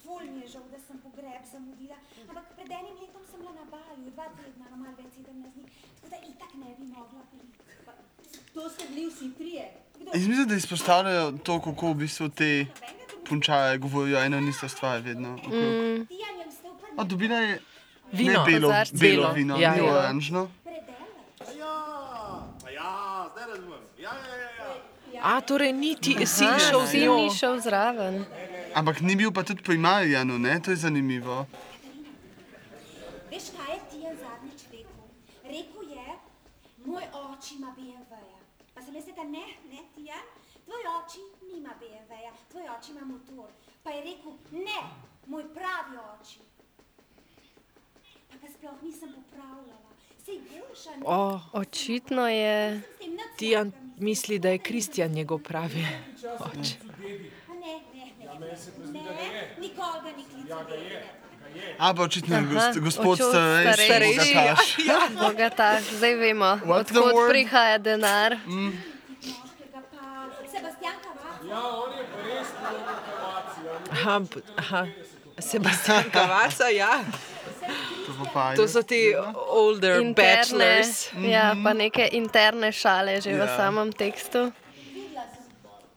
[0.03, 1.95] ful mi je žal, da sem pogreb zamudila,
[2.29, 5.65] ampak pred enim letom sem bila na Balju, dva tedna, no malo več 17 dni,
[6.01, 7.57] tako da itak ne bi mogla priti.
[8.53, 9.82] To ste bili vsi trije.
[10.13, 12.65] Jaz mislim, da izpostavljajo to, kako v bistvu te
[13.29, 15.37] punčaje govorijo eno in isto stvar vedno.
[15.37, 16.05] je prvi
[16.97, 17.61] A, dobila je
[18.11, 18.31] Vino.
[18.33, 18.93] ne belo, Kozarce.
[18.93, 19.93] belo Belo, vino, ja, ni ja.
[19.93, 20.49] oranžno.
[21.57, 21.65] Ja,
[22.65, 23.29] a ja.
[23.97, 24.49] Ja, ja, ja,
[25.13, 25.21] ja.
[25.23, 27.15] A, torej niti si A, šel z si njo.
[27.15, 28.25] ni šel zraven.
[28.75, 30.59] Ampak ni bil pa tudi pri Marijanu, ne?
[30.59, 31.45] To je zanimivo.
[33.31, 35.03] Veš, kaj je Tijan zadnjič rekel?
[35.43, 36.07] Rekel je,
[36.85, 38.32] moj oči ima BMW-ja.
[38.93, 40.25] Rekla, ne, ne, Tijan,
[40.65, 41.19] tvoj oči
[41.53, 43.49] nima BMW-ja, tvoj oči ima motor.
[43.83, 44.79] Pa je rekel, ne,
[45.25, 46.39] moj pravi oči.
[48.29, 49.89] Pa ga sploh nisem popravljala.
[50.25, 50.61] Sej ne?
[51.05, 52.81] O, Očitno je.
[53.37, 55.85] Tijan misli, da je Kristjan njegov pravi.
[56.39, 56.75] Oče.
[57.49, 58.25] A Ne, ne, ne.
[58.91, 60.65] Ne, nikoga ni klical.
[61.77, 62.41] A, pa očitno je
[62.79, 64.33] gospod starejši, starejši.
[64.33, 64.77] bogataš.
[65.21, 68.31] Bogataš, zdaj vemo, What's the odkot prihaja denar.
[68.33, 68.73] Kavak.
[71.43, 72.47] Ja, on je pa res.
[72.55, 72.71] Ja.
[73.91, 74.21] Aha,
[74.57, 74.87] aha.
[75.39, 77.03] Sebastian Kavasa, ja.
[78.55, 79.15] To so ti
[79.47, 81.09] older Interne, bachelors.
[81.15, 83.57] ja, pa neke interne šale že v Ja.
[83.57, 84.51] samem tekstu.
[84.89, 85.43] Videla sem,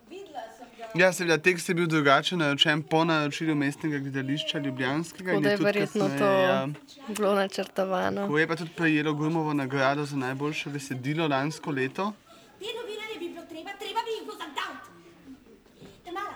[0.09, 0.77] videla sem ga.
[0.99, 5.25] Ja, seveda, tekst je bil drugačen, naročen po naročilu mestnega gledališča Ljubljanskega.
[5.31, 6.69] Tako in da je tudi verjetno kasneje, to ja.
[7.09, 8.27] bilo načrtovano.
[8.29, 12.13] Ko je pa tudi prejelo Grumovo nagrado za najboljše besedilo lansko leto.
[12.59, 14.89] Te novinarje bi bilo treba, treba bi jih bilo zadaviti.
[16.05, 16.35] Tamara,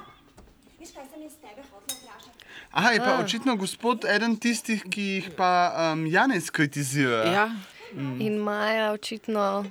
[0.81, 2.45] veš kaj sem jaz tebe hotela vprašati?
[2.71, 3.25] Aha, je pa Ah.
[3.25, 5.51] očitno gospod eden tistih, ki jih pa
[5.93, 7.25] um, Janez kritizira.
[7.25, 7.51] Ja.
[8.19, 9.65] In Maja očitno.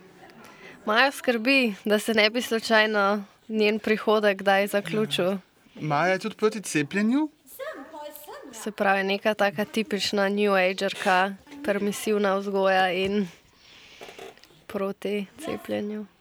[0.86, 5.38] Maja skrbi, da se ne bi slučajno njen prihodek kdaj zaključil.
[5.76, 7.30] Maja je tudi proti cepljenju.
[7.46, 8.62] Sem, pol sem, ja.
[8.62, 11.34] Se pravi, neka taka tipična New Agerka,
[11.66, 13.28] permisivna vzgoja in
[14.68, 16.06] proti cepljenju.
[16.12, 16.18] Je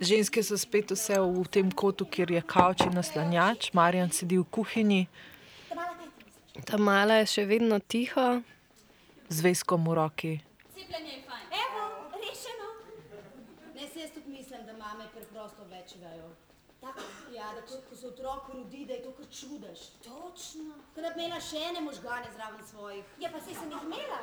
[0.00, 3.72] Ženske so spet vse v tem kotu, kjer je kavč in naslanjač.
[3.74, 5.08] Marjan sedi v kuhinji?
[6.64, 8.42] Ta mala je še vedno tiho,
[9.28, 10.34] z veskom v roki.
[10.78, 11.46] Cepljenje je fajn.
[11.58, 11.82] Evo,
[12.14, 12.68] rešeno.
[13.74, 16.28] Ne, se jaz tudi mislim, da mame preprosto več vejo.
[16.80, 17.00] Tako,
[17.34, 19.78] Ja, da ko, ko se otrok rodi, da je to kar čudež.
[20.00, 20.74] točno.
[20.94, 23.04] Kot da bi imela še ene možgane zraven svojih.
[23.18, 24.20] Ja, pa sej sem jih imela.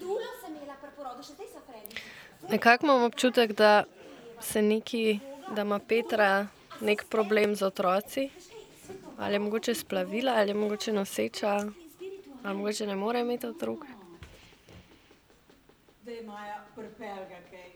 [0.00, 2.02] Dulo sem imela pri porodu, še zdaj so fredi.
[2.50, 3.84] Nekako imam občutek, da
[4.40, 6.46] se neki, da ima Petra
[6.82, 8.28] nek problem z otroci.
[9.18, 11.52] Ali je mogoče splavila, ali je mogoče noseča,
[12.42, 13.84] ali mogoče ne more imeti otrok.
[16.04, 17.70] Da je Maja prpelga kaj.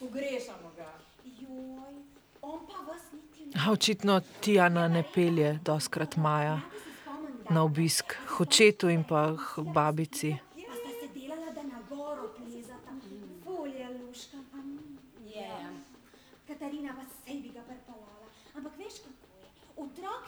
[0.00, 0.92] Pogrešamo ga.
[1.24, 1.94] Joj,
[2.42, 3.52] on pa vas niti ne.
[3.66, 6.60] A, Očitno Tijana ne pelje doskrat Maja
[7.50, 10.36] na obisk hočetu in pa babici.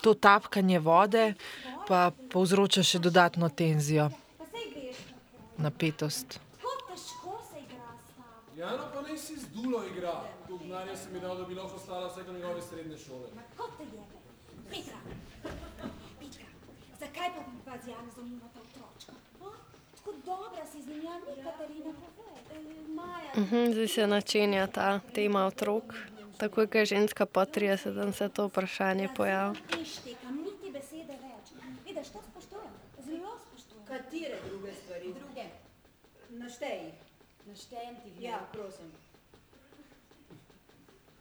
[0.02, 1.34] To tapkanje vode
[1.88, 4.10] pa povzroča še dodatno tenzijo,
[5.58, 6.45] napetost.
[8.56, 10.14] Jano pa naj si z Dulo igra.
[10.48, 13.28] To denarja sem mi dal, da bi lahko ostala vsaj do njegove srednje šole.
[13.50, 14.16] Kako te jebe?
[14.70, 14.98] Petra,
[16.18, 16.46] Petra,
[16.98, 19.12] zakaj pa vi pa z Janezom nimata otročka?
[19.42, 19.50] A?
[19.94, 22.36] Tako dobra si z njim, ja, ni Katarina pove.
[22.50, 22.58] E,
[22.88, 25.84] Maja, Mhm, zdaj se začenja ta tema otrok.
[26.38, 29.58] Takoj, ko je ženska po 30, se to vprašanje pojavi.
[29.70, 31.46] ne štekam, niti besede več.
[31.84, 33.84] Vidiš, to spoštujem, zelo spoštujem.
[33.84, 35.12] Katere druge stvari?
[35.14, 35.44] Druge.
[36.30, 37.05] Naštej jih.
[37.46, 38.92] Naštejem ti Ja, prosim.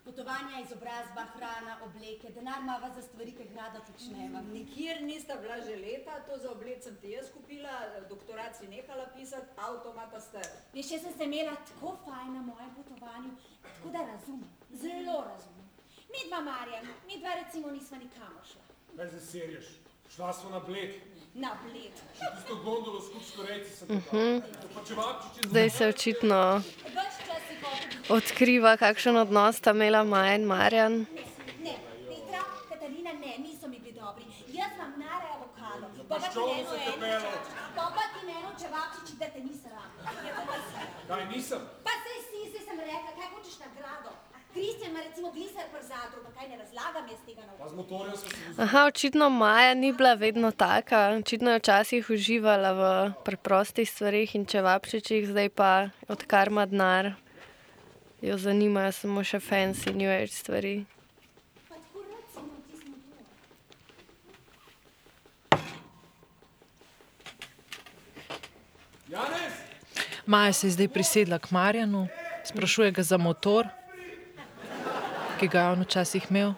[0.06, 4.42] Po Potovanja, izobrazba, hrana, obleke, denar imava za stvari, ki jih rada počneva.
[4.42, 7.74] Nikjer nista bila že leta, to za obled sem ti jaz kupila,
[8.10, 10.46] doktorat si nehala pisati, avtomata star.
[10.74, 13.32] Veš, jaz sem se imela tako fajn na mojem potovanju,
[13.62, 15.70] tako da razumem, zelo razumem.
[16.12, 18.62] Mi dva, Marjan, mi dva recimo nisva nikamor šla.
[18.98, 19.66] Kaj se serješ?
[20.16, 20.96] Šla smo na bled.
[21.36, 21.92] Na bled.
[24.74, 26.40] Pa če vapčiči Zdaj se očitno
[28.10, 30.96] odkriva, kakšen odnos sta imela Maja in Marjan.
[31.60, 31.76] Ne,
[32.08, 34.24] Petra, Katarina, ne, niso mi bili dobri.
[34.56, 35.92] Jaz vam nare avokado.
[36.08, 36.20] Pa
[37.96, 39.92] pa ti meno čevapčiči, da te ni sram.
[40.26, 40.88] Je to pa si.
[41.08, 41.62] Kaj nisem?
[41.84, 43.45] Pa sej si, sej sem rekla, kaj hočeš.
[44.56, 48.30] Kristjan ima recimo gliser pri zadru, pa kaj ne razlagam jaz tega na vozil.
[48.58, 51.10] Aha, očitno Maja ni bila vedno taka.
[51.20, 57.12] Očitno je včasih uživala v preprostih stvarih in čevapčičih, zdaj pa odkar ima denar,
[58.22, 60.86] jo zanimajo samo še fancy new age stvari.
[70.26, 72.08] Maja se je zdaj prisedla k Marjanu,
[72.48, 73.68] sprašuje ga za motor,
[75.36, 76.54] ki ga je on včasih imel.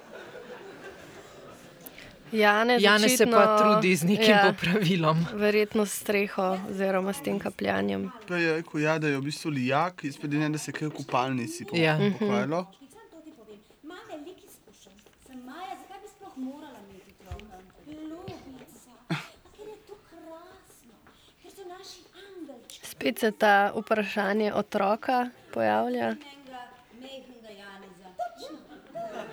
[2.30, 5.18] Janez, Janez se pa očitno- trudi z nekim ja, popravilom.
[5.34, 8.12] Verjetno s streho oziroma s tem kapljanjem.
[8.26, 10.94] Prej je rekel, ja, da je v bistvu lijak, izpred njega, da se kaj v
[10.94, 11.96] kupalnici po- Ja.
[12.12, 12.68] pokvarilo.
[12.74, 13.60] Nič sam to ti povem.
[13.82, 15.00] Imam veliko izkušenj.
[15.24, 17.56] Sem Maja, zakaj bi sploh morala imeti otroka?
[17.88, 18.92] Ljubica.
[19.08, 19.16] Pa
[19.56, 20.94] ker je to krasno.
[21.42, 22.84] Ker so naši angelčki.
[22.86, 25.18] Spet se ta vprašanje otroka
[25.50, 26.08] pojavlja.
[26.10, 26.60] Enega
[26.94, 28.10] mehkega Janeza.
[28.20, 28.60] Točno.
[28.94, 29.24] Ja,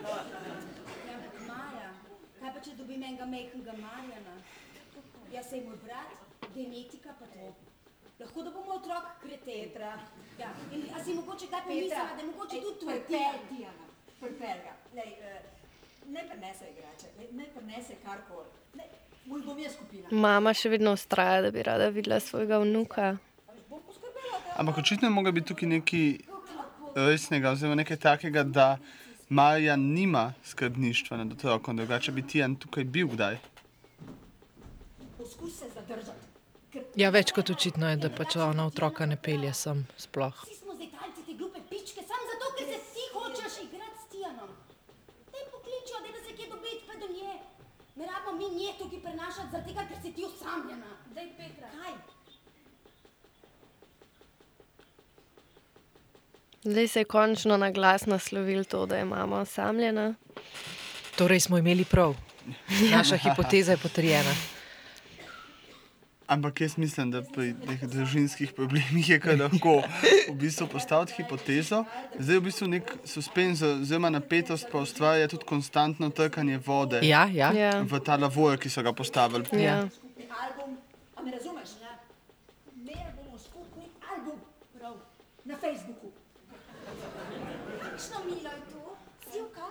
[1.10, 1.90] ampak Maja,
[2.40, 2.70] kaj pa če
[3.24, 4.34] enega mehkega Marjana?
[5.32, 6.10] Jaz sem moj brat,
[6.54, 7.54] genetika pa to.
[8.20, 9.98] Lahko da bo moj otrok kretetra.
[10.38, 10.50] Ja.
[10.72, 13.86] In, a si mogoče kdaj pomislila, da je mogoče tudi tvoj Pripel, Dijana,
[14.20, 14.74] pripel ga.
[14.94, 15.42] Lej, eh,
[16.06, 18.48] ne prenese igrače, lej, ne prenese karkoli.
[18.74, 18.84] Ne,
[19.26, 20.08] Moj bom jaz kupila.
[20.10, 23.16] Mama še vedno ustraja, da bi rada videla svojega vnuka.
[23.70, 26.04] Bom poskrbela, da Ampak očitno je moglo biti tukaj nekaj
[26.94, 28.76] resnega, oziroma nekaj takega, da
[29.28, 33.38] Marja nima skrbništva nad otrokom, drugače bi Tijan tukaj bil kdaj.
[35.18, 36.26] poskus se zadržati.
[36.96, 40.42] Ja, več kot očitno je, da pač ona otroka ne pelje sem sploh.
[40.44, 44.06] Vsi smo zdaj talci te glupe pičke, samo zato, ker se ti hočeš igrati s
[44.12, 44.50] Tijanom.
[45.32, 47.32] Daj pokličijo, da se kje dobiti, pa do nje.
[47.96, 50.90] Ne rabimo mi nje tukaj prenašati, zaradi tega, ker si ti osamljena.
[51.14, 51.68] Daj Petra.
[51.78, 51.92] Kaj?
[56.64, 60.14] Zdaj se je končno na glas naslovil to, da je mama osamljena.
[61.16, 62.14] Torej smo imeli prav.
[62.90, 64.34] Naša hipoteza je potrjena.
[66.26, 69.82] Ampak jaz mislim, da pri teh družinskih problemih je kar lahko
[70.28, 71.84] v bistvu postaviti hipotezo.
[72.18, 77.28] Zdaj je v bistvu nek suspenz, oziroma napetost pa ustvarja tudi konstantno trkanje vode Ja,
[77.32, 77.52] ja.
[77.52, 79.44] Ja, v ta lavor, ki so ga postavili.
[79.52, 79.84] ja.
[79.92, 80.76] skupni album,
[81.16, 81.76] a me razumeš?
[81.84, 81.92] Ne?
[82.72, 83.84] Imeli bomo skupni
[84.16, 84.40] album,
[84.78, 84.96] prav,
[85.44, 86.08] na Facebooku.
[87.82, 88.96] Kakšno milo je to?
[89.28, 89.66] Sivka?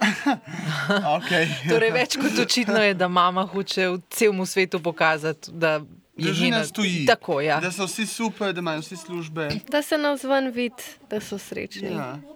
[1.16, 1.46] Okay.
[1.68, 5.80] Torej, več kot očitno je, da mama hoče v celem svetu pokazati, da
[6.16, 7.06] je njena- stoji.
[7.06, 7.60] Tako, ja.
[7.60, 9.48] Da so vsi super, da imajo vsi službe.
[9.68, 11.90] Da se navzven vidi, da so srečni.
[11.90, 12.16] Ja.
[12.16, 12.32] No,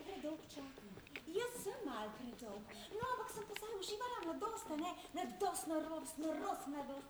[3.06, 4.90] ampak sem pa zdaj uživala mladost, a ne?
[5.12, 7.06] Mladost, norost, norost, mladost.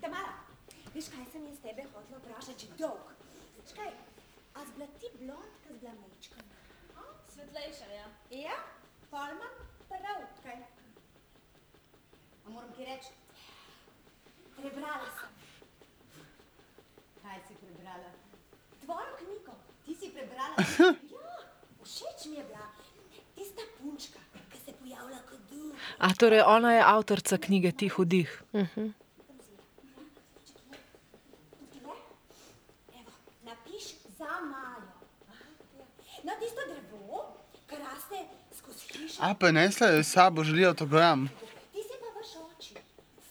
[0.00, 0.32] Tamara,
[0.94, 3.06] veš kaj sem jaz tebe hotela vprašati, že dolg.
[3.56, 3.72] Veš
[4.54, 6.54] a zbla ti blondka z blamečkami?
[7.28, 8.06] Svetlejša, ja.
[8.30, 8.56] Ja,
[9.10, 9.54] pol imam
[9.88, 10.56] prav, kaj?
[12.46, 13.10] A moram ti reči?
[14.56, 15.30] Prebrala sem.
[17.22, 18.10] Kaj si prebrala?
[18.84, 19.52] Tvojo knjigo.
[19.84, 20.54] Ti si prebrala?
[21.14, 21.34] ja,
[21.82, 22.66] všeč mi je bila.
[23.34, 24.20] Tista punčka,
[24.52, 25.74] ki se pojavlja kot duh.
[25.98, 28.42] A torej ona je avtorica knjige Tih vdih.
[28.54, 28.86] Evo,
[33.42, 33.84] napiš
[34.18, 34.82] za Majo.
[36.24, 37.34] Na tisto drevo,
[37.68, 38.18] ki raste
[38.56, 38.98] skozi hišo.
[39.20, 41.28] A, prenesla je s sabo, želi avtogram.
[41.72, 42.74] Ti si pa vaš oči.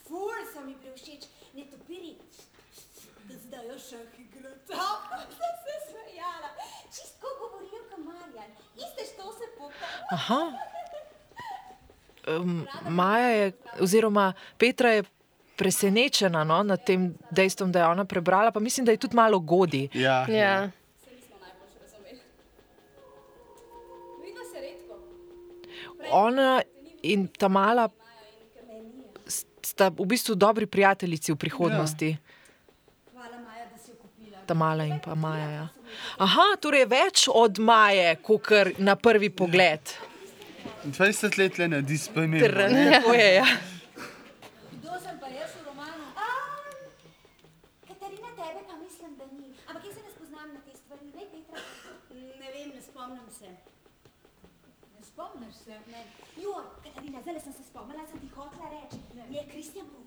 [0.08, 2.16] Ful so mi prevšeč, ne topiri.
[3.24, 4.74] Da zdaj jo šah igrata.
[5.40, 6.50] Sem se smejala.
[6.96, 8.52] Čistko govorijo kot Marjan.
[8.76, 9.86] Iste što se popa.
[10.12, 10.42] Aha.
[12.28, 15.04] Um, Maja je, oziroma Petra je
[15.56, 19.40] presenečena no, nad tem dejstvom, da je ona prebrala, pa mislim, da je tudi malo
[19.40, 19.90] godi.
[19.94, 20.68] Ja, Ja.
[20.68, 20.83] Se
[26.12, 26.62] Ona
[27.04, 27.90] in ta mala
[29.64, 32.14] sta v bistvu dobri prijateljici v prihodnosti.
[32.14, 32.34] Kupila.
[34.46, 35.50] Ta mala in pa Maja.
[35.50, 35.68] Ja.
[36.18, 39.80] Aha, torej več od Maje, kot na prvi pogled.
[40.84, 42.48] 20 let le naredi spremembo.
[42.48, 42.92] Trn, ne.
[42.92, 43.34] tako je.
[43.36, 43.46] Ja.
[44.72, 46.04] Kdo sem pa jaz v romanu?
[46.16, 46.28] A,
[47.88, 49.56] Katarina, tebe pa mislim, da ni.
[49.68, 51.06] Ampak jaz se ne spoznam na te stvari.
[51.16, 51.60] Ne, Petra?
[52.12, 53.48] Ne vem, ne spomnim se.
[54.96, 55.72] Ne spomniš se?
[55.88, 56.02] Ne.
[56.44, 58.98] Jo, Katarina, zdaj sem se spomnila, sem ti hotela reči.
[59.30, 60.04] Mi je Kristjan povedal.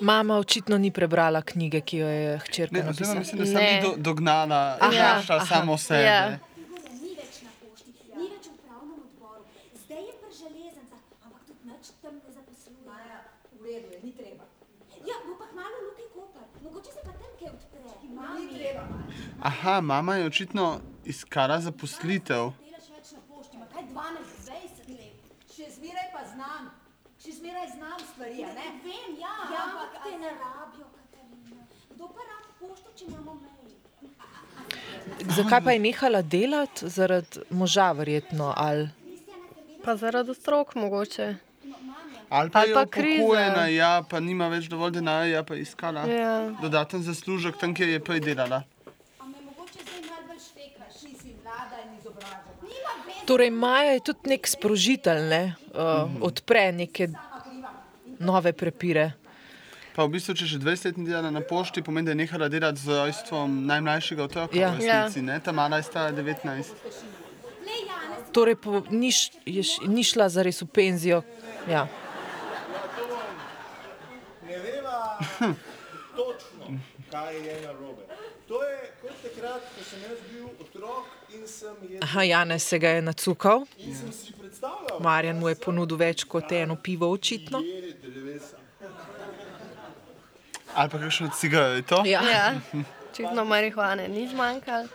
[0.00, 3.18] Mama očitno ni prebrala knjige, ki jo je hčerka Ne, oziroma napisala.
[3.18, 3.72] mislim, da sem Ne.
[3.72, 5.46] ni do, dognala, Aha, našla aha.
[5.46, 6.02] samo sebe.
[6.02, 6.38] Ja.
[6.56, 9.42] Igorja ni več na pošti, ni več v upravnem odboru.
[9.76, 12.80] Zdaj je pri železnicah, ampak tudi nič tam ne zaposluje.
[12.86, 13.18] Maja,
[13.52, 14.44] v redu je, ni treba.
[15.02, 15.16] Ja,
[18.10, 18.84] Maja.
[19.42, 20.64] Aha, mama je očitno
[21.04, 22.52] iskala zaposlitev.
[22.58, 25.14] delaš več na pošti, ma kaj 12, 20 let.
[25.48, 26.62] Še zmeraj pa znam.
[27.18, 28.66] Še zmeraj znam stvari, a ne?
[28.84, 31.62] Vem, ja, Ja, ampak te ne rabijo, Katarina.
[31.90, 33.52] Kdo pa rab pošto, če imamo mail?
[35.30, 36.88] Zakaj pa je nehala delati?
[36.88, 38.52] Zaradi moža, verjetno.
[38.56, 38.88] Ali...
[39.84, 41.34] Pa zaradi otrok mogoče.
[42.28, 43.22] Ali pa Ali je pa kriza.
[43.22, 46.50] upokojena, ja, pa nima več dovolj denarja, pa je iskala Ja.
[46.62, 48.62] dodaten zaslužek tam, kjer je prej delala.
[53.26, 55.42] Torej, Maja je tudi nek sprožitelj, ne?
[55.72, 57.08] uh, odpre neke
[58.18, 59.12] nove prepire.
[59.92, 62.48] Pa v bistvu, če že 20 let ni delala na pošti, pomeni, da je nehala
[62.48, 64.70] delati z rojstvom najmlajšega otroka Ja.
[64.70, 65.22] v resnici.
[65.22, 65.38] Ne?
[65.38, 66.44] Ta mala je stara 19.
[66.44, 71.22] Le Janez, Torej, po, ni, š- je, š- ni šla zares v penzijo.
[71.66, 71.88] Ja.
[74.42, 75.18] Ne veva
[76.12, 76.76] točno,
[77.10, 78.02] kaj je narobe.
[78.46, 82.78] To je kot takrat, ko sem jaz bil otrok in sem, jedel, Aha, Janez se
[82.78, 87.10] ga je nacukal, in sem si predstavljal, Marjan mu je ponudil več kot eno pivo,
[87.10, 87.58] očitno.
[87.60, 87.75] je
[90.76, 92.02] Ali pa kakšno cigareto.
[92.04, 92.20] Ja.
[92.22, 92.54] Ja,
[93.10, 94.88] očitno marihuane ni zmanjkalo.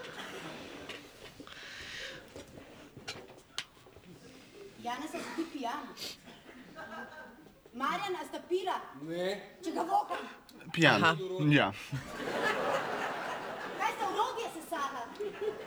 [4.83, 5.81] Janez, a si ti pijan?
[7.73, 8.77] Marjan, a sta pila?
[9.01, 10.15] Ne, Če ga voka,
[10.73, 11.03] Pijan.
[11.03, 11.15] Aha.
[11.49, 11.71] Ja.
[13.79, 15.01] kaj sta urodje sesala?
[15.01, 15.60] A?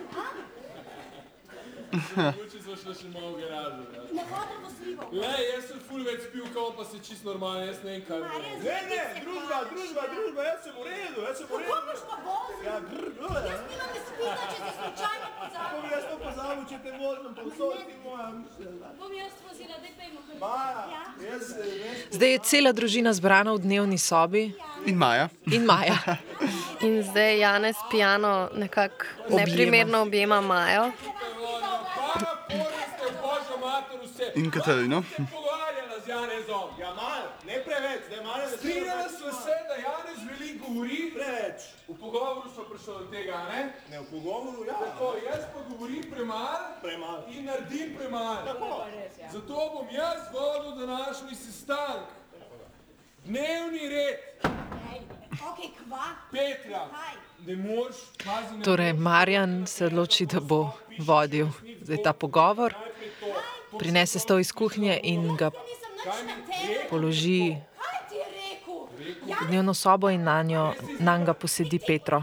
[2.16, 3.82] Mogoče smo šli še malo v garažo.
[3.94, 4.02] Ja.
[4.12, 5.02] Ne hodim v slivo.
[5.12, 8.20] Le, jaz sem ful več pil, kao pa se čist normalno, jaz ne vem kaj.
[8.64, 11.86] Ne, ne, se družba, družba, družba, jaz sem v redu, jaz sem v Kako redu.
[11.88, 12.58] boš pa vozil?
[12.64, 15.80] Ja, grr, grr, Jaz nimam izpita, če si slučajno Kako pozabil.
[15.80, 18.88] bi jaz to pozabil, če te vozim, povsod ti moja mišljena.
[18.98, 20.20] Bom jaz vozila, daj pejmo.
[20.34, 20.84] Maja,
[21.22, 24.42] jaz, eh, veš, Zdaj je cela družina zbrana v dnevni sobi
[24.84, 25.28] In Maja.
[25.48, 25.94] in Maja.
[26.80, 30.90] In zdaj Janez pijano nekako neprimerno objema Majo.
[34.34, 35.02] In Katarino.
[35.30, 36.68] Pogovarjala z Janezom.
[36.78, 41.12] ja malo, ne preveč, zdaj malo ne Strinjala sva se, da Janez veliko govori.
[41.14, 41.60] Preveč.
[41.88, 43.60] V pogovoru smo prišli do tega, ne?
[43.90, 44.74] Ne, v pogovoru, ja.
[44.74, 47.24] Tako, jaz pa govorim premalo Premalo.
[47.28, 48.42] in naredim premalo.
[48.46, 48.84] Tako.
[49.32, 52.08] Zato bom jaz vodil današnji sestanek.
[53.24, 54.18] Dnevni red,
[55.34, 56.04] Ok, kva?
[56.30, 57.14] Petra, Kaj?
[58.64, 61.48] Torej, Marjan se odloči, da bo vodil
[61.82, 62.74] zdaj ta pogovor,
[63.78, 65.50] prinese stol iz kuhinje in ga
[66.04, 67.56] Ja položi
[69.24, 72.22] v dnevno sobo in na njo, na ga posedi Petro.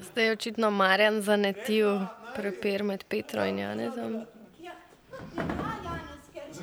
[0.00, 2.00] Zdaj je očitno Marjan zanetil
[2.36, 4.24] prepir med Petro in Janezom.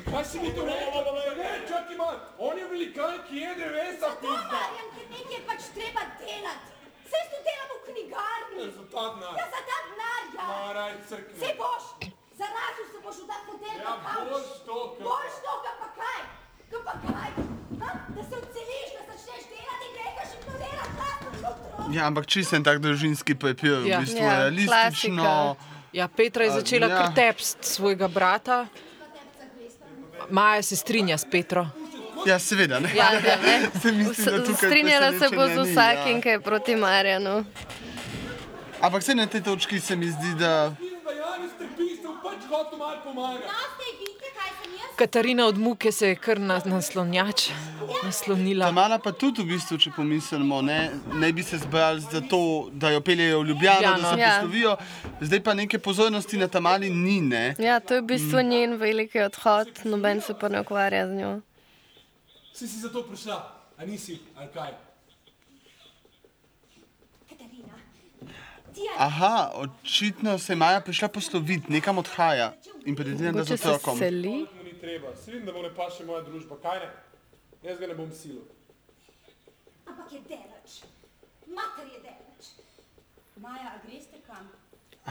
[0.06, 1.02] Kaj si mi to rekel?
[1.36, 4.54] Ne, čakaj malo, on je velikan, ki je drevesa, To, pizda.
[4.54, 6.68] Marjan, ker nekaj pač treba delati.
[7.06, 8.64] Saj tu delam v knjigarni.
[8.70, 9.34] Za ta denar.
[9.34, 10.44] Ja, za ta denar, ja.
[10.44, 11.38] Maraj crkne.
[11.38, 11.84] Sej boš,
[12.34, 14.28] zarazil se boš v ta hotel, Ja, pa kavč.
[14.30, 16.20] boš to, kar- Boš to, kar pa kaj?
[16.70, 17.30] Kar pa kaj?
[17.76, 17.90] Ha?
[18.08, 21.92] Da se odseliš, da začneš delati in greš in to delaš, lastno otrok.
[21.92, 24.00] Ja, ampak čisto en tak družinski papir, v Ja.
[24.00, 25.22] bistvu Ja, realistično.
[25.22, 25.74] klasika.
[25.92, 26.96] Ja, Petra je začela ja.
[26.96, 28.66] kar tepst svojega brata.
[30.30, 31.66] Maja se strinja s Petro.
[32.26, 32.80] Ja, seveda.
[32.80, 32.90] Ne?
[32.94, 33.70] Ja, ja, ne.
[33.82, 36.20] Se mislim, Strinjala se bo z ni, vsakim, ja.
[36.20, 37.44] ki je proti Marjanu.
[38.80, 41.50] Ampak se na tej točki se mi zdi, da Pizda, Janez
[44.96, 47.50] Katarina od muke se je kar na, naslonjač
[48.04, 48.72] naslonila.
[48.72, 52.90] mala pa tudi v bistvu, če pomislimo, ne, ne bi se zbrali za to, da
[52.90, 54.22] jo peljejo v Ljubljano, da se Ljubljano.
[54.22, 54.40] Ja.
[54.40, 54.76] poslovijo.
[55.20, 57.54] Zdaj pa neke pozornosti na ta mali ni, ne.
[57.58, 61.40] Ja, to je v bistvu njen veliki odhod, noben se pa ne ukvarja z njo.
[62.54, 63.36] Si si zato prišla,
[63.78, 64.72] a nisi, ali kaj?
[67.28, 67.74] Katarina,
[68.98, 72.54] Aha, očitno se je Maja prišla posloviti, nekam odhaja
[72.86, 73.98] in predvidevam, da z Mogoče se otrokom.
[73.98, 74.46] seli.
[74.76, 76.88] Ni treba, se vidim, da mu ne paše moja družba, kaj ne?
[77.62, 78.42] Jaz ga ne bom silil.
[79.86, 80.74] ampak je delač.
[81.46, 82.44] Mater je daleč.
[83.36, 84.50] Maja, a greste kam?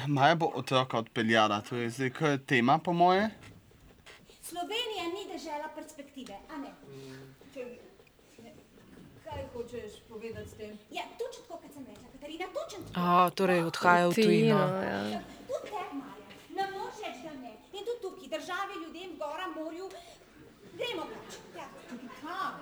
[0.08, 3.30] Maja bo otroka odpeljala, to je zdaj kar tema po moje.
[4.44, 6.72] Slovenija ni dežela perspektive, a ne?
[9.26, 10.78] Kaj hočeš povedati s tem?
[10.92, 13.00] Ja, točno tako, kot sem rekla, Katarina, točno tako.
[13.02, 14.60] A, torej odhaja v tujino.
[14.86, 15.22] ja.
[15.50, 17.54] Tudi te, Maja, ne moreš reči, da ne.
[17.74, 19.90] In tudi tukaj, države, ljudem, gora, morju,
[20.74, 21.36] gremo pač.
[21.56, 21.68] Ja.
[22.22, 22.56] Kam?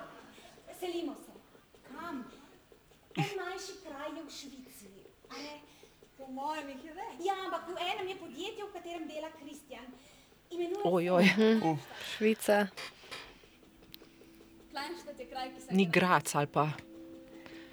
[0.79, 1.31] Selimo se.
[1.87, 2.23] Kam?
[3.17, 4.89] En manjši kraj je v Švici.
[5.29, 5.59] a ne?
[6.17, 7.13] Po mojem jih je več.
[7.25, 9.85] Ja, ampak v enem je podjetje, v katerem dela Kristjan.
[10.51, 11.25] Imenuje Oj, oj.
[12.15, 12.67] Švica.
[14.71, 16.67] Kleinstadt je kraj, ki se Ni Grac ali pa.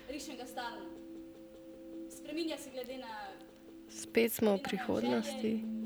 [0.09, 0.86] rišem ga stalno.
[2.10, 3.14] Spreminja se glede na
[3.90, 5.52] Spet smo v prihodnosti.
[5.52, 5.80] no, kraj,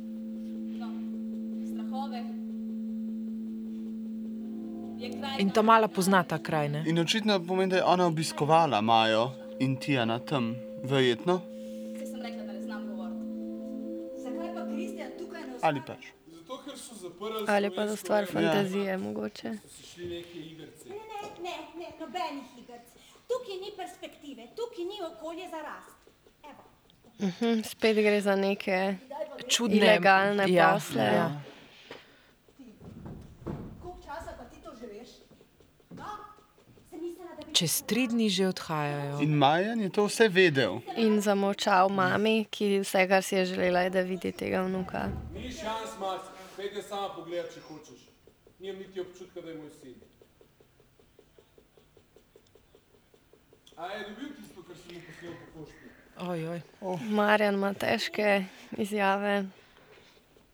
[5.38, 6.82] In ta mala pozna ta kraj, ne?
[6.86, 9.30] In očitno pomeni, da je ona obiskovala Majo
[9.60, 11.40] in Tijana tam, verjetno.
[11.98, 13.24] Saj sem rekla, da ne znam govoriti.
[14.22, 15.68] Zakaj pa Kristjan tukaj ne ostane?
[15.68, 16.02] Ali pač.
[16.36, 19.48] Zato, ker so zaprli Ali pa za stvar fantazije, mogoče.
[19.98, 20.88] neke igrice.
[20.88, 22.86] Ne, ne, ne, ne, nobenih igric.
[23.28, 25.98] Tukaj ni perspektive, tukaj ni okolje za rast.
[26.44, 26.62] Evo.
[27.28, 28.96] Mhm, spet gre za neke
[29.48, 29.76] Čudne.
[29.76, 31.02] ilegalne ja, posle.
[31.02, 31.28] Ja.
[33.82, 35.08] Koliko časa pa ti to že veš?
[35.90, 36.04] No,
[36.90, 37.42] sem mislila, da bi...
[37.54, 39.22] Čez tri dni že odhajajo.
[39.22, 40.82] In Majan je to vse vedel.
[40.96, 45.06] In zamočal mami, ki vse, kar si je želela, je, da vidi tega vnuka.
[45.32, 46.26] Ni šans, Mac,
[46.56, 48.00] pejte sama pogledat, če hočeš.
[48.58, 49.94] Nimam niti občutka, da je moj sin.
[53.76, 55.86] A je dobil tisto, kar sem mu poslal po pošti?
[56.18, 56.60] Oj, oj.
[57.10, 58.44] Marjan ima težke
[58.78, 59.44] izjave.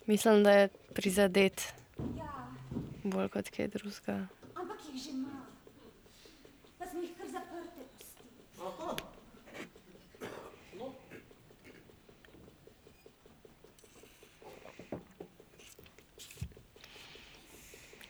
[0.07, 1.65] Mislim, da je prizadet
[2.17, 2.33] Ja,
[3.05, 4.27] bolj kot kaj drugega.
[4.57, 5.45] ampak jih že ima.
[6.81, 8.33] Pa smo jih kar zaprte pustili.
[8.57, 8.97] Aha.
[10.81, 10.87] No,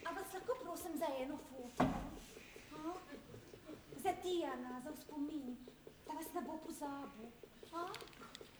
[0.07, 1.85] A vas lahko prosim za eno foto?
[2.73, 2.95] A?
[3.99, 5.57] Za Tijana, za spomin,
[6.07, 7.29] da vas ne bo pozabil.
[7.73, 7.81] A?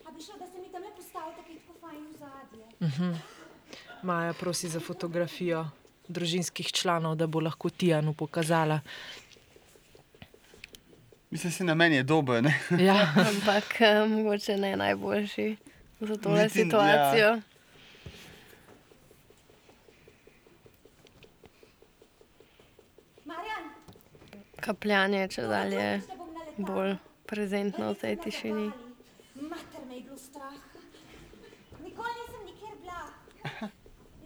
[0.05, 3.21] A bi šlo, da se mi tam le postavite, kaj je tako fajn v zadje.
[4.03, 5.67] Maja prosi za fotografijo
[6.09, 8.81] družinskih članov, da bo lahko Tijanu pokazala.
[11.31, 12.55] Mislim, si na meni je dober, ne?
[12.81, 12.97] Ja.
[13.19, 15.57] Ampak eh, mogoče ne najboljši
[16.01, 16.65] za tole Niti- ja.
[16.65, 17.41] situacijo.
[23.25, 23.69] Marjan,
[24.59, 25.85] Kapljanje, če dalje
[26.59, 26.95] bolj
[27.31, 28.67] prezentno v tej tišini.
[29.41, 30.59] Mater me je bilo strah.
[31.85, 33.01] Nikoli nisem nikjer bila.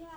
[0.01, 0.17] Ja.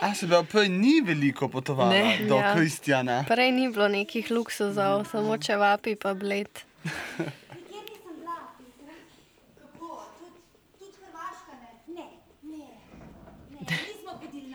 [0.00, 2.18] A se pravi, prej ni veliko potovala Ne.
[2.28, 2.54] do Ja.
[2.54, 3.24] Kristjana.
[3.28, 6.48] Prej ni bilo nekih luksuzov, samo čevapi pa bled.
[6.86, 8.94] Nikjer nisem bila, Peter.
[9.58, 9.90] Kako?
[10.18, 10.40] Tudi,
[10.78, 11.70] tudi Hrvaška ne?
[11.94, 12.06] Ne,
[12.42, 12.66] ne,
[13.50, 14.50] ne, nismo hodili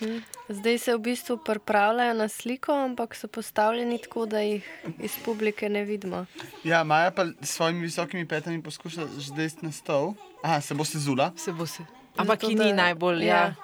[0.00, 0.22] na morje.
[0.50, 4.64] Zdaj se v bistvu pripravljajo na sliko, ampak so postavljeni tako, da jih
[5.00, 6.26] iz publike ne vidimo.
[6.64, 10.14] Ja, Maja pa s svojimi visokimi petami poskuša zdaj na stol.
[10.42, 11.32] Aha, se bo sezula.
[11.36, 11.82] Se bo se.
[12.16, 13.22] Ampak Zato, ki ni da- najbolj.
[13.22, 13.26] ja.
[13.26, 13.34] Ja.
[13.34, 13.54] Ja, ja.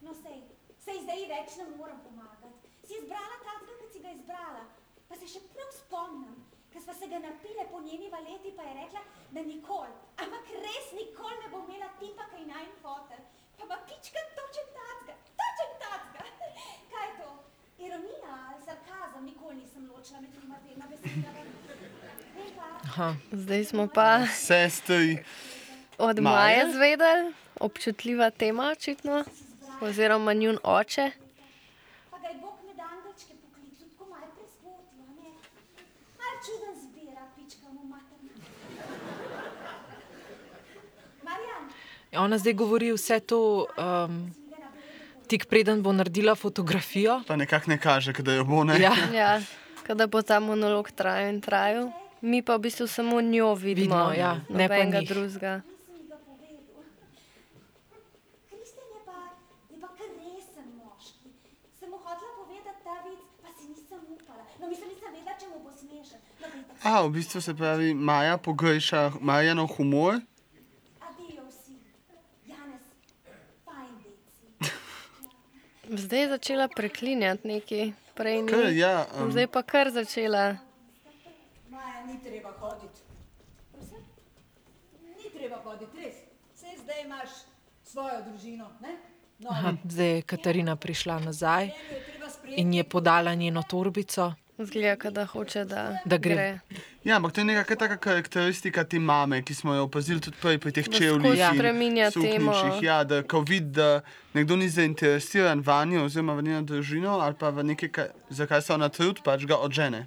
[0.00, 0.14] No,
[0.96, 2.48] zdaj več ne morem pomagati.
[2.82, 4.62] Si izbrala takega, kot si ga izbrala.
[5.08, 6.34] Pa se še prav spomnim,
[6.72, 10.86] ker sva se ga napile po njeni valeti, pa je rekla, da nikoli, ampak res
[11.00, 13.22] nikoli ne bo imela tipa kaj najn fotel.
[13.58, 16.20] Pa pa pička točen tacga, točen tacga.
[16.92, 17.30] Kaj je to?
[17.78, 21.42] Ironija ali sarkazem, nikoli nisem ločila med tema dvema besedama.
[23.32, 25.18] Zdaj smo pa Sestri.
[25.98, 26.18] od?
[26.20, 29.24] Maje zvedeli, občutljiva tema očitno,
[29.80, 31.10] oziroma njun oče.
[32.10, 35.30] Pa ga je Bog med angelčke poklical, tako malo prezgodil, a ne?
[36.18, 38.32] Mal čuden zbira, pička mu materna.
[41.22, 41.64] Marjan,
[42.12, 43.38] Ona zdaj govori vse to,
[43.72, 44.34] um,
[45.26, 47.22] tik preden bo naredila fotografijo.
[47.26, 48.80] Pa nekako ne kaže, da jo bo ne.
[48.80, 48.92] Ja.
[49.14, 49.40] Ja,
[49.84, 51.90] kada bo ta monolog trajal in trajal.
[52.20, 55.08] Mi pa v bistvu samo njo vidimo, Vidimo, ja, ne pa njih.
[55.08, 55.54] drugega.
[55.56, 57.06] nisem mi ga povedal.
[58.50, 59.18] Kristjan je pa,
[59.70, 61.28] je pa kar resen moški.
[61.72, 64.44] Sem mu hotela povedati ta vic, pa si nisem upala.
[64.60, 66.20] No, mislim, nisem vedela, če mu bo smešen.
[66.40, 70.20] No, dajte, A, v bistvu se pravi, Maja pogreša Marjanov humor.
[71.00, 71.74] adijo vsi.
[72.46, 72.84] Janez,
[73.64, 74.44] fajn deci.
[75.90, 78.48] Zdaj je začela preklinjati neki, prej ni.
[78.48, 80.56] Kar, ja, um, Zdaj pa kar začela.
[81.68, 83.00] Maja, ni treba hoditi.
[83.72, 83.98] Prosim?
[85.02, 86.14] Ni treba hoditi, res.
[86.54, 87.30] Vse zdaj imaš
[87.82, 88.94] svojo družino, ne?
[89.38, 91.70] No, Aha, zdaj je Katarina prišla nazaj.
[92.46, 94.32] In je podala njeno torbico.
[94.64, 96.58] Zgleda, da hoče, da, Da gre.
[97.04, 100.58] Ja, ampak to je neka taka karakteristika te mame, ki smo jo opazili tudi prej
[100.58, 101.40] pri teh čevljih.
[101.54, 102.38] spreminja suknjičih.
[102.38, 102.52] temo.
[102.82, 104.00] Ja, da ko vidi, da
[104.34, 108.62] nekdo ni zainteresiran vanjo oziroma v njeno družino ali pa v nekaj, kaj, za kar
[108.62, 110.06] se ona trudi, pač ga odžene.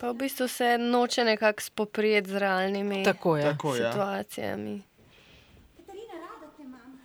[0.00, 3.42] Pa v bistvu se noče nekako spoprijeti z realnimi Tako je.
[3.42, 3.92] Tako, ja.
[3.92, 4.82] situacijami.
[5.76, 7.00] Katarina, rada te imam.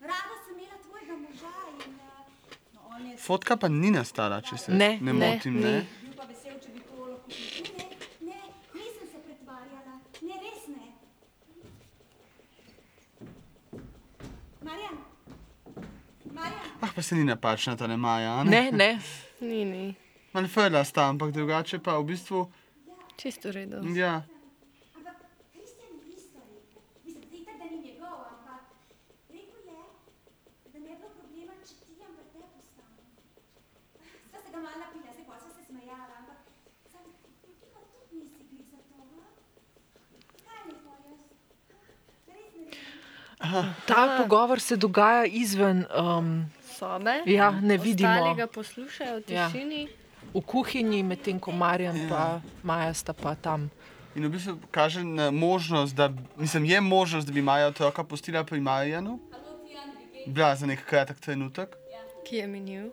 [0.00, 2.06] Rada sem imela tvojega moža in uh,
[2.74, 5.54] No, on je Fotka pa ni nastala, če se Ne, ne ne, motim.
[5.60, 5.72] Ne,
[6.02, 7.26] bil pa vesel, če bi to lahko
[8.22, 8.38] ne, ne.
[14.62, 16.50] Ne, ne.
[16.80, 18.32] Ah, pa se ni napačna ta ne Maja.
[18.40, 18.90] a Ne, ne.
[19.40, 19.94] Ni, ni.
[20.32, 22.46] Malo fela sta, ampak drugače pa v bistvu.
[23.16, 23.80] Čisto v redu.
[23.96, 24.22] Ja,
[24.96, 25.16] ampak
[25.52, 26.56] Kristjan je istori.
[27.04, 28.62] Mislim, da itak, da ni njegov, ampak
[29.32, 29.80] rekel je,
[30.72, 33.08] da ne bi bilo problema, če ti jam vrte postavim.
[34.28, 36.40] Sva se ga malo napila, zdaj pa sva se smejala, ampak
[36.92, 37.04] sam,
[37.40, 39.24] ti pa tudi nisi bil za to, ha?
[40.44, 41.20] Kaj ne poješ?
[42.28, 42.68] Res ne
[43.46, 43.74] vem.
[43.86, 47.22] Ta pogovor se dogaja izven, um, Sobe.
[47.26, 48.10] ja, ne vidimo.
[48.10, 49.48] Ostali ga poslušajo v Ja.
[49.48, 49.88] tišini.
[50.34, 52.10] V kuhinji, medtem ko Marjan in
[52.62, 53.70] Maja sta pa tam.
[54.14, 58.44] in v bistvu kaže na možnost, da, mislim, je možnost, da bi Maja otroka pustila
[58.44, 59.20] pri Marjanu.
[60.26, 61.76] Bila za nek kratek trenutek.
[62.24, 62.90] Ki je minil.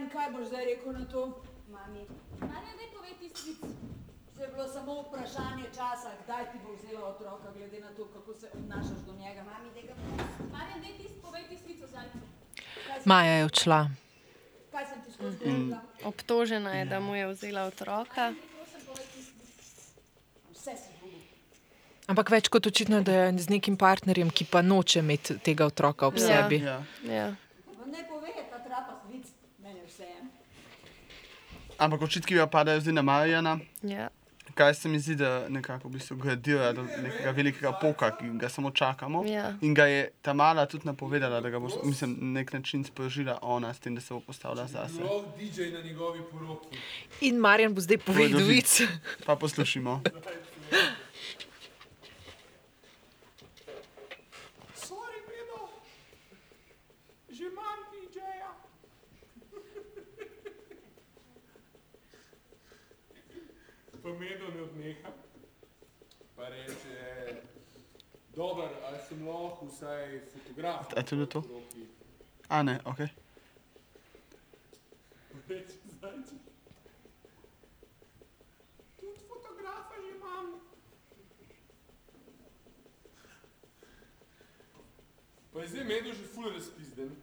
[0.00, 1.22] Marjan, kaj boš zdaj rekel na to?
[1.68, 2.02] Mami,
[2.40, 3.60] Marja, daj povej tisti vic.
[4.36, 8.34] To je bilo samo vprašanje časa, kdaj ti bo vzela otroka, glede na to, kako
[8.34, 9.42] se obnašaš do njega.
[9.44, 9.94] mami, da ga
[10.52, 12.18] Marja, daj tisti povej tisti vic o zajcu.
[13.04, 13.80] Maja je odšla.
[14.72, 15.80] Kaj sem ti skozi govorila?
[16.04, 18.32] Obtožena je, da mu je vzela otroka.
[20.52, 21.20] Vse si zgubil.
[22.08, 26.06] Ampak več kot očitno da je z nekim partnerjem, ki pa noče imeti tega otroka
[26.06, 26.26] ob Ja.
[26.26, 26.56] sebi.
[26.64, 26.80] Ja.
[27.04, 27.28] Ja.
[27.76, 29.26] Pa ne pove, ta trapast vic,
[29.58, 30.28] meni je vse en.
[31.80, 33.58] Ampak očitki jo padajo zdaj na Marjana.
[33.82, 34.08] Ja.
[34.54, 38.48] Kaj se mi zdi, da nekako v bistvu gradira do nekega velikega poka, ki ga
[38.48, 39.24] samo čakamo.
[39.26, 39.54] Ja.
[39.62, 43.74] In ga je ta mala tudi napovedala, da ga bo na nek način sprožila ona,
[43.74, 45.00] s tem, da se bo postavila zase.
[45.02, 46.76] Lahko DJ na njegovi poroki.
[47.20, 48.80] In Marjan bo zdaj povedal Povedal vic.
[49.26, 50.02] Pa poslušimo.
[54.74, 55.68] Sorry, Medo,
[57.30, 58.52] že imam DJ-ja.
[64.02, 65.10] Pa Medo ne odneha.
[66.36, 67.36] Pa reče,
[68.36, 70.92] dober, ali sem lahko vsaj fotograf?
[70.96, 71.40] A je to bilo to?
[71.40, 71.86] na poroki?"
[72.48, 72.98] A ne, ok.
[75.48, 76.38] Reče zajček.
[79.00, 80.60] Tudi fotografa že imam.
[85.52, 87.16] Pa je zdaj Medo že ful razpizden.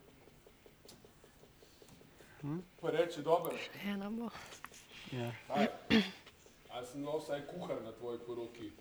[2.81, 3.53] Pa reče, dober,
[3.85, 4.29] Ena bo.
[5.11, 5.31] Ja.
[5.47, 5.67] Kaj?
[6.77, 8.71] Ali sem lahko vsaj kuhar na tvoji poroki?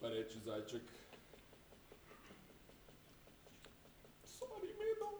[0.00, 0.82] Pa reče zajček.
[4.24, 5.10] Sorry, Medo.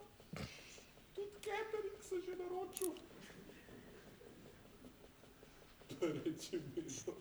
[1.15, 2.93] Tudi catering se že naročil.
[6.01, 7.17] Pa reče Medo.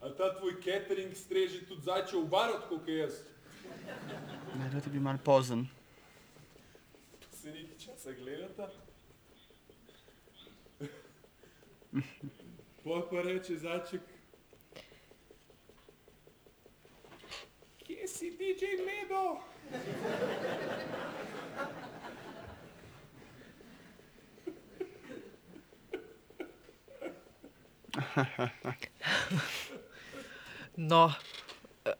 [0.00, 3.22] A ta tvoj catering streže tudi zajčev barot, kot jaz?
[4.58, 5.68] Ne, da bi mal pozen.
[7.32, 8.91] Se niti časa gledata.
[12.82, 14.00] Pol pa reče začek.
[17.84, 19.38] Kje si DJ Medo?
[30.76, 31.12] No,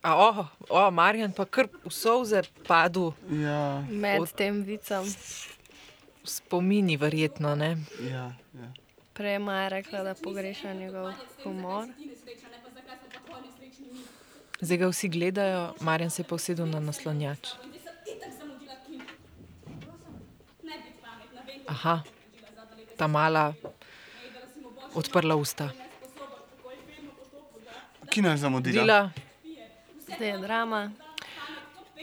[0.03, 5.05] a, o, o, Marjan pa kar v solze padel, Ja, Med tem vicem.
[6.23, 7.77] v spomini verjetno, ne?
[8.01, 8.69] ja, ja.
[9.13, 11.13] Prej Maja rekla, da pogreša njegov
[11.45, 11.89] humor.
[14.61, 17.49] Zdaj ga vsi gledajo, Marjan se je pa usedel na naslonjač.
[21.67, 22.01] Aha,
[22.97, 23.55] ta mala
[24.95, 25.65] odprla usta.
[25.65, 25.73] je
[28.09, 28.83] Kino je zamudila.
[28.83, 29.11] Dila,
[30.07, 30.91] Zdaj je drama.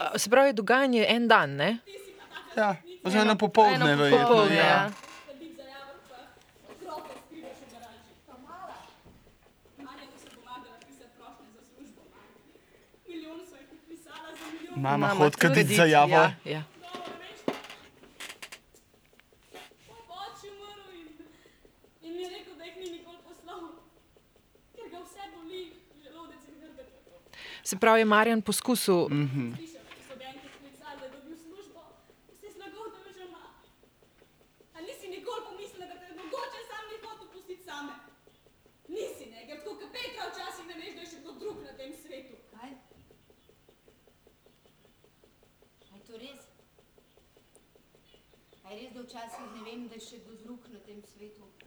[0.00, 1.78] a, se pravi, dogajanje je en dan, ne?
[2.56, 4.18] Ja, oziroma popoldne, verjetno.
[4.20, 4.64] popoldne, Ja.
[4.64, 4.90] ja.
[14.80, 16.14] Mama, Mama hod kaditi za ja, javo.
[16.14, 16.62] Ja, ja.
[27.62, 29.69] Se pravi, je Marjan poskusil mm -hmm.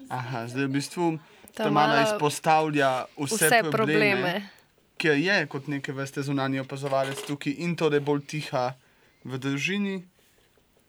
[0.09, 1.05] Aha, zdaj v bistvu
[1.53, 4.49] Ta mala izpostavlja vse, Vse probleme, probleme.
[4.97, 8.73] Ker je kot neke vrste zunanji opazovalec tukaj in to, da je bolj tiha
[9.23, 10.01] v družini,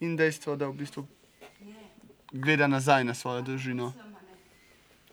[0.01, 1.07] in dejstvo, da v bistvu
[2.33, 3.93] gleda nazaj na svojo družino.
[3.97, 4.03] Ne.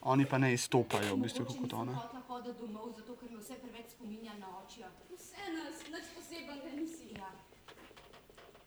[0.02, 1.94] Oni pa ne izstopajo, v bistvu, kot ona.
[1.94, 4.90] hotela hoditi domov, zato ker me vse preveč spominja na očja.
[5.14, 7.14] Vse nas, nič posebenega nisi.
[7.14, 7.30] Ja,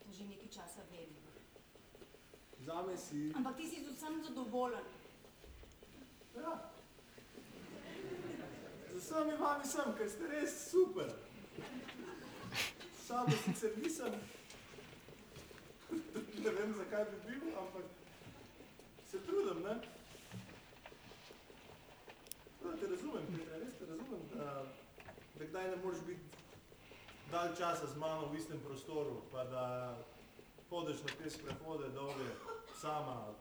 [0.04, 1.10] to že nekaj časa vem.
[2.64, 3.32] Zame si.
[3.36, 4.84] Ampak ti si z vsem zadovoljen.
[6.36, 6.70] Ja.
[8.94, 11.10] Z vsemi vami sem, ker ste res super.
[13.04, 14.16] Samo sicer nisem.
[16.44, 17.84] Ne vem, zakaj bi bil, ampak
[19.10, 19.74] se trudim, ne?
[22.62, 24.64] Da te razumem, Petra, res te razumem, da,
[25.36, 26.42] da kdaj ne moreš biti
[27.30, 29.64] dalj časa z mano v istem prostoru, pa da
[30.70, 32.28] hodeš na te sprehode dolge
[32.80, 33.34] sama,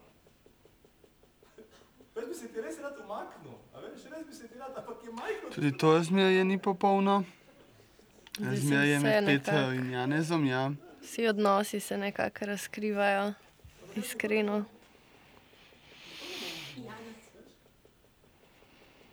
[2.16, 5.02] Jaz bi se ti res rad umaknil, a veš, res bi se ti rad, ampak
[5.04, 5.50] je majhno.
[5.56, 7.24] Tudi to razmerje ni popolno.
[8.40, 9.26] Razmerje med.
[9.26, 10.72] Petro in Janezom, ja.
[11.02, 13.34] Vsi odnosi se nekako razkrivajo,
[13.96, 14.66] iskreno.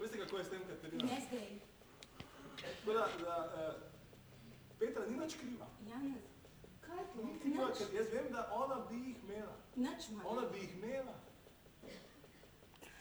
[0.01, 1.09] Veste, kako je s tem, Katarina?
[2.61, 3.82] Tako da, da uh,
[4.78, 5.66] Petra ni nič kriva.
[7.61, 9.55] Ni kriva, ker jaz vem, da ona bi jih imela.
[9.77, 10.27] Nič manj.
[10.27, 11.15] Ona bi jih imela.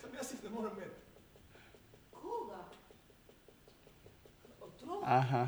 [0.01, 1.01] Sam jaz jih ne morem imeti.
[2.11, 2.59] Koga?
[4.61, 5.03] Otrok?
[5.05, 5.47] Aha,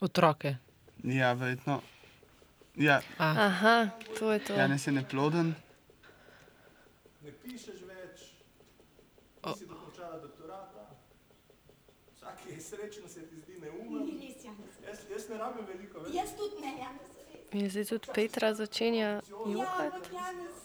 [0.00, 0.56] Otroke.
[1.04, 1.80] ja, verjetno.
[2.76, 3.88] Ja, A, Aha,
[4.18, 4.52] to je to.
[4.52, 5.54] Janez je neploden.
[7.22, 8.24] Ne pišeš več,
[9.46, 10.88] nisi dokončala doktorata.
[12.16, 14.08] Vsak je srečen, se ti zdi neumen.
[14.86, 16.14] Jaz, jaz ne rabim veliko več.
[16.14, 17.13] Jaz tudi ne, Janez, res.
[17.54, 19.86] In zdaj tudi Petra začenja Ja, jokati.
[19.86, 20.56] ampak Janez,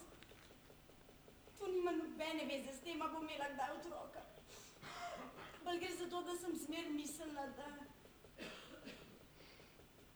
[1.60, 4.22] to nima nobene veze s tem, a bom imela kdaj otroka.
[5.64, 7.68] Bolj gre za to, da sem smer mislila, da,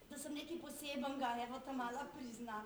[0.10, 2.66] da sem nekaj posebenega, evo ta mala priznam.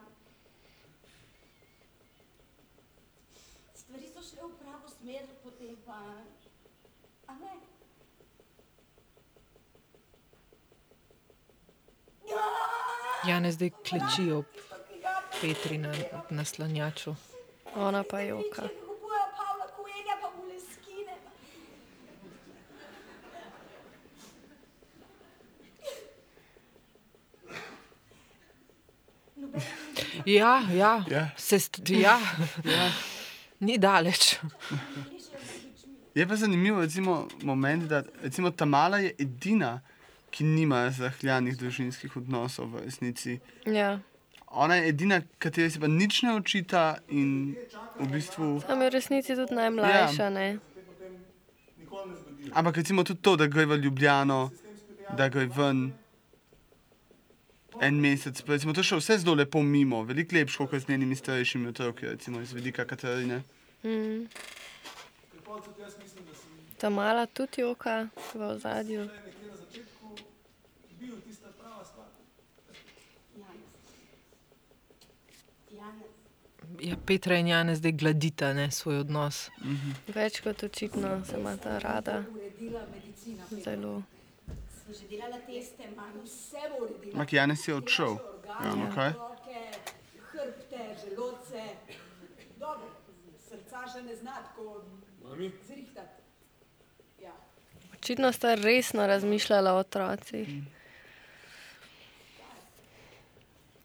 [3.75, 5.99] Stvari so šle v pravo smer, potem pa,
[7.27, 7.53] a ne?
[13.27, 14.45] Janez zdaj kleči ob
[15.41, 15.93] Petri na
[16.29, 17.15] naslanjaču.
[17.75, 18.61] Ona pa joka.
[20.37, 21.15] Boleskine.
[29.35, 29.61] Noben
[30.25, 31.29] Ja, ja, Ja.
[31.37, 32.19] Se st ja.
[32.63, 32.91] ja.
[33.59, 34.39] Ni daleč.
[36.15, 39.81] Je pa zanimivo, recimo, moment, da recimo, ta mala je edina,
[40.37, 43.39] ki nima zahljanih družinskih odnosov v resnici.
[43.65, 43.97] Ja.
[44.47, 47.55] Ona je edina, kateri se pa nič ne očita in
[47.99, 48.61] v bistvu.
[48.67, 50.29] Tam je v resnici tudi najmlajša?
[50.29, 50.47] Nikoli ne.
[52.53, 54.49] Ampak recimo tudi to, da gre v Ljubljano,
[55.17, 55.91] da gre ven
[57.81, 58.41] en mesec.
[58.41, 61.69] pa Recimo, to je še vse zelo lepo mimo, veliko lepše kot z njenimi starejšimi
[61.69, 63.43] otroki, recimo iz vidika Katarine.
[63.83, 64.27] Mm.
[66.77, 69.01] Ta mala tudi joka v ozadju.
[69.05, 70.05] že nekje na začetku
[70.99, 72.09] bil tista prava stvar.
[73.37, 73.73] Janez.
[75.71, 76.13] Janez.
[76.81, 79.47] Ja, Petra in Janez zdaj gladita ne, svoj odnos.
[80.13, 82.23] Več kot očitno se imata rada.
[83.63, 84.03] Zelo.
[87.13, 88.17] Ampak Janes je odšel.
[88.47, 89.11] Ja, no kaj?
[89.17, 89.63] Roke,
[90.31, 91.65] hrbte, želodce.
[92.59, 92.89] Dobro,
[93.49, 94.81] srca še ne zna tako
[95.23, 96.23] Mami, zrihtati.
[97.23, 97.35] Ja.
[97.97, 100.49] Očitno sta resno razmišljala o otrocih.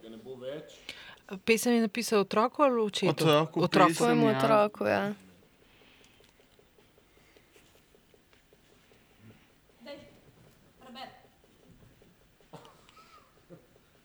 [0.02, 0.78] ga ne bo več,
[1.44, 3.10] Pesem je napisal otroku ali očetu?
[3.10, 3.88] Otroku, Otroku.
[3.88, 3.94] pesem.
[3.94, 4.38] Svojemu ja.
[4.38, 5.14] otroku, ja.
[9.84, 9.98] Dej,
[10.80, 11.08] preber.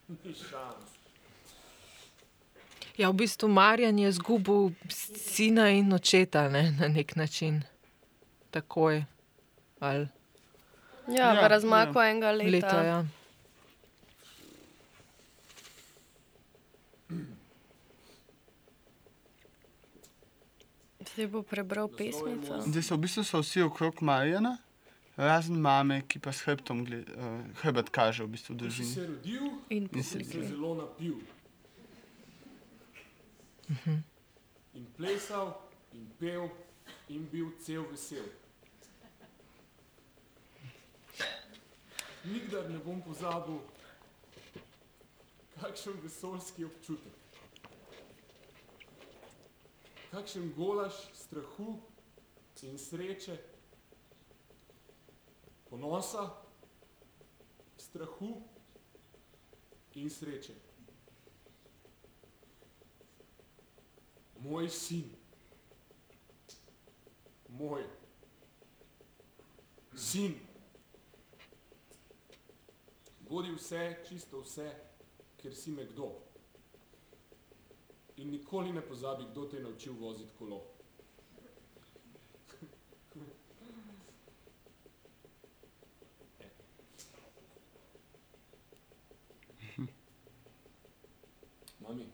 [0.26, 0.93] ni šans.
[2.98, 4.70] Ja, v bistvu Marjan je izgubil
[5.16, 7.64] sina in očeta ne, na nek način.
[8.52, 9.04] Takoj.
[9.80, 10.08] Ali
[11.08, 12.48] Ja, v Ja, razmaku enega leta.
[12.50, 12.84] leta.
[12.84, 13.00] Ja.
[21.04, 22.62] Zdaj bo prebral pesmico.
[22.64, 24.56] Zdaj so v bistvu so vsi okrog Marjana,
[25.18, 28.88] razen mame, ki pa s hrbtom gled, uh, hrbet kaže v bistvu družini.
[28.88, 31.20] se rodil, In In se se zelo napil.
[34.74, 35.54] In plesal,
[35.94, 36.50] in pel,
[37.08, 38.26] in bil cel vesel.
[42.24, 43.60] Nikdar ne bom pozabil,
[45.60, 47.14] kakšen vesoljski občutek.
[50.12, 51.80] Kakšen golaž strahu
[52.64, 53.36] in sreče,
[55.70, 56.30] ponosa,
[57.78, 58.38] strahu
[60.00, 60.56] in sreče.
[64.44, 65.10] Moj sin,
[67.50, 67.84] moj
[69.96, 70.36] sin,
[73.30, 74.68] bodi vse, čisto vse,
[75.38, 76.12] ker si me kdo.
[78.18, 80.62] In nikoli ne pozabi, kdo te je naučil voziti kolo.
[91.80, 92.06] Mami.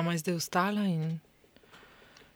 [0.00, 1.20] Mama je zdaj vstala in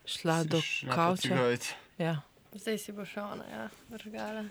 [0.05, 0.61] šla Si do
[0.95, 1.57] kavča.
[1.99, 2.21] Ja.
[2.53, 4.45] Zdaj si bo šel ona, ja, vrgala.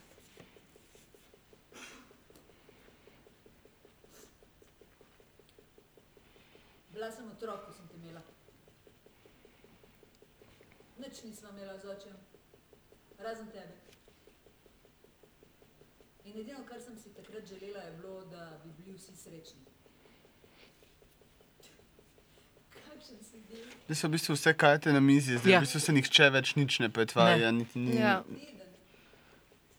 [6.93, 8.21] Bila sem otrok, ko sem te imela.
[10.97, 12.17] Nič nisva imela z očem,
[13.19, 13.77] razen tebe.
[16.25, 19.72] In edino, kar sem si takrat želela, je bilo, da bi bili vsi srečni.
[23.21, 23.37] Si?
[23.85, 25.59] Zdaj so v bistvu vse karte na mizi, zdaj Ja.
[25.59, 27.51] v bistvu se nihče več nič ne pretvarja.
[27.51, 28.23] Niti, ni, Ja.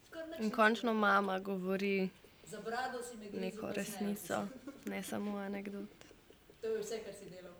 [0.07, 2.09] Skoraj nič In ne končno mama govori
[2.45, 4.47] Za brado si me grizel neko resnico,
[4.85, 5.89] ne samo anegdot.
[6.61, 7.53] To je vse, kar si delal.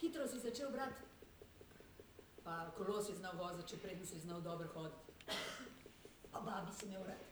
[0.00, 1.02] Hitro si začel brati.
[2.44, 5.00] Pa kolo si znal voziti, če prej nisi znal dobro hoditi.
[6.32, 7.22] Pa babi si imel rad.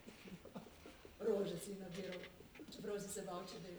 [1.20, 2.18] Rože si nabiral,
[2.72, 3.76] čeprav si se bal, če del.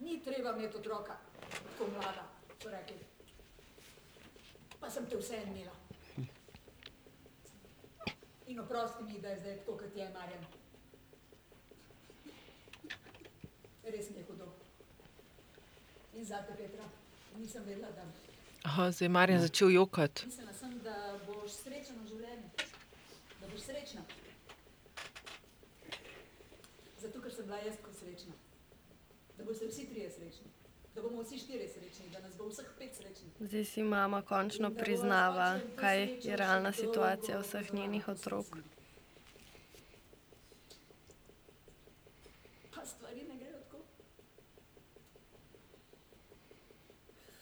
[0.00, 1.16] Ni treba imeti otroka,
[1.50, 2.24] tako mlada,
[2.62, 2.96] so rekli.
[4.80, 5.72] Pa sem te vse imela.
[8.46, 10.44] In oprosti mi, da je zdaj tako, kot je Marjan.
[13.84, 14.52] Res mi je hudo.
[16.14, 16.84] In zate, Petra,
[17.36, 18.04] nisem vedela, da
[18.64, 20.26] Aha, zdaj je Marjan začel jokati.
[20.26, 22.48] mislila sem, da boš srečen v življenju.
[23.40, 24.02] Da boš srečna.
[26.98, 27.87] Zato, ker sem bila jaz srečna.
[29.48, 30.50] Boste vsi trije srečni.
[30.94, 33.32] Da bomo vsi štirje srečni, da nas bo vseh pet srečnih.
[33.40, 38.46] Zdaj si mama končno priznava, kaj je realna situacija vseh njenih otrok.
[42.74, 43.78] Pa stvari ne grejo tako.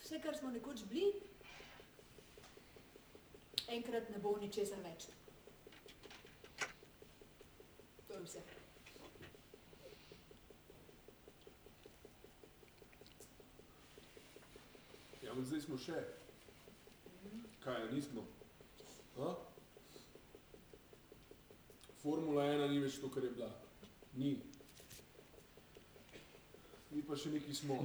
[0.03, 1.13] Vse, kar smo nekoč bili,
[3.69, 5.09] enkrat ne bo ničesar več.
[8.07, 8.56] To je vse.
[15.37, 15.99] Ampak zdaj smo še.
[17.61, 18.23] Kaj, a nismo?
[19.21, 19.35] A?
[22.01, 23.51] Formula ena ni več to, kar je bila.
[24.17, 24.33] Ni.
[26.89, 27.85] Mi pa še neki smo.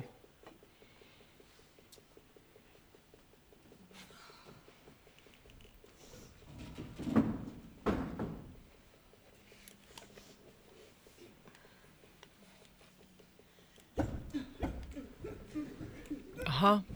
[16.48, 16.91] Aha.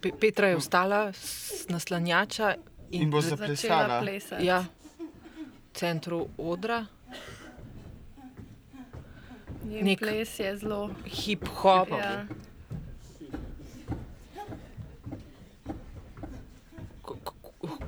[0.00, 2.54] Pe Petra je vstala z naslanjača
[2.90, 4.00] in, In bo zaplesala.
[4.40, 4.64] ja,
[4.98, 5.04] v
[5.74, 6.86] centru odra,
[9.64, 10.90] Njen nek- ples je zelo.
[11.04, 11.88] hip-hop.
[11.90, 12.24] Ja.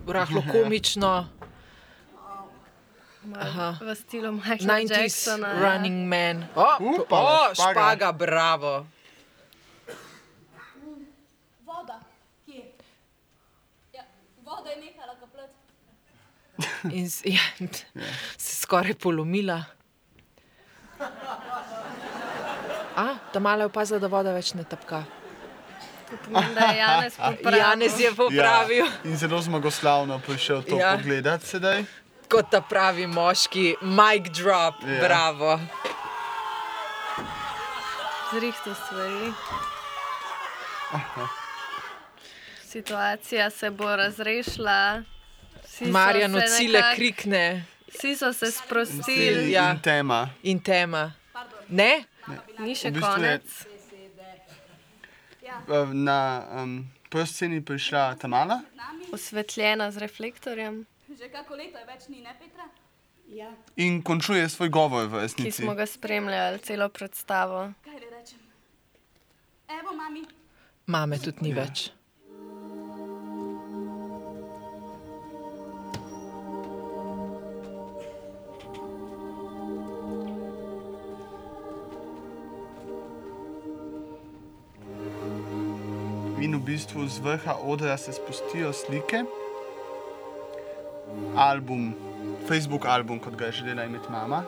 [0.08, 1.28] rahlo komično.
[3.22, 5.48] Malo V stilu Michaela 90s Jacksona.
[5.48, 5.60] ja.
[5.62, 6.48] running man.
[6.54, 6.64] O,
[6.96, 7.70] Upala, o špaga.
[7.70, 8.86] špaga, bravo.
[11.60, 12.00] Voda.
[12.46, 12.64] Kje?
[13.92, 14.02] Ja,
[14.38, 15.54] voda je nehala kapljati.
[16.90, 17.40] In s- ja,
[18.36, 19.64] se skoraj polomila.
[22.96, 25.04] A, ta mala je opazila, da voda več ne tapka.
[26.24, 27.58] Pomeni, da je Janez popravil.
[27.58, 28.92] Janez je popravil, ja.
[29.04, 30.86] in zelo zmagoslavno prišel to Ja.
[30.86, 30.96] ja.
[30.96, 31.84] pogledat sedaj.
[32.28, 34.88] kot ta pravi moški, mic drop, Ja.
[34.88, 35.00] ja.
[35.00, 35.60] bravo.
[38.30, 39.32] Zrihto stvari.
[42.64, 45.02] Situacija se bo razrešila.
[45.80, 49.70] Vsi so Marjan se od sile nekako- krikne Vsi so se sprostili, Ja.
[49.70, 50.28] In tema.
[50.42, 51.12] in tema.
[51.68, 52.04] Ne?
[52.58, 53.66] ni še V bistvu je- konec.
[55.42, 56.18] Eh, Na
[56.54, 56.72] um,
[57.08, 58.60] prvi sceni prišla Tamala,
[59.12, 62.64] Osvetljena z reflektorjem, Že kako leto je več ni, ne Petra?
[63.28, 65.62] Ja, in končuje svoj govor v ki resnici.
[65.62, 67.72] smo ga spremljali celo predstavo.
[67.80, 68.38] Kaj ne rečem?
[69.70, 70.22] Evo, mami,
[70.86, 71.90] Mame tudi ni več.
[86.40, 89.24] In v bistvu z vrha odra se spustijo slike.
[91.36, 91.94] Album,
[92.48, 94.42] Facebook album, kot ga je želela imeti mama.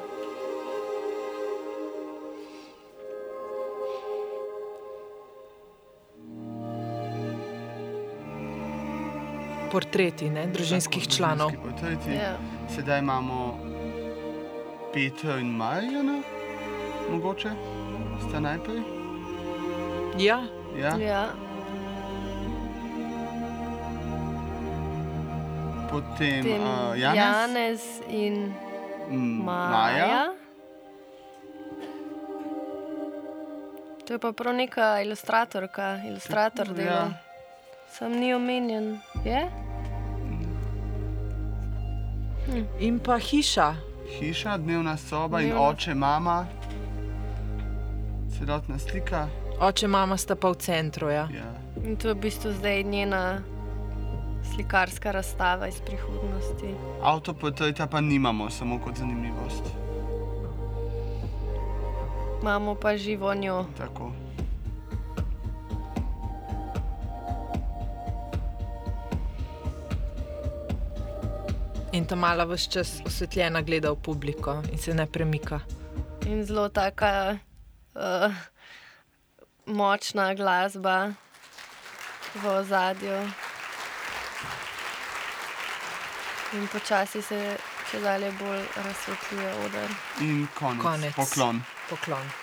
[9.73, 10.47] Portreti ne?
[10.47, 11.51] družinskih članov.
[11.51, 12.17] Družinski portreti.
[12.17, 12.37] Ja.
[12.75, 13.59] Sedaj imamo
[14.93, 16.23] Petra in Marjana,
[17.11, 17.53] mogoče
[18.29, 18.83] sta najprej.
[20.19, 20.41] Ja,
[20.79, 20.97] Ja.
[20.97, 21.52] Ja.
[25.93, 28.53] Potem Potem uh, Janez, Janez in
[29.11, 30.33] mm, Maja.
[34.03, 36.73] To je pa prav neka ilustratorka, ilustrator Ja.
[36.75, 37.09] dela.
[37.91, 38.99] Sam ni omenjen.
[39.25, 39.51] Je?
[42.81, 43.75] in pa hiša.
[44.11, 46.47] hiša, dnevna soba in Dnevna- oče, mama.
[48.31, 49.29] Celotna slika.
[49.61, 51.09] Oče, mama sta pa v centru.
[51.09, 51.29] Ja.
[51.31, 51.53] Ja.
[51.85, 53.41] In to je v bistvu zdaj njena
[54.55, 56.75] slikarska razstava iz prihodnosti.
[57.03, 59.63] Avtoportreta pa nimamo, samo kot zanimivost.
[62.43, 63.65] Imamo pa živo njo.
[63.79, 64.13] Tako.
[71.93, 75.61] In ta mala vse čas osvetljena gleda v publiko in se ne premika.
[76.27, 77.37] In zelo taka
[77.95, 78.33] uh,
[79.67, 81.13] močna glasba
[82.35, 83.52] v ozadju.
[86.53, 87.39] In počasi se
[87.91, 89.99] če dalje bolj razsvetljuje oder.
[90.21, 90.83] In konec.
[90.83, 91.15] Konec.
[91.17, 91.63] Poklon.
[91.89, 92.42] Poklon.